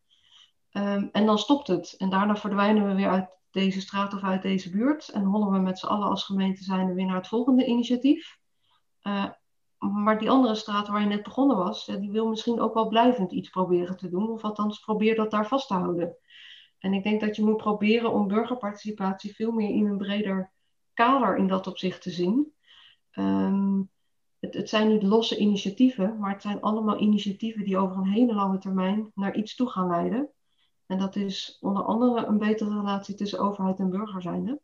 Um, 0.73 1.09
en 1.13 1.27
dan 1.27 1.39
stopt 1.39 1.67
het. 1.67 1.95
En 1.99 2.11
daarna 2.11 2.37
verdwijnen 2.37 2.87
we 2.87 2.95
weer 2.95 3.09
uit 3.09 3.29
deze 3.51 3.81
straat 3.81 4.15
of 4.15 4.23
uit 4.23 4.43
deze 4.43 4.71
buurt. 4.71 5.09
En 5.09 5.25
hollen 5.25 5.53
we 5.53 5.59
met 5.59 5.79
z'n 5.79 5.87
allen 5.87 6.09
als 6.09 6.25
gemeente 6.25 6.65
zijn 6.65 6.95
weer 6.95 7.07
naar 7.07 7.17
het 7.17 7.29
volgende 7.29 7.67
initiatief. 7.67 8.39
Uh, 9.03 9.25
maar 9.93 10.19
die 10.19 10.31
andere 10.31 10.55
straat 10.55 10.89
waar 10.89 11.01
je 11.01 11.07
net 11.07 11.23
begonnen 11.23 11.57
was, 11.57 11.87
die 11.87 12.11
wil 12.11 12.29
misschien 12.29 12.61
ook 12.61 12.75
wel 12.75 12.89
blijvend 12.89 13.33
iets 13.33 13.49
proberen 13.49 13.97
te 13.97 14.09
doen. 14.09 14.31
Of 14.31 14.45
althans, 14.45 14.79
probeer 14.79 15.15
dat 15.15 15.31
daar 15.31 15.47
vast 15.47 15.69
te 15.69 15.75
houden. 15.75 16.17
En 16.79 16.93
ik 16.93 17.03
denk 17.03 17.21
dat 17.21 17.37
je 17.37 17.45
moet 17.45 17.57
proberen 17.57 18.13
om 18.13 18.29
burgerparticipatie 18.29 19.35
veel 19.35 19.53
meer 19.53 19.71
in 19.71 19.87
een 19.87 19.99
breder 19.99 20.53
kader 20.95 21.37
in 21.37 21.47
dat 21.47 21.67
opzicht 21.67 22.03
te 22.03 22.11
zien. 22.11 22.53
Um, 23.13 23.91
het, 24.39 24.55
het, 24.55 24.69
zijn 24.69 24.89
niet 24.89 25.03
losse 25.03 25.37
initiatieven, 25.37 26.19
maar 26.19 26.33
het 26.33 26.43
zijn 26.43 26.61
allemaal 26.61 26.99
initiatieven 26.99 27.65
die 27.65 27.79
over 27.79 27.97
een 27.97 28.13
hele 28.13 28.35
lange 28.35 28.59
termijn 28.59 29.11
naar 29.15 29.37
iets 29.37 29.55
toe 29.55 29.71
gaan 29.71 29.87
leiden. 29.87 30.31
En 30.87 30.99
dat 30.99 31.17
is 31.17 31.59
onder 31.61 31.83
andere 31.83 32.27
een 32.27 32.39
betere 32.39 32.77
relatie 32.77 33.15
tussen 33.15 33.39
overheid 33.39 33.79
en 33.79 33.91
burger 33.91 34.23
zijnde. 34.23 34.61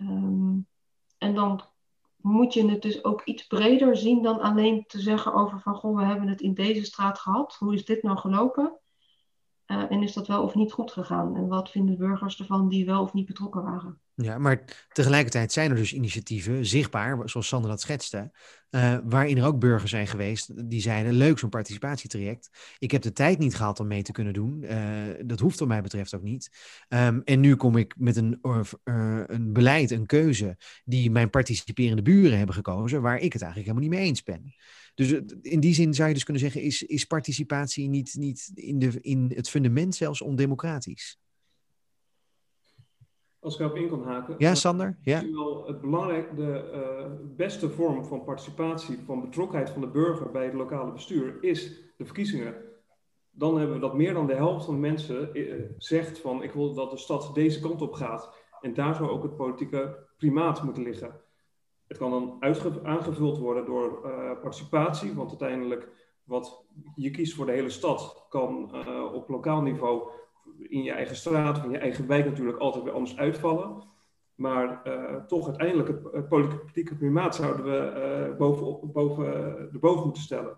Um, 0.00 0.66
en 1.18 1.34
dan 1.34 1.60
moet 2.26 2.54
je 2.54 2.70
het 2.70 2.82
dus 2.82 3.04
ook 3.04 3.22
iets 3.24 3.46
breder 3.46 3.96
zien 3.96 4.22
dan 4.22 4.40
alleen 4.40 4.84
te 4.86 5.00
zeggen 5.00 5.34
over 5.34 5.60
van 5.60 5.74
goh, 5.74 5.96
we 5.96 6.04
hebben 6.04 6.28
het 6.28 6.40
in 6.40 6.54
deze 6.54 6.84
straat 6.84 7.18
gehad. 7.18 7.56
Hoe 7.58 7.74
is 7.74 7.84
dit 7.84 8.02
nou 8.02 8.18
gelopen? 8.18 8.78
Uh, 9.66 9.90
en 9.90 10.02
is 10.02 10.12
dat 10.12 10.26
wel 10.26 10.42
of 10.42 10.54
niet 10.54 10.72
goed 10.72 10.92
gegaan? 10.92 11.36
En 11.36 11.46
wat 11.46 11.70
vinden 11.70 11.98
burgers 11.98 12.38
ervan 12.38 12.68
die 12.68 12.84
wel 12.84 13.02
of 13.02 13.12
niet 13.12 13.26
betrokken 13.26 13.62
waren? 13.62 13.98
Ja, 14.14 14.38
maar 14.38 14.86
tegelijkertijd 14.92 15.52
zijn 15.52 15.70
er 15.70 15.76
dus 15.76 15.92
initiatieven, 15.92 16.66
zichtbaar, 16.66 17.28
zoals 17.28 17.48
Sander 17.48 17.70
dat 17.70 17.80
schetste, 17.80 18.30
uh, 18.70 18.98
waarin 19.04 19.38
er 19.38 19.44
ook 19.44 19.58
burgers 19.58 19.90
zijn 19.90 20.06
geweest 20.06 20.68
die 20.70 20.80
zeiden, 20.80 21.12
leuk 21.12 21.38
zo'n 21.38 21.48
participatietraject. 21.48 22.76
Ik 22.78 22.90
heb 22.90 23.02
de 23.02 23.12
tijd 23.12 23.38
niet 23.38 23.56
gehad 23.56 23.80
om 23.80 23.86
mee 23.86 24.02
te 24.02 24.12
kunnen 24.12 24.32
doen. 24.32 24.62
Uh, 24.62 24.72
dat 25.24 25.40
hoeft 25.40 25.58
wat 25.58 25.68
mij 25.68 25.82
betreft 25.82 26.14
ook 26.14 26.22
niet. 26.22 26.50
Um, 26.88 27.22
en 27.24 27.40
nu 27.40 27.56
kom 27.56 27.76
ik 27.76 27.94
met 27.98 28.16
een, 28.16 28.38
een 29.26 29.52
beleid, 29.52 29.90
een 29.90 30.06
keuze, 30.06 30.56
die 30.84 31.10
mijn 31.10 31.30
participerende 31.30 32.02
buren 32.02 32.36
hebben 32.38 32.54
gekozen, 32.54 33.02
waar 33.02 33.18
ik 33.18 33.32
het 33.32 33.42
eigenlijk 33.42 33.70
helemaal 33.70 33.90
niet 33.90 33.98
mee 33.98 34.08
eens 34.08 34.22
ben. 34.22 34.54
Dus 34.96 35.12
in 35.42 35.60
die 35.60 35.74
zin 35.74 35.94
zou 35.94 36.08
je 36.08 36.14
dus 36.14 36.24
kunnen 36.24 36.42
zeggen, 36.42 36.62
is, 36.62 36.82
is 36.82 37.04
participatie 37.04 37.88
niet, 37.88 38.14
niet 38.18 38.50
in, 38.54 38.78
de, 38.78 39.00
in 39.00 39.32
het 39.34 39.48
fundament 39.48 39.94
zelfs 39.94 40.22
ondemocratisch? 40.22 41.18
Als 43.38 43.54
ik 43.54 43.60
erop 43.60 43.76
in 43.76 43.88
kan 43.88 44.04
haken. 44.04 44.34
Ja, 44.38 44.54
Sander? 44.54 44.98
Ja. 45.02 45.30
Wel 45.30 45.66
het 45.66 45.80
belangrijke, 45.80 46.34
de 46.34 46.70
uh, 46.74 47.36
beste 47.36 47.70
vorm 47.70 48.04
van 48.04 48.24
participatie, 48.24 48.98
van 49.06 49.20
betrokkenheid 49.20 49.70
van 49.70 49.80
de 49.80 49.88
burger 49.88 50.30
bij 50.30 50.44
het 50.44 50.54
lokale 50.54 50.92
bestuur, 50.92 51.42
is 51.42 51.80
de 51.96 52.04
verkiezingen. 52.04 52.54
Dan 53.30 53.58
hebben 53.58 53.76
we 53.76 53.82
dat 53.82 53.96
meer 53.96 54.14
dan 54.14 54.26
de 54.26 54.34
helft 54.34 54.64
van 54.64 54.74
de 54.74 54.80
mensen 54.80 55.38
uh, 55.38 55.54
zegt 55.78 56.18
van 56.18 56.42
ik 56.42 56.52
wil 56.52 56.74
dat 56.74 56.90
de 56.90 56.98
stad 56.98 57.34
deze 57.34 57.60
kant 57.60 57.82
op 57.82 57.92
gaat. 57.92 58.34
En 58.60 58.74
daar 58.74 58.94
zou 58.94 59.10
ook 59.10 59.22
het 59.22 59.36
politieke 59.36 60.06
primaat 60.16 60.62
moeten 60.62 60.82
liggen. 60.82 61.20
Het 61.86 61.98
kan 61.98 62.10
dan 62.10 62.36
aangevuld 62.84 63.38
worden 63.38 63.64
door 63.64 64.02
uh, 64.04 64.40
participatie, 64.40 65.14
want 65.14 65.28
uiteindelijk 65.28 65.88
wat 66.24 66.64
je 66.94 67.10
kiest 67.10 67.34
voor 67.34 67.46
de 67.46 67.52
hele 67.52 67.70
stad 67.70 68.26
kan 68.28 68.74
op 69.12 69.28
lokaal 69.28 69.62
niveau 69.62 70.10
in 70.58 70.82
je 70.82 70.92
eigen 70.92 71.16
straat 71.16 71.58
of 71.58 71.64
in 71.64 71.70
je 71.70 71.78
eigen 71.78 72.06
wijk 72.06 72.24
natuurlijk 72.24 72.58
altijd 72.58 72.84
weer 72.84 72.92
anders 72.92 73.16
uitvallen. 73.16 73.82
Maar 74.34 74.80
uh, 74.86 75.24
toch 75.24 75.46
uiteindelijk 75.46 75.88
het, 75.88 76.12
het, 76.12 76.28
politieke 76.28 76.94
primaat 76.94 77.34
zouden 77.34 77.64
we 77.64 78.34
boven, 78.38 78.92
boven, 78.92 79.68
uh, 79.74 79.80
boven 79.80 80.04
moeten 80.04 80.22
stellen. 80.22 80.56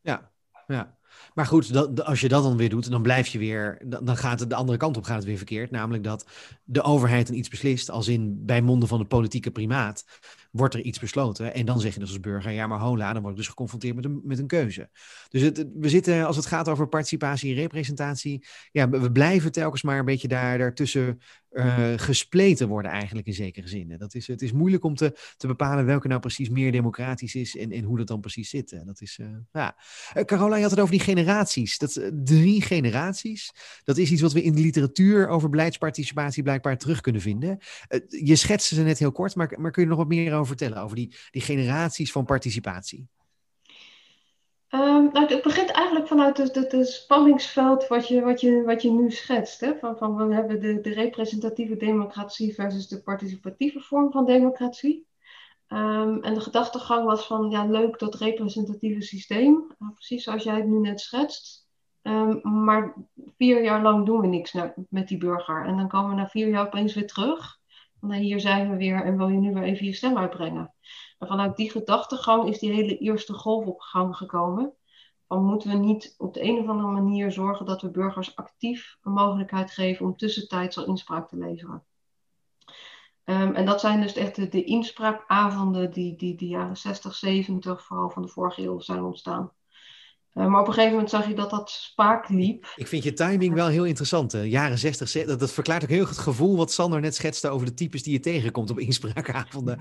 Ja, 0.00 0.30
ja. 0.66 0.96
Maar 1.34 1.46
goed, 1.46 1.72
dat, 1.72 2.04
als 2.04 2.20
je 2.20 2.28
dat 2.28 2.42
dan 2.42 2.56
weer 2.56 2.68
doet, 2.68 2.90
dan 2.90 3.02
blijf 3.02 3.26
je 3.26 3.38
weer, 3.38 3.78
dan, 3.84 4.16
gaat 4.16 4.40
het 4.40 4.50
de 4.50 4.56
andere 4.56 4.78
kant 4.78 4.96
op 4.96 5.04
gaat 5.04 5.16
het 5.16 5.24
weer 5.24 5.36
verkeerd. 5.36 5.70
Namelijk 5.70 6.04
dat 6.04 6.26
de 6.64 6.82
overheid 6.82 7.26
dan 7.26 7.36
iets 7.36 7.48
beslist, 7.48 7.90
als 7.90 8.08
in 8.08 8.44
bij 8.46 8.60
monden 8.60 8.88
van 8.88 8.98
de 8.98 9.04
politieke 9.04 9.50
primaat 9.50 10.04
wordt 10.52 10.74
er 10.74 10.80
iets 10.80 10.98
besloten. 10.98 11.54
En 11.54 11.66
dan 11.66 11.80
zeg 11.80 11.94
je 11.94 12.00
dus 12.00 12.08
als 12.08 12.20
burger, 12.20 12.52
ja 12.52 12.66
maar 12.66 12.78
hola, 12.78 13.12
dan 13.12 13.20
word 13.22 13.32
ik 13.32 13.38
dus 13.38 13.48
geconfronteerd 13.48 13.94
met 13.94 14.04
een, 14.04 14.20
met 14.24 14.38
een 14.38 14.46
keuze. 14.46 14.90
Dus 15.28 15.50
we 15.74 15.88
zitten, 15.88 16.26
als 16.26 16.36
het 16.36 16.46
gaat 16.46 16.68
over 16.68 16.88
participatie 16.88 17.54
en 17.54 17.60
representatie, 17.60 18.46
ja, 18.70 18.88
we 18.88 19.12
blijven 19.12 19.52
telkens 19.52 19.82
maar 19.82 19.98
een 19.98 20.04
beetje 20.04 20.28
daar, 20.28 20.58
daartussen 20.58 21.18
uh, 21.52 21.92
gespleten 21.96 22.68
worden 22.68 22.90
eigenlijk 22.90 23.26
in 23.26 23.34
zekere 23.34 23.68
zin. 23.68 23.94
Dat 23.98 24.14
is, 24.14 24.26
het 24.26 24.42
is 24.42 24.52
moeilijk 24.52 24.84
om 24.84 24.94
te, 24.94 25.16
te 25.36 25.46
bepalen 25.46 25.86
welke 25.86 26.08
nou 26.08 26.20
precies 26.20 26.48
meer 26.48 26.72
democratisch 26.72 27.34
is 27.34 27.56
en, 27.56 27.70
en 27.70 27.84
hoe 27.84 27.98
dat 27.98 28.06
dan 28.06 28.20
precies 28.20 28.50
zit. 28.50 28.82
Dat 28.84 29.00
is, 29.00 29.18
uh, 29.20 29.26
ja. 29.52 29.76
Uh, 30.16 30.22
Carola, 30.22 30.56
je 30.56 30.62
had 30.62 30.70
het 30.70 30.80
over 30.80 30.92
die 30.92 31.04
generaties. 31.04 31.78
Dat, 31.78 32.10
drie 32.24 32.62
generaties, 32.62 33.52
dat 33.84 33.96
is 33.96 34.10
iets 34.10 34.22
wat 34.22 34.32
we 34.32 34.42
in 34.42 34.54
de 34.54 34.60
literatuur 34.60 35.28
over 35.28 35.48
beleidsparticipatie 35.48 36.42
blijkbaar 36.42 36.78
terug 36.78 37.00
kunnen 37.00 37.20
vinden. 37.20 37.58
je 38.08 38.36
schetste 38.36 38.74
ze 38.74 38.82
net 38.82 38.98
heel 38.98 39.12
kort, 39.12 39.34
maar, 39.34 39.54
maar 39.60 39.70
kun 39.70 39.82
je 39.82 39.88
nog 39.88 39.98
wat 39.98 40.08
meer 40.08 40.34
over 40.34 40.41
vertellen, 40.46 40.82
over 40.82 40.96
die, 40.96 41.14
die 41.30 41.42
generaties 41.42 42.12
van 42.12 42.24
participatie? 42.24 43.08
Um, 44.74 45.12
nou, 45.12 45.26
het 45.26 45.42
begint 45.42 45.70
eigenlijk 45.70 46.08
vanuit 46.08 46.36
het, 46.36 46.54
het, 46.54 46.88
spanningsveld 46.88 47.88
wat 47.88 48.08
je, 48.08 48.20
wat 48.20 48.40
je, 48.40 48.62
wat 48.62 48.82
je 48.82 48.90
nu 48.90 49.10
schetst. 49.10 49.60
Hè? 49.60 49.74
Van, 49.78 49.96
van 49.96 50.28
we 50.28 50.34
hebben 50.34 50.60
de, 50.60 50.80
de 50.80 50.92
representatieve 50.92 51.76
democratie 51.76 52.54
versus 52.54 52.88
de 52.88 53.02
participatieve 53.02 53.80
vorm 53.80 54.12
van 54.12 54.24
democratie. 54.24 55.06
Um, 55.68 56.22
en 56.22 56.34
de 56.34 56.40
gedachtegang 56.40 57.04
was 57.04 57.26
van, 57.26 57.50
ja, 57.50 57.64
leuk 57.64 57.98
dat 57.98 58.14
representatieve 58.14 59.02
systeem, 59.02 59.74
uh, 59.78 59.88
precies 59.94 60.24
zoals 60.24 60.42
jij 60.42 60.56
het 60.56 60.66
nu 60.66 60.78
net 60.78 61.00
schetst. 61.00 61.68
Um, 62.02 62.40
maar 62.64 62.94
vier 63.36 63.62
jaar 63.62 63.82
lang 63.82 64.06
doen 64.06 64.20
we 64.20 64.26
niks 64.26 64.54
met 64.88 65.08
die 65.08 65.18
burger. 65.18 65.66
En 65.66 65.76
dan 65.76 65.88
komen 65.88 66.10
we 66.10 66.16
na 66.16 66.28
vier 66.28 66.48
jaar 66.48 66.66
opeens 66.66 66.94
weer 66.94 67.06
terug 67.06 67.60
nou, 68.08 68.22
hier 68.22 68.40
zijn 68.40 68.70
we 68.70 68.76
weer 68.76 69.04
en 69.04 69.16
wil 69.16 69.28
je 69.28 69.38
nu 69.38 69.52
weer 69.52 69.62
even 69.62 69.86
je 69.86 69.92
stem 69.92 70.18
uitbrengen. 70.18 70.74
En 71.18 71.26
vanuit 71.26 71.56
die 71.56 71.70
gedachtegang 71.70 72.48
is 72.48 72.58
die 72.58 72.72
hele 72.72 72.98
eerste 72.98 73.32
golf 73.32 73.66
op 73.66 73.80
gang 73.80 74.16
gekomen. 74.16 74.72
Van 75.26 75.44
moeten 75.44 75.70
we 75.70 75.76
niet 75.76 76.14
op 76.18 76.34
de 76.34 76.42
een 76.42 76.58
of 76.58 76.68
andere 76.68 76.90
manier 76.90 77.32
zorgen 77.32 77.66
dat 77.66 77.82
we 77.82 77.90
burgers 77.90 78.36
actief 78.36 78.98
een 79.02 79.12
mogelijkheid 79.12 79.70
geven 79.70 80.06
om 80.06 80.16
tussentijds 80.16 80.78
al 80.78 80.86
inspraak 80.86 81.28
te 81.28 81.36
leveren. 81.36 81.84
Um, 83.24 83.54
en 83.54 83.64
dat 83.64 83.80
zijn 83.80 84.00
dus 84.00 84.14
echt 84.14 84.36
de, 84.36 84.48
de 84.48 84.64
inspraakavonden 84.64 85.90
die, 85.90 86.16
die 86.16 86.36
de 86.36 86.46
jaren 86.46 86.76
60, 86.76 87.14
70, 87.14 87.84
vooral 87.84 88.10
van 88.10 88.22
de 88.22 88.28
vorige 88.28 88.62
eeuw 88.62 88.78
zijn 88.78 89.02
ontstaan. 89.02 89.52
Uh, 90.34 90.46
maar 90.46 90.60
op 90.60 90.66
een 90.66 90.72
gegeven 90.72 90.92
moment 90.92 91.10
zag 91.10 91.28
je 91.28 91.34
dat 91.34 91.50
dat 91.50 91.70
spaak 91.70 92.28
liep. 92.28 92.72
Ik 92.76 92.86
vind 92.86 93.02
je 93.02 93.12
timing 93.12 93.54
wel 93.54 93.66
heel 93.66 93.84
interessant. 93.84 94.32
Hè? 94.32 94.40
Jaren 94.40 94.78
60, 94.78 95.26
dat, 95.26 95.40
dat 95.40 95.52
verklaart 95.52 95.82
ook 95.82 95.88
heel 95.88 96.04
goed 96.04 96.16
het 96.16 96.18
gevoel 96.18 96.56
wat 96.56 96.72
Sander 96.72 97.00
net 97.00 97.14
schetste 97.14 97.48
over 97.48 97.66
de 97.66 97.74
types 97.74 98.02
die 98.02 98.12
je 98.12 98.20
tegenkomt 98.20 98.70
op 98.70 98.78
inspraakavonden. 98.78 99.78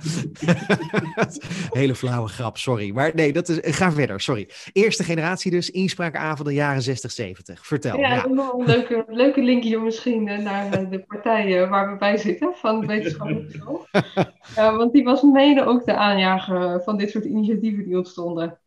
Hele 1.79 1.95
flauwe 1.95 2.27
grap, 2.27 2.57
sorry. 2.57 2.91
Maar 2.91 3.11
nee, 3.15 3.33
dat 3.33 3.49
is, 3.49 3.75
ga 3.77 3.91
verder, 3.91 4.21
sorry. 4.21 4.49
Eerste 4.73 5.03
generatie 5.03 5.51
dus, 5.51 5.69
inspraakavonden 5.69 6.53
jaren 6.53 6.81
60, 6.81 7.11
70. 7.11 7.65
Vertel. 7.65 7.97
Ja, 7.97 8.13
ja. 8.13 8.25
een 8.25 8.63
leuke, 8.65 9.05
leuke 9.07 9.41
linkje 9.41 9.79
misschien 9.79 10.27
eh, 10.27 10.37
naar 10.37 10.71
eh, 10.71 10.89
de 10.89 10.99
partijen 10.99 11.69
waar 11.69 11.91
we 11.91 11.97
bij 11.97 12.17
zitten 12.17 12.53
van 12.55 12.87
wetenschappelijk 12.87 13.55
uh, 14.57 14.77
want 14.77 14.93
die 14.93 15.03
was 15.03 15.21
mede 15.21 15.65
ook 15.65 15.85
de 15.85 15.95
aanjager 15.95 16.83
van 16.83 16.97
dit 16.97 17.09
soort 17.09 17.25
initiatieven 17.25 17.83
die 17.83 17.97
ontstonden. 17.97 18.59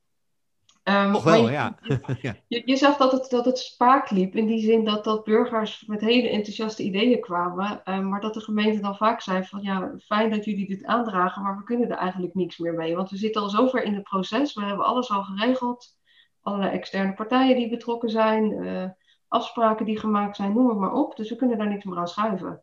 Um, 0.84 1.10
Nog 1.10 1.24
wel, 1.24 1.44
je, 1.48 1.52
ja. 1.52 1.76
je, 2.48 2.62
je, 2.64 2.76
zag 2.76 2.96
dat 2.96 3.12
het, 3.12 3.30
dat 3.30 3.44
het 3.44 3.58
spaak 3.58 4.10
liep, 4.10 4.34
in 4.34 4.46
die 4.46 4.60
zin 4.60 4.84
dat, 4.84 5.04
dat 5.04 5.24
burgers 5.24 5.84
met 5.86 6.00
hele 6.00 6.28
enthousiaste 6.28 6.82
ideeën 6.82 7.20
kwamen, 7.20 7.80
um, 7.84 8.08
maar 8.08 8.20
dat 8.20 8.34
de 8.34 8.40
gemeente 8.40 8.80
dan 8.80 8.96
vaak 8.96 9.20
zei 9.20 9.44
van 9.44 9.62
ja, 9.62 9.94
fijn 9.98 10.30
dat 10.30 10.44
jullie 10.44 10.66
dit 10.66 10.84
aandragen, 10.84 11.42
maar 11.42 11.56
we 11.56 11.64
kunnen 11.64 11.90
er 11.90 11.96
eigenlijk 11.96 12.34
niks 12.34 12.58
meer 12.58 12.74
mee, 12.74 12.96
want 12.96 13.10
we 13.10 13.16
zitten 13.16 13.42
al 13.42 13.48
zover 13.48 13.82
in 13.82 13.94
het 13.94 14.02
proces, 14.02 14.54
we 14.54 14.64
hebben 14.64 14.86
alles 14.86 15.10
al 15.10 15.22
geregeld, 15.22 15.96
allerlei 16.40 16.72
externe 16.72 17.14
partijen 17.14 17.56
die 17.56 17.70
betrokken 17.70 18.10
zijn, 18.10 18.50
uh, 18.50 18.84
afspraken 19.28 19.86
die 19.86 19.98
gemaakt 19.98 20.36
zijn, 20.36 20.52
noem 20.52 20.68
het 20.68 20.78
maar 20.78 20.92
op, 20.92 21.16
dus 21.16 21.28
we 21.28 21.36
kunnen 21.36 21.58
daar 21.58 21.68
niks 21.68 21.84
meer 21.84 21.98
aan 21.98 22.08
schuiven. 22.08 22.62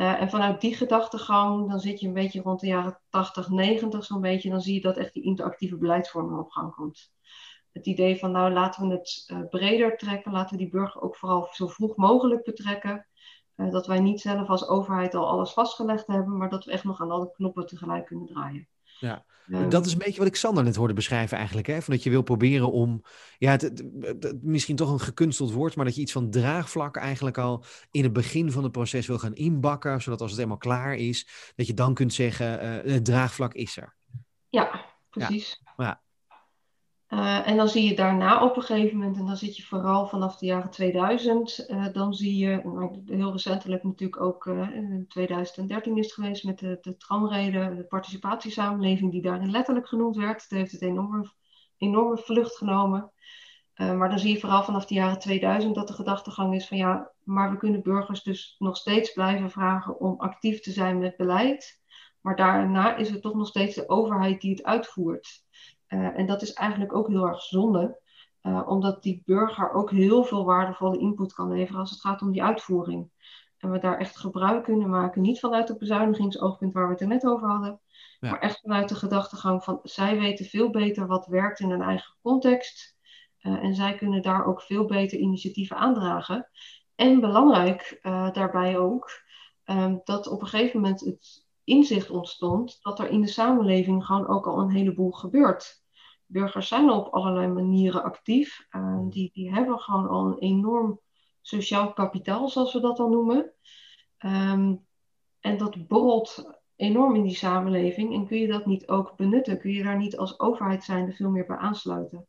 Uh, 0.00 0.20
en 0.20 0.30
vanuit 0.30 0.60
die 0.60 0.74
gedachtegang, 0.74 1.70
dan 1.70 1.80
zit 1.80 2.00
je 2.00 2.06
een 2.06 2.12
beetje 2.12 2.40
rond 2.40 2.60
de 2.60 2.66
jaren 2.66 3.00
80, 3.08 3.48
90 3.48 4.04
zo'n 4.04 4.20
beetje, 4.20 4.50
dan 4.50 4.60
zie 4.60 4.74
je 4.74 4.80
dat 4.80 4.96
echt 4.96 5.12
die 5.12 5.22
interactieve 5.22 5.76
beleidsvorming 5.76 6.38
op 6.38 6.50
gang 6.50 6.74
komt 6.74 7.10
het 7.78 7.86
idee 7.86 8.18
van 8.18 8.30
nou 8.30 8.52
laten 8.52 8.88
we 8.88 8.94
het 8.94 9.28
uh, 9.32 9.38
breder 9.48 9.96
trekken, 9.96 10.32
laten 10.32 10.56
we 10.56 10.62
die 10.62 10.72
burger 10.72 11.00
ook 11.00 11.16
vooral 11.16 11.48
zo 11.52 11.66
vroeg 11.66 11.96
mogelijk 11.96 12.44
betrekken. 12.44 13.06
dat 13.54 13.86
wij 13.86 14.00
niet 14.00 14.20
zelf 14.20 14.48
als 14.48 14.68
overheid 14.68 15.14
al 15.14 15.28
alles 15.28 15.52
vastgelegd 15.52 16.06
hebben, 16.06 16.36
maar 16.36 16.48
dat 16.48 16.64
we 16.64 16.70
echt 16.70 16.84
nog 16.84 17.00
aan 17.00 17.10
alle 17.10 17.32
knoppen 17.32 17.66
tegelijk 17.66 18.06
kunnen 18.06 18.26
draaien. 18.26 18.68
Ja, 18.98 19.24
dat 19.68 19.86
is 19.86 19.92
een 19.92 19.98
beetje 19.98 20.18
wat 20.18 20.26
ik 20.26 20.36
Sander 20.36 20.64
net 20.64 20.76
hoorde 20.76 20.94
beschrijven 20.94 21.36
eigenlijk. 21.36 21.66
Hè? 21.66 21.82
Van 21.82 21.94
dat 21.94 22.02
je 22.02 22.10
wil 22.10 22.22
proberen 22.22 22.72
om, 22.72 23.02
ja, 23.38 23.50
het, 23.50 23.82
misschien 24.42 24.76
toch 24.76 24.90
een 24.90 25.00
gekunsteld 25.00 25.52
woord, 25.52 25.76
maar 25.76 25.84
dat 25.84 25.94
je 25.94 26.00
iets 26.00 26.12
van 26.12 26.30
draagvlak 26.30 26.96
eigenlijk 26.96 27.38
al 27.38 27.64
in 27.90 28.02
het 28.02 28.12
begin 28.12 28.52
van 28.52 28.62
het 28.62 28.72
proces 28.72 29.06
wil 29.06 29.18
gaan 29.18 29.34
inbakken, 29.34 30.02
zodat 30.02 30.20
als 30.20 30.30
het 30.30 30.38
helemaal 30.38 30.60
klaar 30.60 30.94
is, 30.94 31.52
dat 31.56 31.66
je 31.66 31.74
dan 31.74 31.94
kunt 31.94 32.12
zeggen, 32.12 32.64
uh, 32.86 32.92
het 32.92 33.04
draagvlak 33.04 33.54
is 33.54 33.76
er. 33.76 33.96
Ja, 34.48 34.84
precies. 35.10 35.62
Ja. 35.76 36.02
Uh, 37.08 37.48
en 37.48 37.56
dan 37.56 37.68
zie 37.68 37.88
je 37.88 37.94
daarna 37.94 38.44
op 38.44 38.56
een 38.56 38.62
gegeven 38.62 38.98
moment, 38.98 39.16
en 39.16 39.26
dan 39.26 39.36
zit 39.36 39.56
je 39.56 39.62
vooral 39.62 40.06
vanaf 40.06 40.36
de 40.36 40.46
jaren 40.46 40.70
2000, 40.70 41.66
uh, 41.68 41.86
eh, 41.86 41.92
dan 41.92 42.14
zie 42.14 42.36
je, 42.36 42.60
nou, 42.64 43.02
heel 43.06 43.32
recentelijk 43.32 43.82
natuurlijk 43.82 44.20
ook 44.20 44.44
uh, 44.44 44.74
in 44.74 45.04
2013 45.08 45.96
is 45.96 46.04
het 46.04 46.14
geweest 46.14 46.44
met 46.44 46.58
de, 46.58 46.78
de 46.80 46.96
tramreden, 46.96 47.76
de 47.76 47.84
participatiesamenleving 47.84 49.10
die 49.10 49.22
daarin 49.22 49.50
letterlijk 49.50 49.88
genoemd 49.88 50.16
werd. 50.16 50.48
Dat 50.48 50.58
heeft 50.58 50.72
het 50.72 50.82
enorme, 50.82 51.30
enorme 51.76 52.18
vlucht 52.18 52.56
genomen. 52.56 53.12
maar 53.74 54.08
dan 54.08 54.18
zie 54.18 54.32
je 54.32 54.40
vooral 54.40 54.62
vanaf 54.62 54.86
de 54.86 54.94
jaren 54.94 55.18
2000 55.18 55.74
dat 55.74 55.88
de 55.88 55.94
gedachtegang 55.94 56.54
is 56.54 56.68
van 56.68 56.76
ja, 56.76 57.10
maar 57.24 57.50
we 57.50 57.56
kunnen 57.56 57.82
burgers 57.82 58.22
dus 58.22 58.56
nog 58.58 58.76
steeds 58.76 59.12
blijven 59.12 59.50
vragen 59.50 60.00
om 60.00 60.20
actief 60.20 60.60
te 60.60 60.70
zijn 60.70 60.98
met 60.98 61.16
beleid. 61.16 61.80
Maar 62.20 62.36
daarna 62.36 62.96
is 62.96 63.10
het 63.10 63.22
toch 63.22 63.34
nog 63.34 63.48
steeds 63.48 63.74
de 63.74 63.88
overheid 63.88 64.40
die 64.40 64.50
het 64.50 64.64
uitvoert. 64.64 65.46
Uh, 65.88 66.18
en 66.18 66.26
dat 66.26 66.42
is 66.42 66.52
eigenlijk 66.52 66.94
ook 66.94 67.08
heel 67.08 67.26
erg 67.26 67.42
zonde, 67.42 68.00
uh, 68.42 68.62
omdat 68.68 69.02
die 69.02 69.22
burger 69.24 69.72
ook 69.72 69.90
heel 69.90 70.24
veel 70.24 70.44
waardevolle 70.44 70.98
input 70.98 71.32
kan 71.32 71.52
leveren 71.52 71.80
als 71.80 71.90
het 71.90 72.00
gaat 72.00 72.22
om 72.22 72.32
die 72.32 72.42
uitvoering. 72.42 73.10
En 73.58 73.70
we 73.70 73.78
daar 73.78 73.98
echt 73.98 74.16
gebruik 74.16 74.64
kunnen 74.64 74.88
maken, 74.88 75.22
niet 75.22 75.40
vanuit 75.40 75.68
het 75.68 75.78
bezuinigingsoogpunt 75.78 76.72
waar 76.72 76.86
we 76.86 76.92
het 76.92 77.00
er 77.00 77.06
net 77.06 77.26
over 77.26 77.48
hadden, 77.48 77.80
ja. 78.20 78.30
maar 78.30 78.40
echt 78.40 78.60
vanuit 78.60 78.88
de 78.88 78.94
gedachtegang 78.94 79.64
van 79.64 79.80
zij 79.82 80.18
weten 80.18 80.44
veel 80.44 80.70
beter 80.70 81.06
wat 81.06 81.26
werkt 81.26 81.60
in 81.60 81.70
een 81.70 81.82
eigen 81.82 82.14
context. 82.22 82.96
Uh, 83.42 83.64
en 83.64 83.74
zij 83.74 83.94
kunnen 83.94 84.22
daar 84.22 84.46
ook 84.46 84.62
veel 84.62 84.84
beter 84.84 85.18
initiatieven 85.18 85.76
aandragen. 85.76 86.48
En 86.94 87.20
belangrijk 87.20 87.98
daarbij 88.32 88.78
ook, 88.78 89.10
um, 89.64 90.00
dat 90.04 90.26
op 90.26 90.40
een 90.40 90.46
gegeven 90.46 90.80
moment 90.80 91.00
het 91.00 91.46
inzicht 91.64 92.10
ontstond 92.10 92.78
dat 92.82 92.98
er 92.98 93.08
in 93.08 93.20
de 93.20 93.26
samenleving 93.26 94.04
gewoon 94.04 94.28
ook 94.28 94.46
al 94.46 94.58
een 94.58 94.70
heleboel 94.70 95.10
gebeurt. 95.10 95.77
Burgers 96.30 96.68
zijn 96.68 96.90
op 96.90 97.12
allerlei 97.12 97.46
manieren 97.46 98.02
actief. 98.02 98.66
Uh, 98.70 98.98
die, 99.08 99.30
die 99.32 99.52
hebben 99.52 99.78
gewoon 99.78 100.08
al 100.08 100.26
een 100.26 100.38
enorm 100.38 101.00
sociaal 101.40 101.92
kapitaal, 101.92 102.48
zoals 102.48 102.72
we 102.72 102.80
dat 102.80 102.96
dan 102.96 103.10
noemen. 103.10 103.52
Um, 104.24 104.86
en 105.40 105.58
dat 105.58 105.86
borrelt 105.86 106.58
enorm 106.76 107.14
in 107.14 107.22
die 107.22 107.36
samenleving. 107.36 108.14
En 108.14 108.26
kun 108.26 108.38
je 108.38 108.46
dat 108.46 108.66
niet 108.66 108.88
ook 108.88 109.16
benutten? 109.16 109.58
Kun 109.58 109.70
je 109.70 109.82
daar 109.82 109.96
niet 109.96 110.16
als 110.16 110.40
overheid 110.40 110.84
zijnde 110.84 111.12
veel 111.12 111.30
meer 111.30 111.46
bij 111.46 111.56
aansluiten? 111.56 112.26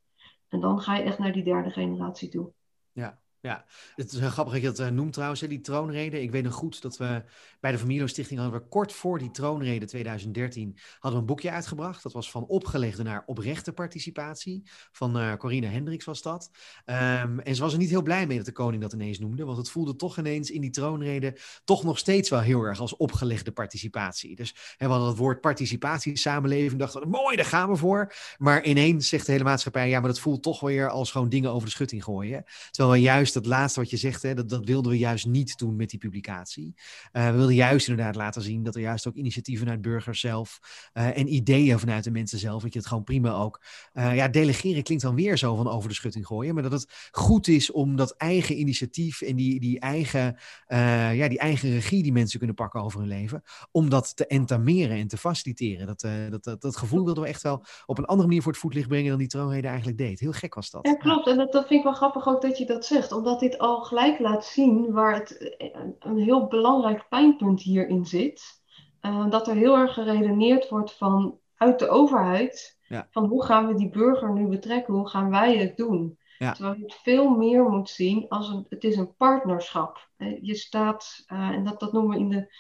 En 0.48 0.60
dan 0.60 0.82
ga 0.82 0.96
je 0.96 1.04
echt 1.04 1.20
naar 1.20 1.34
die 1.34 1.44
derde 1.44 1.70
generatie 1.70 2.30
toe. 2.30 2.52
Ja, 2.92 3.20
ja, 3.42 3.66
het 3.96 4.12
is 4.12 4.20
grappig 4.20 4.54
dat 4.54 4.62
je 4.62 4.68
dat 4.68 4.80
uh, 4.80 4.88
noemt 4.88 5.14
trouwens, 5.14 5.40
die 5.40 5.62
troonrede. 5.62 6.22
Ik 6.22 6.32
weet 6.32 6.44
nog 6.44 6.54
goed 6.54 6.82
dat 6.82 6.98
we 6.98 7.24
bij 7.60 7.72
de 7.72 7.78
Familio 7.78 8.08
Stichting 8.08 8.40
hadden 8.40 8.60
we 8.60 8.68
kort 8.68 8.94
voor 8.94 9.20
die 9.20 9.32
troonrede 9.32 9.86
2013 9.86 10.78
hadden 11.00 11.12
we 11.12 11.18
een 11.18 11.26
boekje 11.26 11.52
uitgebracht. 11.52 12.04
Dat 12.04 12.14
was 12.14 12.32
van 12.32 12.46
opgelegde 12.46 13.04
naar 13.04 13.24
oprechte 13.26 13.74
participatie. 13.74 14.64
Van 14.92 15.18
uh, 15.18 15.34
Corine 15.34 15.68
Hendricks 15.68 16.06
was 16.06 16.22
dat. 16.22 16.50
Um, 16.86 17.40
en 17.40 17.56
ze 17.56 17.62
was 17.62 17.74
er 17.74 17.80
niet 17.80 17.90
heel 17.90 18.02
blij 18.02 18.28
mee 18.28 18.38
dat 18.38 18.46
de 18.46 18.52
koning 18.52 18.82
dat 18.82 18.94
ineens 18.94 19.20
noemde, 19.20 19.46
want 19.46 19.58
het 19.58 19.70
voelde 19.70 19.96
toch 19.96 20.18
ineens 20.18 20.52
in 20.52 20.62
die 20.62 20.70
troonrede 20.70 21.38
toch 21.64 21.84
nog 21.84 21.98
steeds 21.98 22.30
wel 22.30 22.40
heel 22.40 22.64
erg 22.64 22.80
als 22.80 22.98
opgelegde 22.98 23.52
participatie. 23.52 24.36
Dus 24.36 24.56
hè, 24.78 24.86
we 24.86 24.92
hadden 24.92 25.10
het 25.10 25.18
woord 25.18 25.42
participatie, 25.42 26.18
samenleving, 26.18 26.80
dachten 26.80 27.02
we, 27.02 27.08
mooi, 27.08 27.36
daar 27.36 27.46
gaan 27.46 27.70
we 27.70 27.76
voor. 27.76 28.14
Maar 28.38 28.64
ineens 28.64 29.08
zegt 29.08 29.26
de 29.26 29.32
hele 29.32 29.44
maatschappij, 29.44 29.90
ja, 29.90 30.00
maar 30.00 30.10
dat 30.10 30.20
voelt 30.20 30.44
toch 30.44 30.60
weer 30.60 30.90
als 30.90 31.12
gewoon 31.12 31.30
dingen 31.30 31.52
over 31.52 31.68
de 31.68 31.74
schutting 31.74 32.04
gooien. 32.04 32.44
Terwijl 32.72 32.96
we 32.96 33.02
juist 33.02 33.29
dat 33.34 33.46
laatste 33.46 33.80
wat 33.80 33.90
je 33.90 33.98
zegt, 33.98 34.22
hè, 34.22 34.34
dat, 34.34 34.50
dat 34.50 34.66
wilden 34.66 34.92
we 34.92 34.98
juist 34.98 35.26
niet 35.26 35.58
doen 35.58 35.76
met 35.76 35.90
die 35.90 36.00
publicatie. 36.00 36.74
Uh, 37.14 37.30
we 37.30 37.36
wilden 37.36 37.56
juist 37.56 37.88
inderdaad 37.88 38.16
laten 38.16 38.42
zien 38.42 38.64
dat 38.64 38.76
er 38.76 38.82
juist 38.82 39.08
ook 39.08 39.16
initiatieven 39.16 39.64
vanuit 39.66 39.82
burgers 39.82 40.20
zelf 40.20 40.60
uh, 40.94 41.18
en 41.18 41.34
ideeën 41.34 41.80
vanuit 41.80 42.04
de 42.04 42.12
mensen 42.12 42.40
zelf, 42.40 42.62
dat 42.62 42.74
je 42.74 42.80
het 42.80 42.88
gewoon 42.88 43.04
prima 43.04 43.32
ook. 43.34 43.62
Uh, 43.94 44.16
ja, 44.16 44.28
delegeren 44.28 44.84
klinkt 44.84 45.04
dan 45.04 45.16
weer 45.16 45.38
zo 45.38 45.56
van 45.56 45.68
over 45.68 45.90
de 45.90 45.96
schutting 45.96 46.28
gooien, 46.28 46.54
maar 46.54 46.64
dat 46.64 46.72
het 46.72 47.10
goed 47.12 47.48
is 47.48 47.72
om 47.72 47.96
dat 47.96 48.12
eigen 48.12 48.60
initiatief 48.60 49.22
en 49.22 49.36
die, 49.36 49.60
die, 49.60 49.80
eigen, 49.80 50.38
ja, 50.68 51.28
die 51.28 51.40
eigen 51.40 51.70
regie 51.70 52.04
die 52.04 52.12
mensen 52.12 52.38
kunnen 52.38 52.56
pakken 52.56 52.82
over 52.82 53.00
hun 53.00 53.08
leven, 53.08 53.44
om 53.72 53.90
dat 53.90 54.16
te 54.16 54.28
entameren 54.28 54.98
en 54.98 55.08
te 55.08 55.18
faciliteren. 55.18 55.88
Dat, 55.88 56.02
dat, 56.30 56.44
dat, 56.44 56.62
dat 56.62 56.78
gevoel 56.78 57.06
wilden 57.06 57.24
we 57.24 57.30
echt 57.30 57.42
wel 57.42 57.66
op 57.86 57.98
een 57.98 58.06
andere 58.06 58.28
manier 58.28 58.42
voor 58.42 58.52
het 58.52 58.62
voetlicht 58.62 58.88
brengen 58.88 59.10
dan 59.10 59.20
die 59.20 59.28
troonrede 59.28 59.68
eigenlijk 59.68 59.98
deed. 59.98 60.20
Heel 60.20 60.32
gek 60.32 60.54
was 60.56 60.70
dat. 60.70 60.88
Ja, 60.88 60.96
klopt. 60.96 61.28
En 61.28 61.38
dat, 61.38 61.52
dat 61.52 61.68
vind 61.68 61.80
ik 61.80 61.86
wel 61.86 61.94
grappig 61.94 62.28
ook 62.28 62.42
dat 62.42 62.58
je 62.58 62.66
dat 62.66 62.86
zegt, 62.86 63.12
omdat 63.20 63.40
dit 63.40 63.58
al 63.58 63.82
gelijk 63.82 64.20
laat 64.20 64.46
zien 64.46 64.92
waar 64.92 65.14
het 65.14 65.56
een 66.00 66.18
heel 66.18 66.48
belangrijk 66.48 67.06
pijnpunt 67.10 67.62
hierin 67.62 68.06
zit. 68.06 68.62
Uh, 69.02 69.30
dat 69.30 69.48
er 69.48 69.56
heel 69.56 69.78
erg 69.78 69.94
geredeneerd 69.94 70.70
wordt 70.70 70.94
van 70.94 71.40
uit 71.56 71.80
de 71.80 71.90
overheid. 71.90 72.80
Ja. 72.88 73.08
Van 73.12 73.26
hoe 73.26 73.46
gaan 73.46 73.68
we 73.68 73.74
die 73.74 73.90
burger 73.90 74.34
nu 74.34 74.48
betrekken? 74.48 74.94
Hoe 74.94 75.10
gaan 75.10 75.30
wij 75.30 75.58
het 75.58 75.78
doen? 75.78 76.18
Ja. 76.38 76.54
Terwijl 76.54 76.76
je 76.76 76.84
het 76.84 76.94
veel 76.94 77.30
meer 77.30 77.64
moet 77.64 77.90
zien 77.90 78.26
als 78.30 78.50
een, 78.50 78.66
het 78.70 78.84
is 78.84 78.98
een 78.98 79.16
partnerschap. 79.16 80.10
Je 80.42 80.56
staat, 80.56 81.24
uh, 81.28 81.50
en 81.50 81.64
dat, 81.64 81.80
dat 81.80 81.94
noemen 81.94 82.18
we 82.18 82.24
in 82.24 82.30
de, 82.30 82.54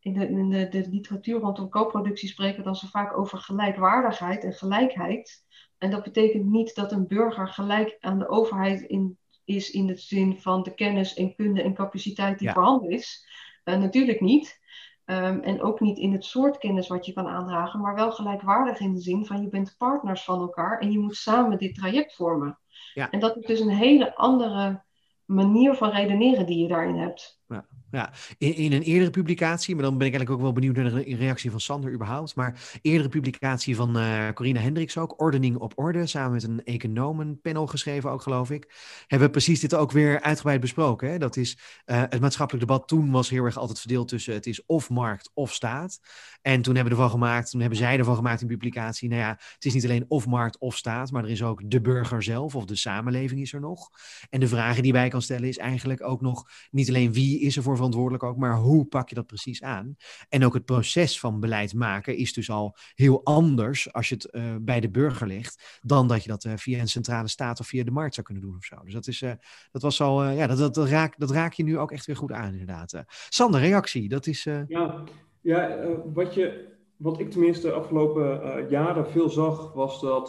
in 0.00 0.12
de, 0.12 0.28
in 0.28 0.50
de, 0.50 0.68
de 0.68 0.88
literatuur 0.90 1.40
rondom 1.40 1.68
co-productie 1.68 2.28
spreken 2.28 2.64
dan 2.64 2.76
zo 2.76 2.86
vaak 2.86 3.18
over 3.18 3.38
gelijkwaardigheid 3.38 4.44
en 4.44 4.52
gelijkheid. 4.52 5.44
En 5.78 5.90
dat 5.90 6.02
betekent 6.02 6.44
niet 6.44 6.74
dat 6.74 6.92
een 6.92 7.06
burger 7.06 7.48
gelijk 7.48 7.96
aan 8.00 8.18
de 8.18 8.28
overheid 8.28 8.80
in 8.80 9.18
is 9.44 9.70
in 9.70 9.86
de 9.86 9.96
zin 9.96 10.38
van 10.40 10.62
de 10.62 10.74
kennis 10.74 11.14
en 11.14 11.34
kunde 11.34 11.62
en 11.62 11.74
capaciteit 11.74 12.38
die 12.38 12.50
voorhanden 12.50 12.90
is. 12.90 13.26
Uh, 13.64 13.76
natuurlijk 13.76 14.20
niet. 14.20 14.60
Um, 15.04 15.40
en 15.40 15.62
ook 15.62 15.80
niet 15.80 15.98
in 15.98 16.12
het 16.12 16.24
soort 16.24 16.58
kennis 16.58 16.88
wat 16.88 17.06
je 17.06 17.12
kan 17.12 17.26
aandragen, 17.26 17.80
maar 17.80 17.94
wel 17.94 18.12
gelijkwaardig 18.12 18.80
in 18.80 18.94
de 18.94 19.00
zin 19.00 19.26
van 19.26 19.42
je 19.42 19.48
bent 19.48 19.74
partners 19.78 20.24
van 20.24 20.40
elkaar 20.40 20.78
en 20.78 20.92
je 20.92 20.98
moet 20.98 21.16
samen 21.16 21.58
dit 21.58 21.74
traject 21.74 22.14
vormen. 22.14 22.58
Ja. 22.94 23.10
En 23.10 23.20
dat 23.20 23.36
is 23.36 23.46
dus 23.46 23.60
een 23.60 23.68
hele 23.70 24.14
andere 24.14 24.82
manier 25.24 25.74
van 25.74 25.90
redeneren 25.90 26.46
die 26.46 26.58
je 26.58 26.68
daarin 26.68 26.96
hebt. 26.96 27.39
Ja. 27.50 27.66
Ja, 27.90 28.12
in, 28.38 28.54
in, 28.54 28.72
een 28.72 28.82
eerdere 28.82 29.10
publicatie, 29.10 29.74
maar 29.74 29.84
dan 29.84 29.98
ben 29.98 30.06
ik 30.06 30.12
eigenlijk 30.14 30.40
ook 30.40 30.46
wel 30.46 30.54
benieuwd 30.54 30.76
naar 30.76 31.04
de 31.04 31.16
reactie 31.16 31.50
van 31.50 31.60
Sander 31.60 31.92
überhaupt. 31.92 32.34
Maar 32.34 32.78
eerdere 32.82 33.08
publicatie 33.08 33.76
van 33.76 33.98
uh, 33.98 34.28
Corina 34.34 34.60
Hendricks 34.60 34.98
ook, 34.98 35.20
Ordening 35.20 35.56
op 35.56 35.72
Orde, 35.76 36.06
samen 36.06 36.32
met 36.32 36.42
een 36.42 36.64
economenpanel 36.64 37.66
geschreven 37.66 38.10
ook, 38.10 38.22
geloof 38.22 38.50
ik. 38.50 38.74
Hebben 39.06 39.26
we 39.26 39.32
precies 39.32 39.60
dit 39.60 39.74
ook 39.74 39.92
weer 39.92 40.20
uitgebreid 40.20 40.60
besproken. 40.60 41.10
Hè? 41.10 41.18
Dat 41.18 41.36
is, 41.36 41.58
uh, 41.86 42.02
het 42.08 42.20
maatschappelijk 42.20 42.66
debat 42.66 42.88
toen 42.88 43.10
was 43.10 43.30
heel 43.30 43.44
erg 43.44 43.56
altijd 43.56 43.80
verdeeld 43.80 44.08
tussen 44.08 44.34
het 44.34 44.46
is 44.46 44.66
of 44.66 44.90
markt 44.90 45.30
of 45.34 45.52
staat. 45.54 46.00
En 46.42 46.62
toen 46.62 46.74
hebben 46.74 46.92
we 46.92 46.98
ervan 47.02 47.18
gemaakt, 47.18 47.50
toen 47.50 47.60
hebben 47.60 47.78
zij 47.78 47.98
ervan 47.98 48.16
gemaakt 48.16 48.40
in 48.40 48.46
publicatie, 48.46 49.08
nou 49.08 49.20
ja, 49.20 49.28
het 49.30 49.64
is 49.64 49.74
niet 49.74 49.84
alleen 49.84 50.04
of 50.08 50.26
markt 50.26 50.58
of 50.58 50.76
staat, 50.76 51.10
maar 51.10 51.24
er 51.24 51.30
is 51.30 51.42
ook 51.42 51.70
de 51.70 51.80
burger 51.80 52.22
zelf 52.22 52.54
of 52.54 52.64
de 52.64 52.76
samenleving 52.76 53.40
is 53.40 53.52
er 53.52 53.60
nog. 53.60 53.90
En 54.28 54.40
de 54.40 54.48
vragen 54.48 54.82
die 54.82 54.92
wij 54.92 55.08
kan 55.08 55.22
stellen 55.22 55.48
is 55.48 55.58
eigenlijk 55.58 56.02
ook 56.02 56.20
nog 56.20 56.50
niet 56.70 56.88
alleen 56.88 57.12
wie 57.12 57.39
is 57.40 57.56
er 57.56 57.62
voor 57.62 57.76
verantwoordelijk 57.76 58.22
ook, 58.22 58.36
maar 58.36 58.56
hoe 58.56 58.84
pak 58.84 59.08
je 59.08 59.14
dat 59.14 59.26
precies 59.26 59.62
aan? 59.62 59.96
En 60.28 60.44
ook 60.44 60.54
het 60.54 60.64
proces 60.64 61.20
van 61.20 61.40
beleid 61.40 61.74
maken 61.74 62.16
is 62.16 62.32
dus 62.32 62.50
al 62.50 62.76
heel 62.94 63.24
anders 63.24 63.92
als 63.92 64.08
je 64.08 64.14
het 64.14 64.28
uh, 64.30 64.42
bij 64.60 64.80
de 64.80 64.90
burger 64.90 65.26
legt, 65.26 65.80
dan 65.82 66.08
dat 66.08 66.22
je 66.22 66.28
dat 66.28 66.44
uh, 66.44 66.52
via 66.56 66.80
een 66.80 66.88
centrale 66.88 67.28
staat 67.28 67.60
of 67.60 67.66
via 67.66 67.84
de 67.84 67.90
markt 67.90 68.14
zou 68.14 68.26
kunnen 68.26 68.44
doen 68.44 68.56
of 68.56 68.64
zo. 68.64 68.76
Dus 68.84 68.92
dat, 68.92 69.06
is, 69.06 69.20
uh, 69.20 69.32
dat 69.70 69.82
was 69.82 70.00
al, 70.00 70.24
ja, 70.24 70.46
dat, 70.46 70.74
dat, 70.74 70.88
raak, 70.88 71.18
dat 71.18 71.30
raak 71.30 71.52
je 71.52 71.62
nu 71.62 71.78
ook 71.78 71.92
echt 71.92 72.06
weer 72.06 72.16
goed 72.16 72.32
aan, 72.32 72.52
inderdaad. 72.52 73.04
Sander, 73.28 73.60
reactie, 73.60 74.08
dat 74.08 74.26
is. 74.26 74.44
Ja, 74.68 75.04
ja 75.40 75.78
wat 76.04 76.34
je 76.34 76.68
wat 76.96 77.20
ik 77.20 77.30
tenminste 77.30 77.66
de 77.66 77.72
afgelopen 77.72 78.66
jaren 78.68 79.06
veel 79.06 79.30
zag, 79.30 79.72
was 79.72 80.00
dat 80.00 80.28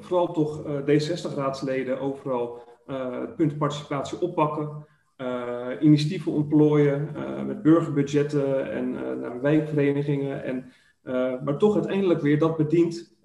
vooral 0.00 0.32
toch 0.32 0.66
uh, 0.66 0.78
D60-raadsleden 0.80 2.00
overal 2.00 2.62
het 2.86 3.36
punt 3.36 3.58
participatie 3.58 4.20
oppakken. 4.20 4.86
Uh, 5.16 5.66
initiatieven 5.80 6.32
ontplooien 6.32 7.08
uh, 7.16 7.42
met 7.42 7.62
burgerbudgetten 7.62 8.72
en 8.72 8.92
uh, 8.92 9.12
naar 9.20 9.40
wijkverenigingen. 9.40 10.44
En, 10.44 10.72
maar 11.44 11.58
toch 11.58 11.74
uiteindelijk 11.74 12.20
weer 12.20 12.38
dat 12.38 12.56
bedient, 12.56 13.16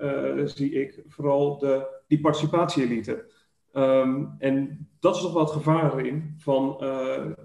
zie 0.45 0.71
ik, 0.71 1.03
vooral 1.07 1.57
de, 1.57 2.01
die 2.07 2.19
participatie-elite. 2.19 3.25
Um, 3.73 4.35
en 4.39 4.87
dat 4.99 5.15
is 5.15 5.21
toch 5.21 5.33
wat 5.33 5.51
gevaar 5.51 6.05
in. 6.05 6.35
Van, 6.37 6.83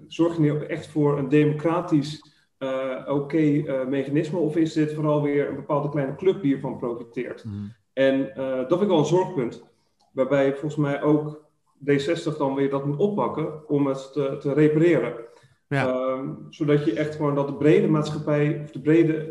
zorg 0.07 0.35
je 0.35 0.41
nu 0.41 0.59
echt 0.59 0.87
voor 0.87 1.17
een 1.17 1.29
democratisch 1.29 2.33
oké 2.59 3.11
okay, 3.11 3.85
mechanisme 3.85 4.39
of 4.39 4.55
is 4.55 4.73
dit 4.73 4.93
vooral 4.93 5.21
weer 5.21 5.49
een 5.49 5.55
bepaalde 5.55 5.89
kleine 5.89 6.15
club 6.15 6.41
die 6.41 6.51
hiervan 6.51 6.77
profiteert? 6.77 7.43
Mm. 7.43 7.73
En 7.93 8.31
dat 8.35 8.67
vind 8.67 8.81
ik 8.81 8.87
wel 8.87 8.97
een 8.97 9.05
zorgpunt. 9.05 9.63
Waarbij 10.11 10.51
volgens 10.51 10.75
mij 10.75 11.01
ook 11.01 11.44
D60 11.79 12.37
dan 12.37 12.55
weer 12.55 12.69
dat 12.69 12.85
moet 12.85 12.99
oppakken 12.99 13.67
om 13.67 13.87
het 13.87 14.13
te, 14.13 14.37
te 14.39 14.53
repareren. 14.53 15.15
Ja. 15.67 15.87
Ehm, 15.87 16.29
zodat 16.49 16.85
je 16.85 16.93
echt 16.93 17.15
gewoon 17.15 17.35
dat 17.35 17.47
de 17.47 17.55
brede 17.55 17.87
maatschappij, 17.87 18.61
of 18.63 18.71
de 18.71 18.81
brede 18.81 19.27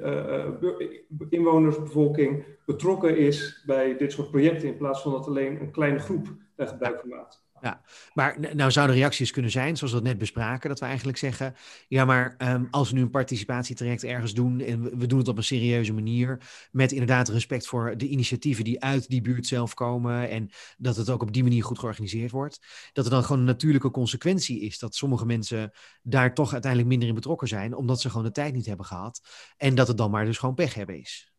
uh, 0.61 0.81
inwonersbevolking 1.29 2.45
betrokken 2.67 3.17
is 3.17 3.63
bij 3.67 3.97
dit 3.97 4.13
soort 4.13 4.31
projecten, 4.31 4.69
in 4.69 4.77
plaats 4.77 5.03
van 5.03 5.13
dat 5.13 5.27
alleen 5.27 5.61
een 5.61 5.71
kleine 5.71 5.99
groep 5.99 6.27
daar 6.57 6.67
gebruik 6.67 7.01
van 7.01 7.09
maakt. 7.09 7.44
Ja, 7.65 7.81
maar 8.13 8.55
nou 8.55 8.71
zouden 8.71 8.97
reacties 8.97 9.31
kunnen 9.31 9.51
zijn, 9.51 9.77
zoals 9.77 9.93
we 9.93 9.99
dat 9.99 10.09
net 10.09 10.19
bespraken, 10.19 10.69
dat 10.69 10.81
we 10.81 10.87
eigenlijk 10.87 11.19
zeggen, 11.19 11.55
ja, 11.89 12.05
maar 12.05 12.35
um, 12.39 12.69
als 12.71 12.91
we 12.91 12.97
nu 12.97 13.03
een 13.03 13.11
participatietraject 13.11 14.05
ergens 14.05 14.35
doen 14.35 14.61
en 14.61 14.99
we 14.99 15.07
doen 15.07 15.19
het 15.19 15.29
op 15.29 15.37
een 15.37 15.45
serieuze 15.45 15.93
manier, 15.93 16.41
met 16.71 16.93
inderdaad 16.93 17.29
respect 17.29 17.67
voor 17.67 17.97
de 17.97 18.09
initiatieven 18.09 18.65
die 18.65 18.83
uit 18.83 19.09
die 19.09 19.21
buurt 19.21 19.47
zelf 19.47 19.75
komen 19.75 20.31
en 20.31 20.51
dat 20.77 20.97
het 20.97 21.11
ook 21.11 21.23
op 21.23 21.33
die 21.33 21.43
manier 21.43 21.65
goed 21.65 21.79
georganiseerd 21.79 22.31
wordt, 22.31 22.67
dat 22.93 23.05
er 23.05 23.11
dan 23.11 23.23
gewoon 23.23 23.39
een 23.39 23.45
natuurlijke 23.45 23.91
consequentie 23.91 24.61
is 24.61 24.79
dat 24.79 24.95
sommige 24.95 25.27
mensen 25.27 25.73
daar 26.03 26.35
toch 26.35 26.53
uiteindelijk 26.53 26.91
minder 26.91 27.09
in 27.09 27.15
betrokken 27.15 27.49
zijn, 27.49 27.75
omdat 27.75 28.01
ze 28.01 28.11
gewoon 28.11 28.25
de 28.25 28.33
tijd 28.33 28.55
niet 28.55 28.67
hebben 28.67 28.87
gehad 28.87 29.21
en 29.57 29.75
dat 29.75 29.89
het 29.89 29.97
dan 29.97 30.11
maar 30.11 30.25
dus 30.25 30.39
gewoon 30.39 30.55
pech 30.55 30.75
hebben 30.75 31.01
is. 31.01 31.34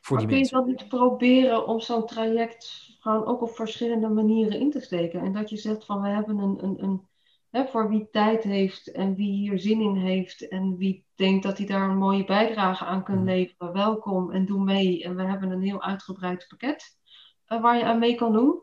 Voor 0.00 0.16
maar 0.16 0.26
die 0.26 0.36
kun 0.36 0.44
je 0.44 0.50
dan 0.50 0.66
niet 0.66 0.88
proberen 0.88 1.66
om 1.66 1.80
zo'n 1.80 2.06
traject 2.06 2.88
gewoon 3.00 3.24
ook 3.24 3.42
op 3.42 3.50
verschillende 3.50 4.08
manieren 4.08 4.60
in 4.60 4.70
te 4.70 4.80
steken. 4.80 5.20
En 5.20 5.32
dat 5.32 5.50
je 5.50 5.56
zegt 5.56 5.84
van 5.84 6.02
we 6.02 6.08
hebben 6.08 6.38
een, 6.38 6.64
een, 6.64 6.82
een 6.82 7.08
hè, 7.50 7.66
voor 7.66 7.88
wie 7.88 8.08
tijd 8.10 8.42
heeft 8.42 8.92
en 8.92 9.14
wie 9.14 9.32
hier 9.32 9.58
zin 9.58 9.80
in 9.80 9.96
heeft 9.96 10.48
en 10.48 10.76
wie 10.76 11.04
denkt 11.14 11.42
dat 11.42 11.58
hij 11.58 11.66
daar 11.66 11.90
een 11.90 11.98
mooie 11.98 12.24
bijdrage 12.24 12.84
aan 12.84 13.04
kan 13.04 13.18
mm. 13.18 13.24
leveren, 13.24 13.72
welkom 13.72 14.30
en 14.30 14.46
doe 14.46 14.64
mee. 14.64 15.04
En 15.04 15.16
we 15.16 15.22
hebben 15.22 15.50
een 15.50 15.62
heel 15.62 15.82
uitgebreid 15.82 16.46
pakket 16.48 16.98
uh, 17.48 17.60
waar 17.60 17.76
je 17.76 17.84
aan 17.84 17.98
mee 17.98 18.14
kan 18.14 18.32
doen. 18.32 18.62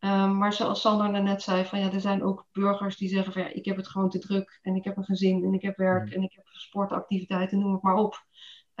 Um, 0.00 0.38
maar 0.38 0.52
zoals 0.52 0.80
Sander 0.80 1.22
net 1.22 1.42
zei, 1.42 1.64
van 1.64 1.80
ja, 1.80 1.92
er 1.92 2.00
zijn 2.00 2.22
ook 2.22 2.46
burgers 2.52 2.96
die 2.96 3.08
zeggen 3.08 3.32
van 3.32 3.42
ja, 3.42 3.48
ik 3.48 3.64
heb 3.64 3.76
het 3.76 3.88
gewoon 3.88 4.10
te 4.10 4.18
druk 4.18 4.58
en 4.62 4.74
ik 4.74 4.84
heb 4.84 4.96
een 4.96 5.04
gezin 5.04 5.44
en 5.44 5.54
ik 5.54 5.62
heb 5.62 5.76
werk 5.76 6.06
mm. 6.06 6.12
en 6.12 6.22
ik 6.22 6.32
heb 6.32 6.44
sportactiviteiten, 6.46 7.58
noem 7.58 7.72
het 7.72 7.82
maar 7.82 7.96
op. 7.96 8.26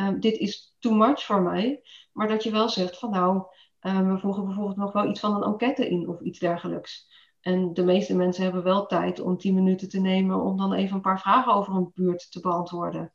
Um, 0.00 0.20
dit 0.20 0.36
is 0.36 0.76
too 0.78 0.94
much 0.94 1.24
voor 1.24 1.42
mij. 1.42 1.80
Maar 2.12 2.28
dat 2.28 2.42
je 2.42 2.50
wel 2.50 2.68
zegt 2.68 2.98
van 2.98 3.10
nou, 3.10 3.42
um, 3.80 4.12
we 4.12 4.18
voegen 4.18 4.44
bijvoorbeeld 4.44 4.76
nog 4.76 4.92
wel 4.92 5.08
iets 5.08 5.20
van 5.20 5.34
een 5.34 5.42
enquête 5.42 5.88
in 5.88 6.08
of 6.08 6.20
iets 6.20 6.38
dergelijks. 6.38 7.08
En 7.40 7.74
de 7.74 7.84
meeste 7.84 8.16
mensen 8.16 8.42
hebben 8.42 8.62
wel 8.62 8.86
tijd 8.86 9.20
om 9.20 9.38
10 9.38 9.54
minuten 9.54 9.88
te 9.88 10.00
nemen 10.00 10.42
om 10.42 10.56
dan 10.56 10.72
even 10.72 10.94
een 10.94 11.02
paar 11.02 11.20
vragen 11.20 11.52
over 11.52 11.74
een 11.74 11.90
buurt 11.94 12.32
te 12.32 12.40
beantwoorden. 12.40 13.12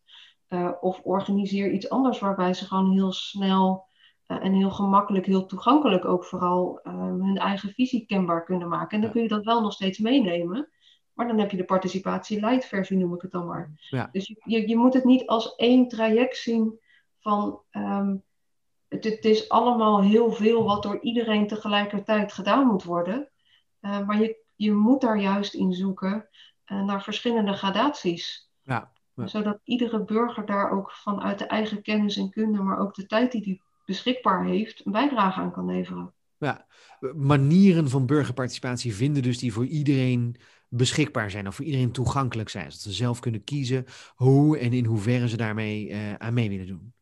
Uh, 0.49 0.71
of 0.81 0.99
organiseer 1.03 1.71
iets 1.71 1.89
anders 1.89 2.19
waarbij 2.19 2.53
ze 2.53 2.65
gewoon 2.65 2.91
heel 2.91 3.11
snel 3.11 3.87
uh, 4.27 4.45
en 4.45 4.53
heel 4.53 4.71
gemakkelijk, 4.71 5.25
heel 5.25 5.45
toegankelijk 5.45 6.05
ook 6.05 6.25
vooral 6.25 6.79
um, 6.83 7.21
hun 7.21 7.37
eigen 7.37 7.69
visie 7.69 8.05
kenbaar 8.05 8.43
kunnen 8.43 8.69
maken. 8.69 8.95
En 8.95 9.01
dan 9.01 9.11
kun 9.11 9.21
je 9.21 9.27
dat 9.27 9.43
wel 9.43 9.61
nog 9.61 9.73
steeds 9.73 9.99
meenemen. 9.99 10.69
Maar 11.13 11.27
dan 11.27 11.39
heb 11.39 11.51
je 11.51 11.57
de 11.57 11.65
participatie 11.65 12.39
light 12.39 12.65
versie, 12.65 12.97
noem 12.97 13.13
ik 13.13 13.21
het 13.21 13.31
dan 13.31 13.47
maar. 13.47 13.71
Ja. 13.89 14.09
Dus 14.11 14.35
je, 14.43 14.67
je, 14.67 14.77
moet 14.77 14.93
het 14.93 15.03
niet 15.03 15.27
als 15.27 15.55
één 15.55 15.87
traject 15.87 16.37
zien 16.37 16.79
van 17.19 17.61
um, 17.71 18.23
het, 18.87 19.03
het, 19.03 19.25
is 19.25 19.49
allemaal 19.49 20.01
heel 20.01 20.31
veel 20.31 20.63
wat 20.63 20.83
door 20.83 20.99
iedereen 20.99 21.47
tegelijkertijd 21.47 22.33
gedaan 22.33 22.67
moet 22.67 22.83
worden. 22.83 23.29
Uh, 23.81 24.05
maar 24.05 24.21
je, 24.21 24.37
je 24.55 24.71
moet 24.71 25.01
daar 25.01 25.19
juist 25.19 25.53
in 25.53 25.73
zoeken 25.73 26.27
uh, 26.71 26.83
naar 26.83 27.03
verschillende 27.03 27.53
gradaties. 27.53 28.49
Ja, 28.61 28.91
ja. 29.15 29.27
Zodat 29.27 29.59
iedere 29.63 30.03
burger 30.03 30.45
daar 30.45 30.71
ook 30.71 30.91
vanuit 30.91 31.39
de 31.39 31.45
eigen 31.45 31.81
kennis 31.81 32.17
en 32.17 32.29
kunde, 32.29 32.61
maar 32.61 32.79
ook 32.79 32.93
de 32.95 33.05
tijd 33.05 33.31
die 33.31 33.43
hij 33.43 33.61
beschikbaar 33.85 34.45
heeft, 34.45 34.85
een 34.85 34.91
bijdrage 34.91 35.39
aan 35.39 35.51
kan 35.51 35.65
leveren. 35.65 36.13
Ja, 36.37 36.65
manieren 37.15 37.89
van 37.89 38.05
burgerparticipatie 38.05 38.95
vinden 38.95 39.23
dus 39.23 39.37
die 39.37 39.53
voor 39.53 39.65
iedereen 39.65 40.35
beschikbaar 40.75 41.31
zijn 41.31 41.47
of 41.47 41.55
voor 41.55 41.65
iedereen 41.65 41.91
toegankelijk 41.91 42.49
zijn. 42.49 42.63
Zodat 42.63 42.79
ze 42.79 42.91
zelf 42.91 43.19
kunnen 43.19 43.43
kiezen 43.43 43.85
hoe 44.15 44.57
en 44.57 44.73
in 44.73 44.85
hoeverre 44.85 45.29
ze 45.29 45.37
daarmee 45.37 45.89
uh, 45.89 46.13
aan 46.13 46.33
mee 46.33 46.49
willen 46.49 46.67
doen. 46.67 46.93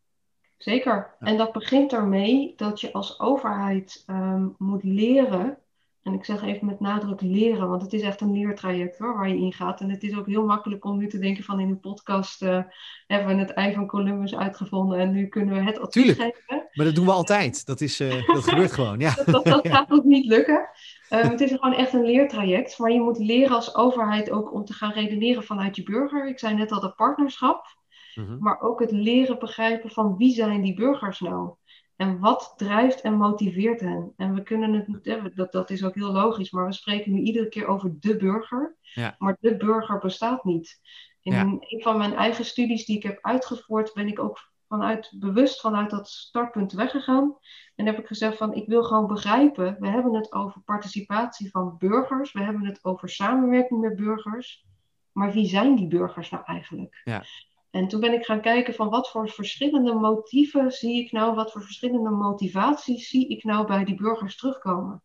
Zeker. 0.56 1.14
En 1.18 1.36
dat 1.36 1.52
begint 1.52 1.92
ermee 1.92 2.52
dat 2.56 2.80
je 2.80 2.92
als 2.92 3.20
overheid 3.20 4.04
um, 4.06 4.54
moet 4.58 4.82
leren. 4.82 5.58
En 6.02 6.12
ik 6.12 6.24
zeg 6.24 6.42
even 6.42 6.66
met 6.66 6.80
nadruk 6.80 7.20
leren, 7.20 7.68
want 7.68 7.82
het 7.82 7.92
is 7.92 8.02
echt 8.02 8.20
een 8.20 8.32
leertraject 8.32 8.98
hoor, 8.98 9.16
waar 9.16 9.28
je 9.28 9.36
in 9.36 9.52
gaat. 9.52 9.80
En 9.80 9.90
het 9.90 10.02
is 10.02 10.16
ook 10.16 10.26
heel 10.26 10.44
makkelijk 10.44 10.84
om 10.84 10.98
nu 10.98 11.08
te 11.08 11.18
denken 11.18 11.44
van 11.44 11.60
in 11.60 11.68
een 11.68 11.80
podcast 11.80 12.42
uh, 12.42 12.62
hebben 13.06 13.34
we 13.34 13.40
het 13.42 13.50
ei 13.50 13.74
van 13.74 13.86
Columbus 13.86 14.34
uitgevonden 14.34 14.98
en 14.98 15.12
nu 15.12 15.26
kunnen 15.26 15.54
we 15.54 15.62
het 15.62 15.78
advies 15.80 16.04
Tuurlijk. 16.04 16.42
geven. 16.46 16.68
Maar 16.72 16.86
dat 16.86 16.94
doen 16.94 17.04
we 17.04 17.12
altijd. 17.12 17.66
Dat, 17.66 17.80
is, 17.80 18.00
uh, 18.00 18.26
dat 18.34 18.48
gebeurt 18.48 18.72
gewoon. 18.72 18.98
Ja. 18.98 19.14
dat, 19.26 19.44
dat, 19.44 19.68
gaat 19.74 19.90
ook 19.90 20.04
niet 20.04 20.26
lukken. 20.26 20.68
Um, 21.10 21.30
het 21.30 21.40
is 21.40 21.50
gewoon 21.50 21.74
echt 21.74 21.92
een 21.92 22.04
leertraject. 22.04 22.78
Maar 22.78 22.90
je 22.92 23.00
moet 23.00 23.18
leren 23.18 23.56
als 23.56 23.74
overheid 23.74 24.30
ook 24.30 24.52
om 24.52 24.64
te 24.64 24.72
gaan 24.72 24.92
redeneren 24.92 25.44
vanuit 25.44 25.76
je 25.76 25.82
burger. 25.82 26.28
Ik 26.28 26.38
zei 26.38 26.54
net 26.54 26.72
al 26.72 26.80
dat 26.80 26.96
partnerschap. 26.96 27.66
Mhm. 28.14 28.38
Maar 28.38 28.60
ook 28.60 28.80
het 28.80 28.90
leren 28.90 29.38
begrijpen 29.38 29.90
van 29.90 30.16
wie 30.16 30.34
zijn 30.34 30.62
die 30.62 30.74
burgers 30.74 31.20
nou? 31.20 31.54
En 32.02 32.18
wat 32.18 32.54
drijft 32.56 33.00
en 33.00 33.14
motiveert 33.14 33.80
hen? 33.80 34.12
En 34.16 34.34
we 34.34 34.42
kunnen 34.42 34.72
het, 34.72 35.36
dat, 35.36 35.52
dat 35.52 35.70
is 35.70 35.84
ook 35.84 35.94
heel 35.94 36.12
logisch, 36.12 36.50
maar 36.50 36.66
we 36.66 36.72
spreken 36.72 37.12
nu 37.12 37.20
iedere 37.20 37.48
keer 37.48 37.66
over 37.66 38.00
de 38.00 38.16
burger. 38.16 38.76
Ja. 38.80 39.14
Maar 39.18 39.36
de 39.40 39.56
burger 39.56 39.98
bestaat 39.98 40.44
niet. 40.44 40.80
In 41.22 41.34
een 41.34 41.82
van 41.82 41.98
mijn 41.98 42.14
eigen 42.14 42.44
studies 42.44 42.84
die 42.84 42.96
ik 42.96 43.02
heb 43.02 43.18
uitgevoerd, 43.20 43.94
ben 43.94 44.06
ik 44.06 44.18
ook 44.18 44.50
vanuit, 44.68 45.12
bewust 45.18 45.60
vanuit 45.60 45.90
dat 45.90 46.08
startpunt 46.08 46.72
weggegaan. 46.72 47.36
En 47.74 47.86
heb 47.86 47.98
ik 47.98 48.06
gezegd 48.06 48.36
van 48.36 48.54
ik 48.54 48.66
wil 48.66 48.84
gewoon 48.84 49.06
begrijpen, 49.06 49.76
we 49.78 49.88
hebben 49.88 50.14
het 50.14 50.32
over 50.32 50.60
participatie 50.60 51.50
van 51.50 51.76
burgers, 51.78 52.32
we 52.32 52.42
hebben 52.42 52.64
het 52.64 52.84
over 52.84 53.08
samenwerking 53.08 53.80
met 53.80 53.96
burgers. 53.96 54.66
Maar 55.12 55.32
wie 55.32 55.46
zijn 55.46 55.74
die 55.74 55.88
burgers 55.88 56.30
nou 56.30 56.44
eigenlijk? 56.44 57.00
Ja. 57.04 57.24
En 57.72 57.88
toen 57.88 58.00
ben 58.00 58.12
ik 58.12 58.24
gaan 58.24 58.40
kijken 58.40 58.74
van 58.74 58.88
wat 58.88 59.10
voor 59.10 59.28
verschillende 59.28 59.94
motieven 59.94 60.70
zie 60.70 61.04
ik 61.04 61.12
nou, 61.12 61.34
wat 61.34 61.52
voor 61.52 61.62
verschillende 61.62 62.10
motivaties 62.10 63.08
zie 63.08 63.28
ik 63.28 63.44
nou 63.44 63.66
bij 63.66 63.84
die 63.84 63.94
burgers 63.94 64.36
terugkomen. 64.36 65.02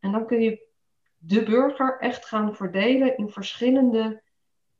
En 0.00 0.12
dan 0.12 0.26
kun 0.26 0.40
je 0.40 0.66
de 1.16 1.42
burger 1.42 1.98
echt 1.98 2.26
gaan 2.26 2.54
verdelen 2.54 3.16
in 3.16 3.30
verschillende 3.30 4.22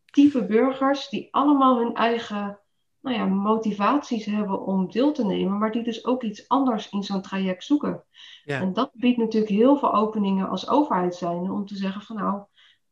type 0.04 0.46
burgers 0.46 1.08
die 1.08 1.28
allemaal 1.30 1.78
hun 1.78 1.94
eigen 1.94 2.60
nou 3.00 3.16
ja, 3.16 3.24
motivaties 3.24 4.24
hebben 4.24 4.66
om 4.66 4.90
deel 4.90 5.12
te 5.12 5.24
nemen, 5.24 5.58
maar 5.58 5.72
die 5.72 5.82
dus 5.82 6.04
ook 6.04 6.22
iets 6.22 6.48
anders 6.48 6.88
in 6.88 7.02
zo'n 7.02 7.22
traject 7.22 7.64
zoeken. 7.64 8.04
Ja. 8.44 8.60
En 8.60 8.72
dat 8.72 8.90
biedt 8.92 9.18
natuurlijk 9.18 9.52
heel 9.52 9.76
veel 9.76 9.94
openingen 9.94 10.48
als 10.48 10.68
overheid 10.68 11.14
zijn 11.14 11.50
om 11.50 11.66
te 11.66 11.76
zeggen 11.76 12.02
van 12.02 12.16
nou, 12.16 12.42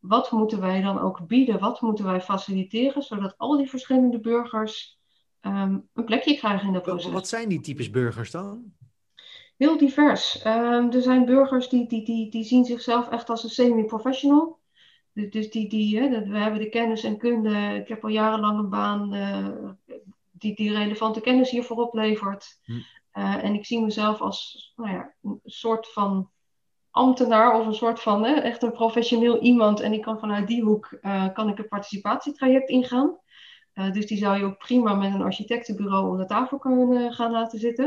wat 0.09 0.31
moeten 0.31 0.61
wij 0.61 0.81
dan 0.83 0.99
ook 0.99 1.27
bieden? 1.27 1.59
Wat 1.59 1.81
moeten 1.81 2.05
wij 2.05 2.21
faciliteren, 2.21 3.03
zodat 3.03 3.35
al 3.37 3.57
die 3.57 3.69
verschillende 3.69 4.21
burgers 4.21 4.99
um, 5.41 5.89
een 5.95 6.05
plekje 6.05 6.37
krijgen 6.37 6.67
in 6.67 6.73
dat 6.73 6.83
proces? 6.83 7.13
Wat 7.13 7.29
zijn 7.29 7.49
die 7.49 7.61
types 7.61 7.91
burgers 7.91 8.31
dan? 8.31 8.73
Heel 9.57 9.79
divers. 9.79 10.45
Um, 10.47 10.91
er 10.93 11.03
zijn 11.03 11.25
burgers 11.25 11.69
die, 11.69 11.89
die, 11.89 12.05
die, 12.05 12.31
die 12.31 12.45
zien 12.45 12.65
zichzelf 12.65 13.09
echt 13.09 13.31
als 13.31 13.45
een 13.45 13.51
semi-professional. 13.51 14.59
Dus, 15.13 15.51
die, 15.51 15.69
die, 15.69 15.99
hè, 15.99 16.09
we 16.29 16.39
hebben 16.39 16.61
de 16.61 16.69
kennis 16.69 17.05
en 17.05 17.19
kunde. 17.19 17.75
Ik 17.81 17.89
heb 17.89 18.05
al 18.05 18.11
jarenlang 18.11 18.59
een 18.59 18.69
baan 18.69 19.15
uh, 19.15 19.71
die, 20.31 20.55
die 20.55 20.73
relevante 20.73 21.21
kennis 21.21 21.51
hiervoor 21.51 21.77
oplevert. 21.77 22.61
Hm. 22.65 22.73
Uh, 22.73 23.45
en 23.45 23.55
ik 23.55 23.67
zie 23.67 23.83
mezelf 23.83 24.21
als 24.21 24.73
nou 24.77 24.91
ja, 24.91 25.15
een 25.23 25.41
soort 25.45 25.93
van 25.93 26.31
ambtenaar 26.97 27.61
of 27.61 27.67
een 27.67 27.75
soort 27.75 28.01
van 28.01 28.25
hè, 28.25 28.33
echt 28.35 28.63
een 28.63 28.73
professioneel 28.73 29.41
iemand. 29.41 29.81
En 29.81 29.93
ik 29.93 30.03
kan 30.03 30.19
vanuit 30.19 30.47
die 30.47 30.63
hoek 30.63 30.99
uh, 31.01 31.33
kan 31.33 31.49
ik 31.49 31.59
een 31.59 31.69
participatietraject 31.69 32.69
ingaan. 32.69 33.19
Uh, 33.75 33.93
dus 33.93 34.07
die 34.07 34.19
zou 34.19 34.39
je 34.39 34.45
ook 34.45 34.59
prima 34.59 34.95
met 34.95 35.15
een 35.15 35.23
architectenbureau 35.23 36.11
om 36.11 36.17
de 36.17 36.25
tafel 36.25 36.59
kunnen 36.59 37.13
gaan 37.13 37.31
laten 37.31 37.59
zitten. 37.59 37.85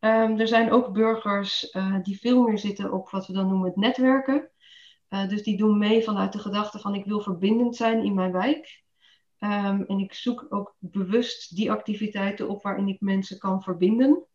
Um, 0.00 0.40
er 0.40 0.48
zijn 0.48 0.70
ook 0.70 0.92
burgers 0.92 1.76
die 2.02 2.18
veel 2.18 2.42
meer 2.42 2.58
zitten 2.58 2.92
op 2.92 3.10
wat 3.10 3.26
we 3.26 3.32
dan 3.32 3.48
noemen 3.48 3.66
het 3.66 3.76
netwerken. 3.76 4.50
dus 5.08 5.42
die 5.42 5.56
doen 5.56 5.78
mee 5.78 6.04
vanuit 6.04 6.32
de 6.32 6.38
gedachte 6.38 6.78
van 6.78 6.94
ik 6.94 7.04
wil 7.04 7.20
verbindend 7.20 7.76
zijn 7.76 8.04
in 8.04 8.14
mijn 8.14 8.32
wijk. 8.32 8.82
Um, 9.38 9.84
en 9.86 9.98
ik 9.98 10.14
zoek 10.14 10.46
ook 10.48 10.74
bewust 10.78 11.56
die 11.56 11.70
activiteiten 11.70 12.48
op 12.48 12.62
waarin 12.62 12.88
ik 12.88 13.00
mensen 13.00 13.38
kan 13.38 13.62
verbinden. 13.62 14.26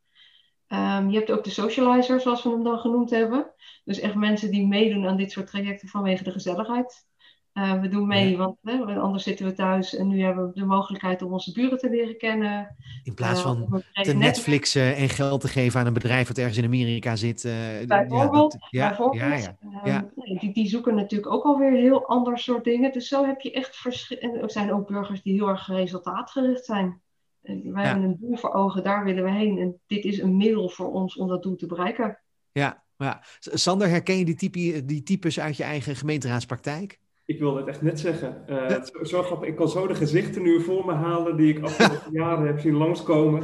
Um, 0.73 1.09
je 1.09 1.17
hebt 1.17 1.31
ook 1.31 1.43
de 1.43 1.49
socializer, 1.49 2.21
zoals 2.21 2.43
we 2.43 2.49
hem 2.49 2.63
dan 2.63 2.79
genoemd 2.79 3.09
hebben. 3.09 3.51
Dus 3.83 3.99
echt 3.99 4.15
mensen 4.15 4.51
die 4.51 4.67
meedoen 4.67 5.07
aan 5.07 5.17
dit 5.17 5.31
soort 5.31 5.47
trajecten 5.47 5.87
vanwege 5.87 6.23
de 6.23 6.31
gezelligheid. 6.31 7.07
Uh, 7.53 7.81
we 7.81 7.87
doen 7.87 8.07
mee, 8.07 8.37
want 8.37 8.57
hè, 8.61 8.99
anders 8.99 9.23
zitten 9.23 9.45
we 9.45 9.53
thuis 9.53 9.95
en 9.95 10.07
nu 10.07 10.21
hebben 10.21 10.47
we 10.47 10.59
de 10.59 10.65
mogelijkheid 10.65 11.21
om 11.21 11.33
onze 11.33 11.51
buren 11.51 11.77
te 11.77 11.89
leren 11.89 12.17
kennen. 12.17 12.75
In 13.03 13.13
plaats 13.13 13.39
uh, 13.39 13.45
van 13.45 13.83
te 13.91 14.13
Netflixen 14.13 14.95
en 14.95 15.09
geld 15.09 15.41
te 15.41 15.47
geven 15.47 15.79
aan 15.79 15.85
een 15.85 15.93
bedrijf 15.93 16.27
dat 16.27 16.37
ergens 16.37 16.57
in 16.57 16.63
Amerika 16.63 17.15
zit. 17.15 17.43
Uh, 17.43 17.53
bijvoorbeeld. 17.87 18.57
Ja, 18.69 18.87
bijvoorbeeld. 18.87 19.41
Ja, 19.41 19.57
ja, 19.83 20.09
um, 20.15 20.37
die, 20.39 20.53
die, 20.53 20.67
zoeken 20.67 20.95
natuurlijk 20.95 21.31
ook 21.31 21.43
alweer 21.43 21.71
heel 21.71 22.07
ander 22.07 22.39
soort 22.39 22.63
dingen. 22.63 22.91
Dus 22.91 23.07
zo 23.07 23.25
heb 23.25 23.41
je 23.41 23.51
echt 23.51 23.75
verschillende. 23.75 24.39
Er 24.39 24.51
zijn 24.51 24.73
ook 24.73 24.87
burgers 24.87 25.21
die 25.21 25.33
heel 25.33 25.47
erg 25.47 25.67
resultaatgericht 25.67 26.65
zijn. 26.65 27.01
Wij 27.41 27.85
hebben 27.85 28.03
een 28.03 28.17
doel 28.19 28.37
voor 28.37 28.53
ogen, 28.53 28.83
daar 28.83 29.03
willen 29.03 29.23
we 29.23 29.31
heen. 29.31 29.57
En 29.57 29.79
dit 29.87 30.03
is 30.03 30.19
een 30.19 30.37
middel 30.37 30.69
voor 30.69 30.91
ons 30.91 31.15
om 31.15 31.27
dat 31.27 31.43
doel 31.43 31.55
te 31.55 31.65
bereiken. 31.65 32.19
Ja, 32.51 32.83
ja. 32.97 33.23
Sander, 33.39 33.87
herken 33.87 34.17
je 34.17 34.25
die, 34.25 34.35
type, 34.35 34.85
die 34.85 35.03
types 35.03 35.39
uit 35.39 35.57
je 35.57 35.63
eigen 35.63 35.95
gemeenteraadspraktijk? 35.95 36.99
Ik 37.25 37.39
wilde 37.39 37.59
het 37.59 37.67
echt 37.67 37.81
net 37.81 37.99
zeggen. 37.99 38.43
Uh, 38.49 38.83
zo, 38.83 39.03
zo, 39.03 39.23
grappig. 39.23 39.47
Ik 39.47 39.55
kan 39.55 39.69
zo 39.69 39.87
de 39.87 39.95
gezichten 39.95 40.41
nu 40.41 40.61
voor 40.61 40.85
me 40.85 40.93
halen 40.93 41.37
die 41.37 41.55
ik 41.55 41.63
afgelopen 41.63 42.11
jaren 42.21 42.47
heb 42.47 42.59
zien 42.59 42.73
langskomen. 42.73 43.43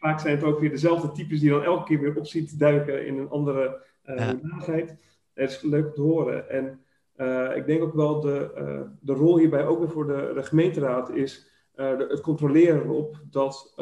Vaak 0.00 0.20
zijn 0.20 0.36
het 0.36 0.44
ook 0.44 0.60
weer 0.60 0.70
dezelfde 0.70 1.12
types 1.12 1.40
die 1.40 1.50
dan 1.50 1.62
elke 1.62 1.84
keer 1.84 2.00
weer 2.00 2.16
op 2.16 2.26
ziet 2.26 2.58
duiken 2.58 3.06
in 3.06 3.18
een 3.18 3.28
andere 3.28 3.84
uh, 4.04 4.16
ja. 4.16 4.38
Het 5.34 5.50
is 5.50 5.62
leuk 5.62 5.86
om 5.86 5.94
te 5.94 6.00
horen. 6.00 6.50
En 6.50 6.80
uh, 7.16 7.56
ik 7.56 7.66
denk 7.66 7.82
ook 7.82 7.94
wel 7.94 8.20
de, 8.20 8.90
de 9.00 9.12
rol 9.12 9.38
hierbij 9.38 9.66
ook 9.66 9.78
weer 9.78 9.90
voor 9.90 10.06
de, 10.06 10.32
de 10.34 10.42
gemeenteraad 10.42 11.10
is 11.10 11.51
het 12.08 12.20
controleren 12.20 12.88
op 12.88 13.20
dat 13.30 13.74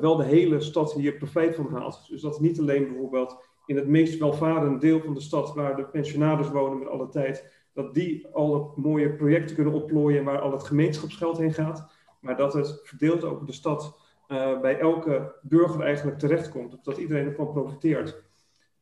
wel 0.00 0.16
de 0.16 0.24
hele 0.24 0.60
stad 0.60 0.92
hier 0.92 1.14
profijt 1.14 1.54
van 1.54 1.72
haalt. 1.72 2.06
Dus 2.08 2.22
dat 2.22 2.40
niet 2.40 2.58
alleen 2.60 2.88
bijvoorbeeld 2.88 3.48
in 3.66 3.76
het 3.76 3.86
meest 3.86 4.18
welvarende 4.18 4.78
deel 4.78 5.00
van 5.00 5.14
de 5.14 5.20
stad, 5.20 5.54
waar 5.54 5.76
de 5.76 5.84
pensionaars 5.84 6.50
wonen 6.50 6.78
met 6.78 6.88
alle 6.88 7.08
tijd, 7.08 7.58
dat 7.72 7.94
die 7.94 8.26
alle 8.32 8.70
mooie 8.74 9.14
projecten 9.14 9.56
kunnen 9.56 9.74
opplooien 9.74 10.24
waar 10.24 10.40
al 10.40 10.52
het 10.52 10.64
gemeenschapsgeld 10.64 11.38
heen 11.38 11.52
gaat. 11.52 11.90
Maar 12.20 12.36
dat 12.36 12.52
het 12.52 12.80
verdeeld 12.82 13.24
over 13.24 13.46
de 13.46 13.52
stad 13.52 13.98
bij 14.60 14.78
elke 14.78 15.34
burger 15.42 15.80
eigenlijk 15.80 16.18
terechtkomt. 16.18 16.84
Dat 16.84 16.98
iedereen 16.98 17.26
ervan 17.26 17.52
profiteert. 17.52 18.22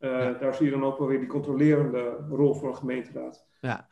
Uh, 0.01 0.41
Daar 0.41 0.55
zie 0.55 0.67
je 0.67 0.73
dan 0.73 0.85
ook 0.85 0.99
wel 0.99 1.09
weer 1.09 1.19
die 1.19 1.29
controlerende 1.29 2.27
rol 2.29 2.55
voor 2.55 2.69
een 2.69 2.77
gemeenteraad. 2.77 3.47
Ja, 3.61 3.89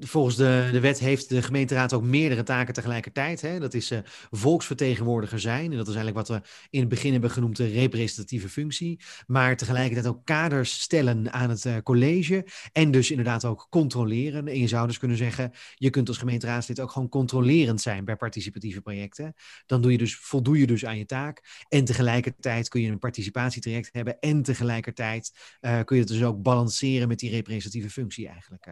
volgens 0.00 0.36
de, 0.36 0.68
de 0.72 0.80
wet 0.80 0.98
heeft 0.98 1.28
de 1.28 1.42
gemeenteraad 1.42 1.92
ook 1.92 2.02
meerdere 2.02 2.42
taken 2.42 2.74
tegelijkertijd. 2.74 3.40
Hè? 3.40 3.58
Dat 3.58 3.74
is 3.74 3.90
uh, 3.90 3.98
volksvertegenwoordiger 4.30 5.40
zijn. 5.40 5.70
En 5.70 5.76
dat 5.76 5.88
is 5.88 5.94
eigenlijk 5.94 6.28
wat 6.28 6.38
we 6.38 6.48
in 6.70 6.80
het 6.80 6.88
begin 6.88 7.12
hebben 7.12 7.30
genoemd 7.30 7.56
de 7.56 7.66
representatieve 7.66 8.48
functie. 8.48 9.00
Maar 9.26 9.56
tegelijkertijd 9.56 10.06
ook 10.06 10.24
kaders 10.24 10.80
stellen 10.80 11.32
aan 11.32 11.50
het 11.50 11.64
uh, 11.64 11.76
college. 11.82 12.46
En 12.72 12.90
dus 12.90 13.10
inderdaad 13.10 13.44
ook 13.44 13.66
controleren. 13.70 14.48
En 14.48 14.58
je 14.58 14.68
zou 14.68 14.86
dus 14.86 14.98
kunnen 14.98 15.16
zeggen, 15.16 15.52
je 15.74 15.90
kunt 15.90 16.08
als 16.08 16.18
gemeenteraadslid 16.18 16.80
ook 16.80 16.90
gewoon 16.90 17.08
controlerend 17.08 17.80
zijn 17.80 18.04
bij 18.04 18.16
participatieve 18.16 18.80
projecten. 18.80 19.34
Dan 19.66 19.82
doe 19.82 19.92
je 19.92 19.98
dus, 19.98 20.16
voldoe 20.16 20.58
je 20.58 20.66
dus 20.66 20.86
aan 20.86 20.98
je 20.98 21.06
taak. 21.06 21.64
En 21.68 21.84
tegelijkertijd 21.84 22.68
kun 22.68 22.80
je 22.80 22.90
een 22.90 22.98
participatietraject 22.98 23.88
hebben. 23.92 24.18
En 24.20 24.42
tegelijkertijd 24.42 25.25
uh, 25.60 25.80
kun 25.84 25.96
je 25.96 26.02
het 26.02 26.12
dus 26.12 26.24
ook 26.24 26.42
balanceren 26.42 27.08
met 27.08 27.18
die 27.18 27.30
representatieve 27.30 27.90
functie 27.90 28.28
eigenlijk. 28.28 28.64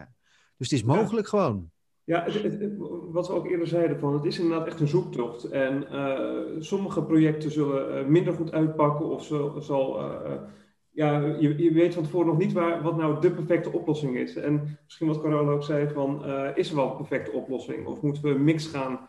Dus 0.57 0.69
het 0.69 0.79
is 0.79 0.83
mogelijk 0.83 1.31
ja. 1.31 1.37
gewoon. 1.37 1.73
Ja, 2.03 2.23
het, 2.23 2.33
het, 2.33 2.71
wat 3.11 3.27
we 3.27 3.33
ook 3.33 3.47
eerder 3.49 3.67
zeiden, 3.67 3.99
van, 3.99 4.13
het 4.13 4.25
is 4.25 4.39
inderdaad 4.39 4.67
echt 4.67 4.79
een 4.79 4.87
zoektocht. 4.87 5.43
En 5.43 5.87
uh, 5.91 6.61
sommige 6.61 7.03
projecten 7.03 7.51
zullen 7.51 8.11
minder 8.11 8.33
goed 8.33 8.51
uitpakken 8.51 9.05
of 9.05 9.25
zo, 9.25 9.59
zal... 9.59 9.99
Uh, 9.99 10.31
ja, 10.91 11.19
je, 11.19 11.63
je, 11.63 11.73
weet 11.73 11.93
van 11.93 12.03
tevoren 12.03 12.27
nog 12.27 12.37
niet 12.37 12.53
waar, 12.53 12.81
wat 12.81 12.97
nou 12.97 13.21
de 13.21 13.31
perfecte 13.31 13.71
oplossing 13.71 14.17
is. 14.17 14.35
En 14.35 14.77
misschien 14.83 15.07
wat 15.07 15.21
Carola 15.21 15.51
ook 15.51 15.63
zei, 15.63 15.89
van, 15.89 16.25
is 16.55 16.69
er 16.69 16.75
wel 16.75 16.89
een 16.89 16.97
perfecte 16.97 17.31
oplossing? 17.31 17.87
Of 17.87 18.01
moeten 18.01 18.23
we 18.23 18.29
een 18.29 18.43
mix 18.43 18.67
gaan 18.67 18.99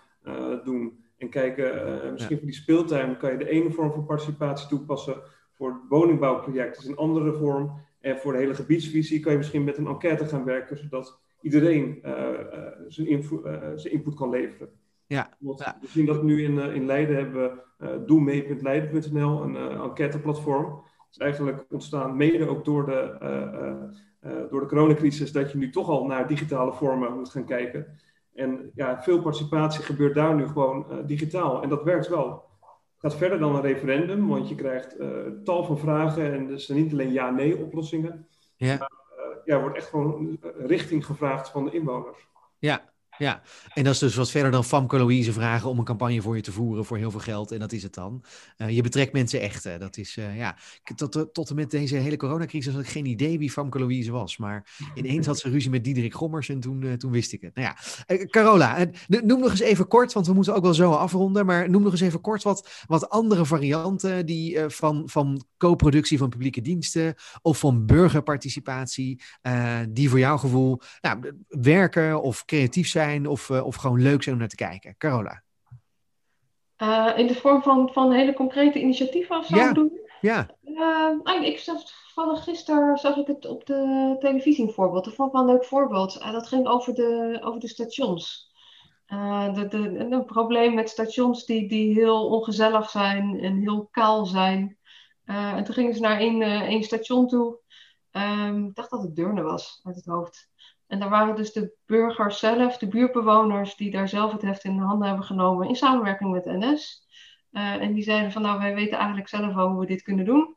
doen? 0.64 1.05
En 1.16 1.28
kijken, 1.28 1.72
misschien 2.12 2.34
ja. 2.34 2.40
voor 2.40 2.51
die 2.51 2.61
speeltuin 2.61 3.16
kan 3.16 3.32
je 3.32 3.38
de 3.38 3.49
ene 3.49 3.70
vorm 3.70 3.92
van 3.92 4.07
participatie 4.07 4.68
toepassen 4.68 5.22
voor 5.57 5.68
het 5.68 5.78
woningbouwproject. 5.88 6.78
is 6.78 6.86
een 6.86 6.96
andere 6.96 7.32
vorm. 7.32 7.72
En 8.00 8.18
voor 8.18 8.32
de 8.32 8.38
hele 8.38 8.54
gebiedsvisie 8.54 9.20
kan 9.20 9.32
je 9.32 9.38
misschien 9.38 9.64
met 9.64 9.78
een 9.78 9.86
enquête 9.86 10.26
gaan 10.26 10.44
werken, 10.44 10.78
zodat 10.78 11.20
iedereen 11.40 11.98
uh, 12.04 12.12
uh, 12.12 12.68
zijn, 12.88 13.09
uh, 13.09 13.22
zijn, 13.74 13.92
input 13.92 14.14
kan 14.14 14.30
leveren. 14.30 14.68
Ja. 15.07 15.30
ja. 15.38 15.78
We 15.80 15.88
zien 15.88 16.07
dat 16.07 16.22
nu 16.22 16.44
in, 16.44 16.59
in 16.59 16.86
Leiden 16.86 17.16
hebben 17.16 17.61
we 17.78 18.04
doemee.leiden.nl, 18.07 19.42
een 19.42 19.57
enquêteplatform. 19.57 20.64
Het 20.64 21.11
is 21.11 21.18
eigenlijk 21.18 21.64
ontstaan 21.70 22.16
mede 22.16 22.48
ook 22.48 22.64
door 22.64 22.86
de, 22.86 23.16
door 24.50 24.61
de 24.61 24.66
coronacrisis, 24.66 25.32
dat 25.32 25.52
je 25.52 25.59
nu 25.59 25.70
toch 25.70 25.88
al 25.88 26.07
naar 26.07 26.28
digitale 26.28 26.72
vormen 26.72 27.16
moet 27.16 27.28
gaan 27.28 27.44
kijken. 27.44 27.98
En 28.34 28.70
ja, 28.74 29.02
veel 29.02 29.22
participatie 29.22 29.84
gebeurt 29.84 30.14
daar 30.14 30.34
nu 30.34 30.46
gewoon 30.46 30.86
digitaal. 31.07 31.62
En 31.62 31.68
dat 31.68 31.82
werkt 31.82 32.09
wel. 32.09 32.45
Het 32.99 33.12
gaat 33.12 33.16
verder 33.16 33.38
dan 33.38 33.55
een 33.55 33.62
referendum, 33.62 34.28
want 34.28 34.49
je 34.49 34.55
krijgt 34.55 34.97
tal 35.44 35.64
van 35.64 35.78
vragen 35.78 36.32
en 36.32 36.47
dus 36.47 36.68
niet 36.68 36.92
alleen 36.92 37.12
ja-nee 37.12 37.59
oplossingen. 37.59 38.26
Ja. 38.57 38.76
Maar, 38.78 38.90
ja, 39.44 39.61
wordt 39.61 39.76
echt 39.76 39.88
gewoon 39.88 40.38
richting 40.57 41.07
gevraagd 41.07 41.49
van 41.49 41.64
de 41.64 41.70
inwoners. 41.70 42.28
Ja, 42.59 42.92
ja, 43.18 43.42
en 43.74 43.84
dat 43.84 43.92
is 43.92 43.98
dus 43.98 44.14
wat 44.14 44.30
verder 44.30 44.50
dan 44.50 44.64
Famke 44.64 44.96
Louise 44.96 45.32
vragen 45.32 45.70
om 45.70 45.78
een 45.78 45.84
campagne 45.84 46.22
voor 46.22 46.36
je 46.36 46.42
te 46.42 46.52
voeren 46.52 46.84
voor 46.84 46.96
heel 46.96 47.10
veel 47.10 47.20
geld. 47.20 47.50
En 47.50 47.58
dat 47.58 47.72
is 47.72 47.82
het 47.82 47.94
dan. 47.94 48.24
Uh, 48.58 48.70
je 48.70 48.82
betrekt 48.82 49.12
mensen 49.12 49.40
echt. 49.40 49.66
Uh, 49.66 49.78
dat 49.78 49.96
is, 49.96 50.16
uh, 50.16 50.36
ja, 50.36 50.56
tot, 50.94 51.28
tot 51.32 51.50
en 51.50 51.54
met 51.54 51.70
deze 51.70 51.96
hele 51.96 52.16
coronacrisis 52.16 52.72
had 52.72 52.82
ik 52.82 52.88
geen 52.88 53.06
idee 53.06 53.38
wie 53.38 53.50
Famke 53.50 53.78
Louise 53.78 54.12
was. 54.12 54.36
Maar 54.36 54.66
ineens 54.94 55.26
had 55.26 55.38
ze 55.38 55.50
ruzie 55.50 55.70
met 55.70 55.84
Diederik 55.84 56.14
Gommers 56.14 56.48
en 56.48 56.60
toen, 56.60 56.96
toen 56.96 57.10
wist 57.10 57.32
ik 57.32 57.40
het. 57.40 57.54
Nou 57.54 57.68
ja, 57.68 58.26
Carola, 58.26 58.86
noem 59.08 59.40
nog 59.40 59.50
eens 59.50 59.60
even 59.60 59.88
kort, 59.88 60.12
want 60.12 60.26
we 60.26 60.32
moeten 60.32 60.54
ook 60.54 60.62
wel 60.62 60.74
zo 60.74 60.92
afronden. 60.92 61.46
Maar 61.46 61.70
noem 61.70 61.82
nog 61.82 61.92
eens 61.92 62.00
even 62.00 62.20
kort 62.20 62.42
wat, 62.42 62.84
wat 62.86 63.08
andere 63.08 63.46
varianten 63.46 64.26
die, 64.26 64.58
van, 64.68 65.02
van 65.06 65.44
co-productie 65.58 66.18
van 66.18 66.28
publieke 66.28 66.60
diensten 66.60 67.14
of 67.42 67.58
van 67.58 67.86
burgerparticipatie, 67.86 69.22
die 69.88 70.10
voor 70.10 70.18
jouw 70.18 70.36
gevoel 70.36 70.80
nou, 71.00 71.32
werken 71.48 72.22
of 72.22 72.44
creatief 72.44 72.88
zijn 72.88 73.05
of, 73.26 73.48
uh, 73.48 73.66
of 73.66 73.74
gewoon 73.74 74.02
leuk 74.02 74.22
zijn 74.22 74.34
om 74.34 74.40
naar 74.40 74.50
te 74.50 74.57
kijken? 74.57 74.94
Carola? 74.98 75.42
Uh, 76.82 77.12
in 77.16 77.26
de 77.26 77.34
vorm 77.34 77.62
van, 77.62 77.90
van 77.92 78.12
hele 78.12 78.34
concrete 78.34 78.80
initiatieven 78.80 79.38
of 79.38 79.46
zo 79.46 79.57
ja. 79.57 79.72
doen? 79.72 80.00
Ja. 80.20 80.46
Uh, 80.64 81.42
ik 81.42 81.59
zag 81.59 81.82
toevallig 81.82 82.44
gisteren 82.44 82.96
zag 82.96 83.16
ik 83.16 83.26
het 83.26 83.46
op 83.46 83.66
de 83.66 84.16
televisie 84.18 84.66
een 84.66 84.72
voorbeeld. 84.72 85.04
Dat 85.04 85.14
vond 85.14 85.28
ik 85.28 85.34
wel 85.34 85.44
een 85.44 85.54
leuk 85.54 85.64
voorbeeld. 85.64 86.20
dat 86.20 86.48
ging 86.48 86.66
over 86.66 86.94
de, 86.94 87.38
over 87.42 87.61
de 87.61 87.68
stations. 87.68 88.52
de, 89.07 89.66
de, 89.68 90.07
een 90.11 90.24
probleem 90.24 90.74
met 90.74 90.88
stations 90.88 91.44
die, 91.44 91.68
die 91.68 91.94
heel 91.94 92.28
ongezellig 92.28 92.90
zijn 92.90 93.40
en 93.40 93.57
heel 93.57 93.88
kaal 93.90 94.26
zijn. 94.26 94.78
en 95.24 95.64
toen 95.64 95.74
gingen 95.74 95.94
ze 95.94 96.00
naar 96.00 96.18
één, 96.18 96.42
één 96.42 96.82
station 96.82 97.28
toe. 97.28 97.59
Um, 98.16 98.66
ik 98.66 98.74
dacht 98.74 98.90
dat 98.90 99.02
het 99.02 99.16
Deurne 99.16 99.42
was 99.42 99.80
uit 99.82 99.96
het 99.96 100.04
hoofd. 100.04 100.50
En 100.87 100.99
daar 100.99 101.09
waren 101.09 101.37
dus 101.37 101.53
de 101.53 101.76
burgers 101.87 102.39
zelf, 102.39 102.78
de 102.78 102.89
buurtbewoners, 102.89 103.76
die 103.76 103.91
daar 103.91 104.09
zelf 104.09 104.32
het 104.32 104.43
heft 104.43 104.64
in 104.64 104.76
de 104.76 104.82
handen 104.82 105.09
hebben 105.09 105.26
genomen 105.26 105.68
in 105.68 105.76
samenwerking 105.76 106.32
met 106.32 106.45
NS. 106.45 107.07
Uh, 107.53 107.74
en 107.74 107.93
die 107.93 108.03
zeiden 108.03 108.32
van 108.32 108.43
nou, 108.43 108.59
wij 108.59 108.74
weten 108.74 108.99
eigenlijk 108.99 109.28
zelf 109.28 109.55
wel 109.55 109.68
hoe 109.68 109.80
we 109.80 109.87
dit 109.87 110.03
kunnen 110.03 110.24
doen. 110.24 110.57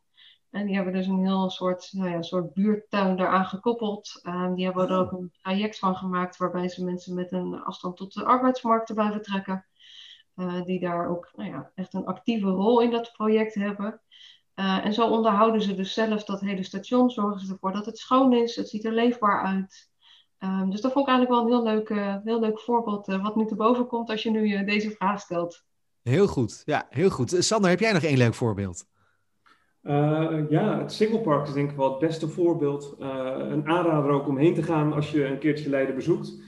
En 0.50 0.66
die 0.66 0.76
hebben 0.76 0.94
dus 0.94 1.08
een 1.08 1.26
heel 1.26 1.50
soort, 1.50 1.90
nou 1.92 2.10
ja, 2.10 2.22
soort 2.22 2.54
buurttuin 2.54 3.16
daaraan 3.16 3.46
gekoppeld. 3.46 4.20
Uh, 4.24 4.54
die 4.56 4.66
hebben 4.66 4.90
er 4.90 4.98
ook 4.98 5.12
een 5.12 5.32
traject 5.42 5.80
van 5.80 5.96
gemaakt 5.96 6.38
waarbij 6.38 6.70
ze 6.70 6.84
mensen 6.84 7.16
met 7.16 7.32
een 7.32 7.64
afstand 7.64 7.98
tot 7.98 8.14
de 8.14 8.26
arbeidsmarkt 8.26 8.90
erbij 8.90 9.12
betrekken. 9.12 9.66
Uh, 10.36 10.64
die 10.64 10.80
daar 10.80 11.10
ook 11.10 11.32
nou 11.36 11.50
ja, 11.50 11.72
echt 11.76 11.94
een 11.94 12.06
actieve 12.06 12.48
rol 12.48 12.82
in 12.82 12.92
dat 12.92 13.12
project 13.12 13.54
hebben. 13.54 14.02
en 14.56 14.94
zo 14.94 15.10
onderhouden 15.10 15.62
ze 15.62 15.76
dus 15.76 15.94
zelf 15.94 16.24
dat 16.24 16.42
hele 16.42 16.64
station, 16.64 17.10
zorgen 17.10 17.40
ze 17.40 17.52
ervoor 17.52 17.72
dat 17.72 17.86
het 17.86 17.98
schoon 17.98 18.34
is, 18.34 18.56
het 18.56 18.70
ziet 18.70 18.86
er 18.86 18.94
leefbaar 18.94 19.46
uit. 19.46 19.89
Um, 20.44 20.70
dus 20.70 20.82
dat 20.82 20.92
vond 20.92 21.08
ik 21.08 21.14
eigenlijk 21.14 21.30
wel 21.30 21.58
een 21.58 21.66
heel 21.66 21.74
leuk, 21.74 21.90
uh, 21.90 22.16
heel 22.24 22.40
leuk 22.40 22.60
voorbeeld 22.60 23.10
uh, 23.10 23.24
wat 23.24 23.36
nu 23.36 23.46
te 23.46 23.56
boven 23.56 23.88
komt 23.88 24.10
als 24.10 24.24
je 24.24 24.32
nu 24.32 24.48
uh, 24.48 24.66
deze 24.66 24.92
vraag 24.92 25.20
stelt. 25.20 25.64
Heel 26.02 26.28
goed, 26.28 26.62
ja, 26.66 26.88
heel 26.90 27.10
goed. 27.10 27.36
Sander, 27.40 27.70
heb 27.70 27.80
jij 27.80 27.92
nog 27.92 28.04
één 28.04 28.18
leuk 28.18 28.34
voorbeeld? 28.34 28.88
ja, 30.50 30.80
het 30.80 30.92
Singlepark 30.92 31.48
is 31.48 31.54
denk 31.54 31.72
ik 31.72 31.78
wel 31.78 31.90
het 31.90 32.00
beste 32.00 32.28
voorbeeld. 32.28 32.96
een 33.00 33.68
aanrader 33.68 34.12
ook 34.12 34.28
om 34.28 34.38
heen 34.38 34.54
te 34.54 34.64
gaan 34.64 34.94
als 34.94 35.12
je 35.12 35.26
een 35.26 35.40
keertje 35.40 35.70
Leiden 35.70 35.96
bezoekt. 35.96 36.42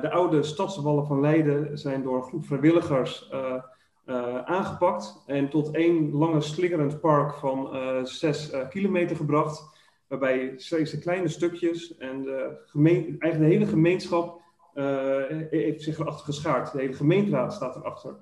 de 0.00 0.10
oude 0.10 0.42
stadswallen 0.42 1.06
van 1.06 1.20
Leiden 1.20 1.78
zijn 1.78 2.02
door 2.02 2.16
een 2.16 2.22
groep 2.22 2.46
vrijwilligers 2.46 3.30
aangepakt 4.44 5.22
en 5.26 5.48
tot 5.48 5.70
één 5.70 6.12
lange 6.12 6.40
slingerend 6.40 7.00
park 7.00 7.34
van 7.34 7.68
zes 8.06 8.50
kilometer 8.68 9.16
gebracht 9.16 9.73
waarbij 10.06 10.52
steeds 10.56 10.98
kleine 10.98 11.28
stukjes 11.28 11.96
en 11.96 12.22
de, 12.22 12.66
eigenlijk 13.18 13.38
de 13.38 13.44
hele 13.44 13.66
gemeenschap 13.66 14.42
uh, 14.74 15.22
heeft 15.50 15.82
zich 15.82 15.98
erachter 15.98 16.24
geschaard. 16.24 16.72
De 16.72 16.80
hele 16.80 16.92
gemeenteraad 16.92 17.52
staat 17.52 17.76
erachter. 17.76 18.16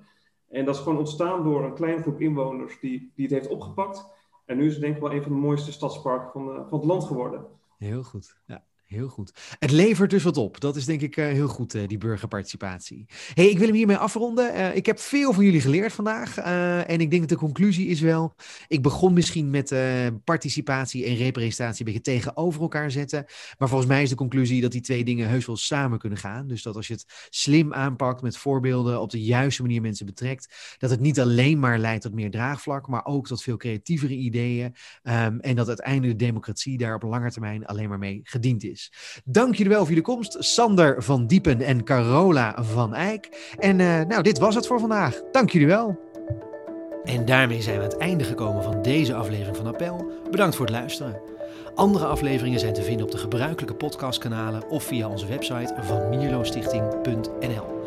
En 0.49 0.65
dat 0.65 0.75
is 0.75 0.81
gewoon 0.81 0.97
ontstaan 0.97 1.43
door 1.43 1.63
een 1.63 1.73
kleine 1.73 2.01
groep 2.01 2.21
inwoners 2.21 2.79
die, 2.79 3.11
die 3.15 3.25
het 3.25 3.33
heeft 3.33 3.47
opgepakt. 3.47 4.05
En 4.45 4.57
nu 4.57 4.65
is 4.65 4.73
het 4.73 4.81
denk 4.81 4.95
ik 4.95 5.01
wel 5.01 5.13
een 5.13 5.23
van 5.23 5.31
de 5.31 5.37
mooiste 5.37 5.71
stadsparken 5.71 6.31
van, 6.31 6.47
uh, 6.49 6.55
van 6.69 6.79
het 6.79 6.87
land 6.87 7.03
geworden. 7.03 7.45
Heel 7.77 8.03
goed, 8.03 8.35
ja. 8.45 8.63
Heel 8.93 9.07
goed. 9.07 9.31
Het 9.59 9.71
levert 9.71 10.09
dus 10.09 10.23
wat 10.23 10.37
op. 10.37 10.59
Dat 10.59 10.75
is 10.75 10.85
denk 10.85 11.01
ik 11.01 11.17
uh, 11.17 11.25
heel 11.25 11.47
goed, 11.47 11.75
uh, 11.75 11.87
die 11.87 11.97
burgerparticipatie. 11.97 13.05
hey, 13.33 13.49
ik 13.49 13.57
wil 13.57 13.67
hem 13.67 13.75
hiermee 13.75 13.97
afronden. 13.97 14.55
Uh, 14.55 14.75
ik 14.75 14.85
heb 14.85 14.99
veel 14.99 15.33
van 15.33 15.43
jullie 15.43 15.61
geleerd 15.61 15.93
vandaag. 15.93 16.37
en 16.37 17.01
ik 17.01 17.09
denk 17.09 17.21
dat 17.21 17.29
de 17.29 17.35
conclusie 17.35 17.87
is 17.87 17.99
wel... 18.01 18.35
Ik 18.67 18.81
begon 18.81 19.13
misschien 19.13 19.49
met 19.49 19.75
participatie 20.23 21.05
en 21.05 21.15
representatie 21.15 21.85
een 21.85 21.93
beetje 21.93 22.11
tegenover 22.11 22.61
elkaar 22.61 22.91
zetten. 22.91 23.25
Maar 23.57 23.67
volgens 23.67 23.89
mij 23.89 24.01
is 24.01 24.09
de 24.09 24.15
conclusie 24.15 24.61
dat 24.61 24.71
die 24.71 24.81
twee 24.81 25.03
dingen 25.03 25.29
heus 25.29 25.45
wel 25.45 25.57
samen 25.57 25.99
kunnen 25.99 26.19
gaan. 26.19 26.47
Dus 26.47 26.63
dat 26.63 26.75
als 26.75 26.87
je 26.87 26.93
het 26.93 27.27
slim 27.29 27.73
aanpakt 27.73 28.21
met 28.21 28.37
voorbeelden, 28.37 29.01
op 29.01 29.11
de 29.11 29.23
juiste 29.23 29.61
manier 29.61 29.81
mensen 29.81 30.05
betrekt... 30.05 30.75
dat 30.77 30.89
het 30.89 30.99
niet 30.99 31.19
alleen 31.19 31.59
maar 31.59 31.79
leidt 31.79 32.03
tot 32.03 32.13
meer 32.13 32.31
draagvlak, 32.31 32.87
maar 32.87 33.05
ook 33.05 33.27
tot 33.27 33.43
veel 33.43 33.57
creatievere 33.57 34.13
ideeën. 34.13 34.75
Um, 35.03 35.39
en 35.39 35.55
dat 35.55 35.67
uiteindelijk 35.67 36.19
de 36.19 36.25
democratie 36.25 36.77
daar 36.77 36.95
op 36.95 37.03
lange 37.03 37.31
termijn 37.31 37.65
alleen 37.65 37.89
maar 37.89 37.99
mee 37.99 38.21
gediend 38.23 38.63
is. 38.63 38.82
Dank 39.23 39.55
jullie 39.55 39.71
wel 39.71 39.79
voor 39.79 39.89
jullie 39.89 40.03
komst, 40.03 40.35
Sander 40.39 41.03
van 41.03 41.27
Diepen 41.27 41.61
en 41.61 41.83
Carola 41.83 42.63
van 42.63 42.93
Eyck. 42.93 43.53
En 43.59 43.79
uh, 43.79 44.01
nou, 44.01 44.23
dit 44.23 44.39
was 44.39 44.55
het 44.55 44.67
voor 44.67 44.79
vandaag. 44.79 45.21
Dank 45.31 45.49
jullie 45.49 45.67
wel. 45.67 45.99
En 47.03 47.25
daarmee 47.25 47.61
zijn 47.61 47.77
we 47.77 47.83
aan 47.83 47.89
het 47.89 47.99
einde 47.99 48.23
gekomen 48.23 48.63
van 48.63 48.81
deze 48.81 49.13
aflevering 49.13 49.57
van 49.57 49.67
Appel. 49.67 50.11
Bedankt 50.31 50.55
voor 50.55 50.65
het 50.65 50.75
luisteren. 50.75 51.21
Andere 51.75 52.05
afleveringen 52.05 52.59
zijn 52.59 52.73
te 52.73 52.83
vinden 52.83 53.05
op 53.05 53.11
de 53.11 53.17
gebruikelijke 53.17 53.75
podcastkanalen 53.75 54.69
of 54.69 54.83
via 54.83 55.09
onze 55.09 55.27
website 55.27 55.75
van 55.81 56.09
mierlostichting.nl. 56.09 57.81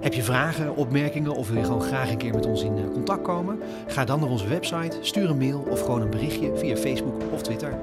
Heb 0.00 0.14
je 0.14 0.22
vragen, 0.22 0.76
opmerkingen 0.76 1.34
of 1.34 1.48
wil 1.48 1.56
je 1.58 1.64
gewoon 1.64 1.82
graag 1.82 2.10
een 2.10 2.18
keer 2.18 2.34
met 2.34 2.46
ons 2.46 2.62
in 2.62 2.78
eh, 2.78 2.90
contact 2.92 3.22
komen? 3.22 3.58
Ga 3.86 4.04
dan 4.04 4.20
naar 4.20 4.28
onze 4.28 4.48
website, 4.48 4.98
stuur 5.00 5.30
een 5.30 5.38
mail 5.38 5.66
of 5.70 5.80
gewoon 5.80 6.02
een 6.02 6.10
berichtje 6.10 6.56
via 6.56 6.76
Facebook 6.76 7.22
of 7.32 7.42
Twitter. 7.42 7.78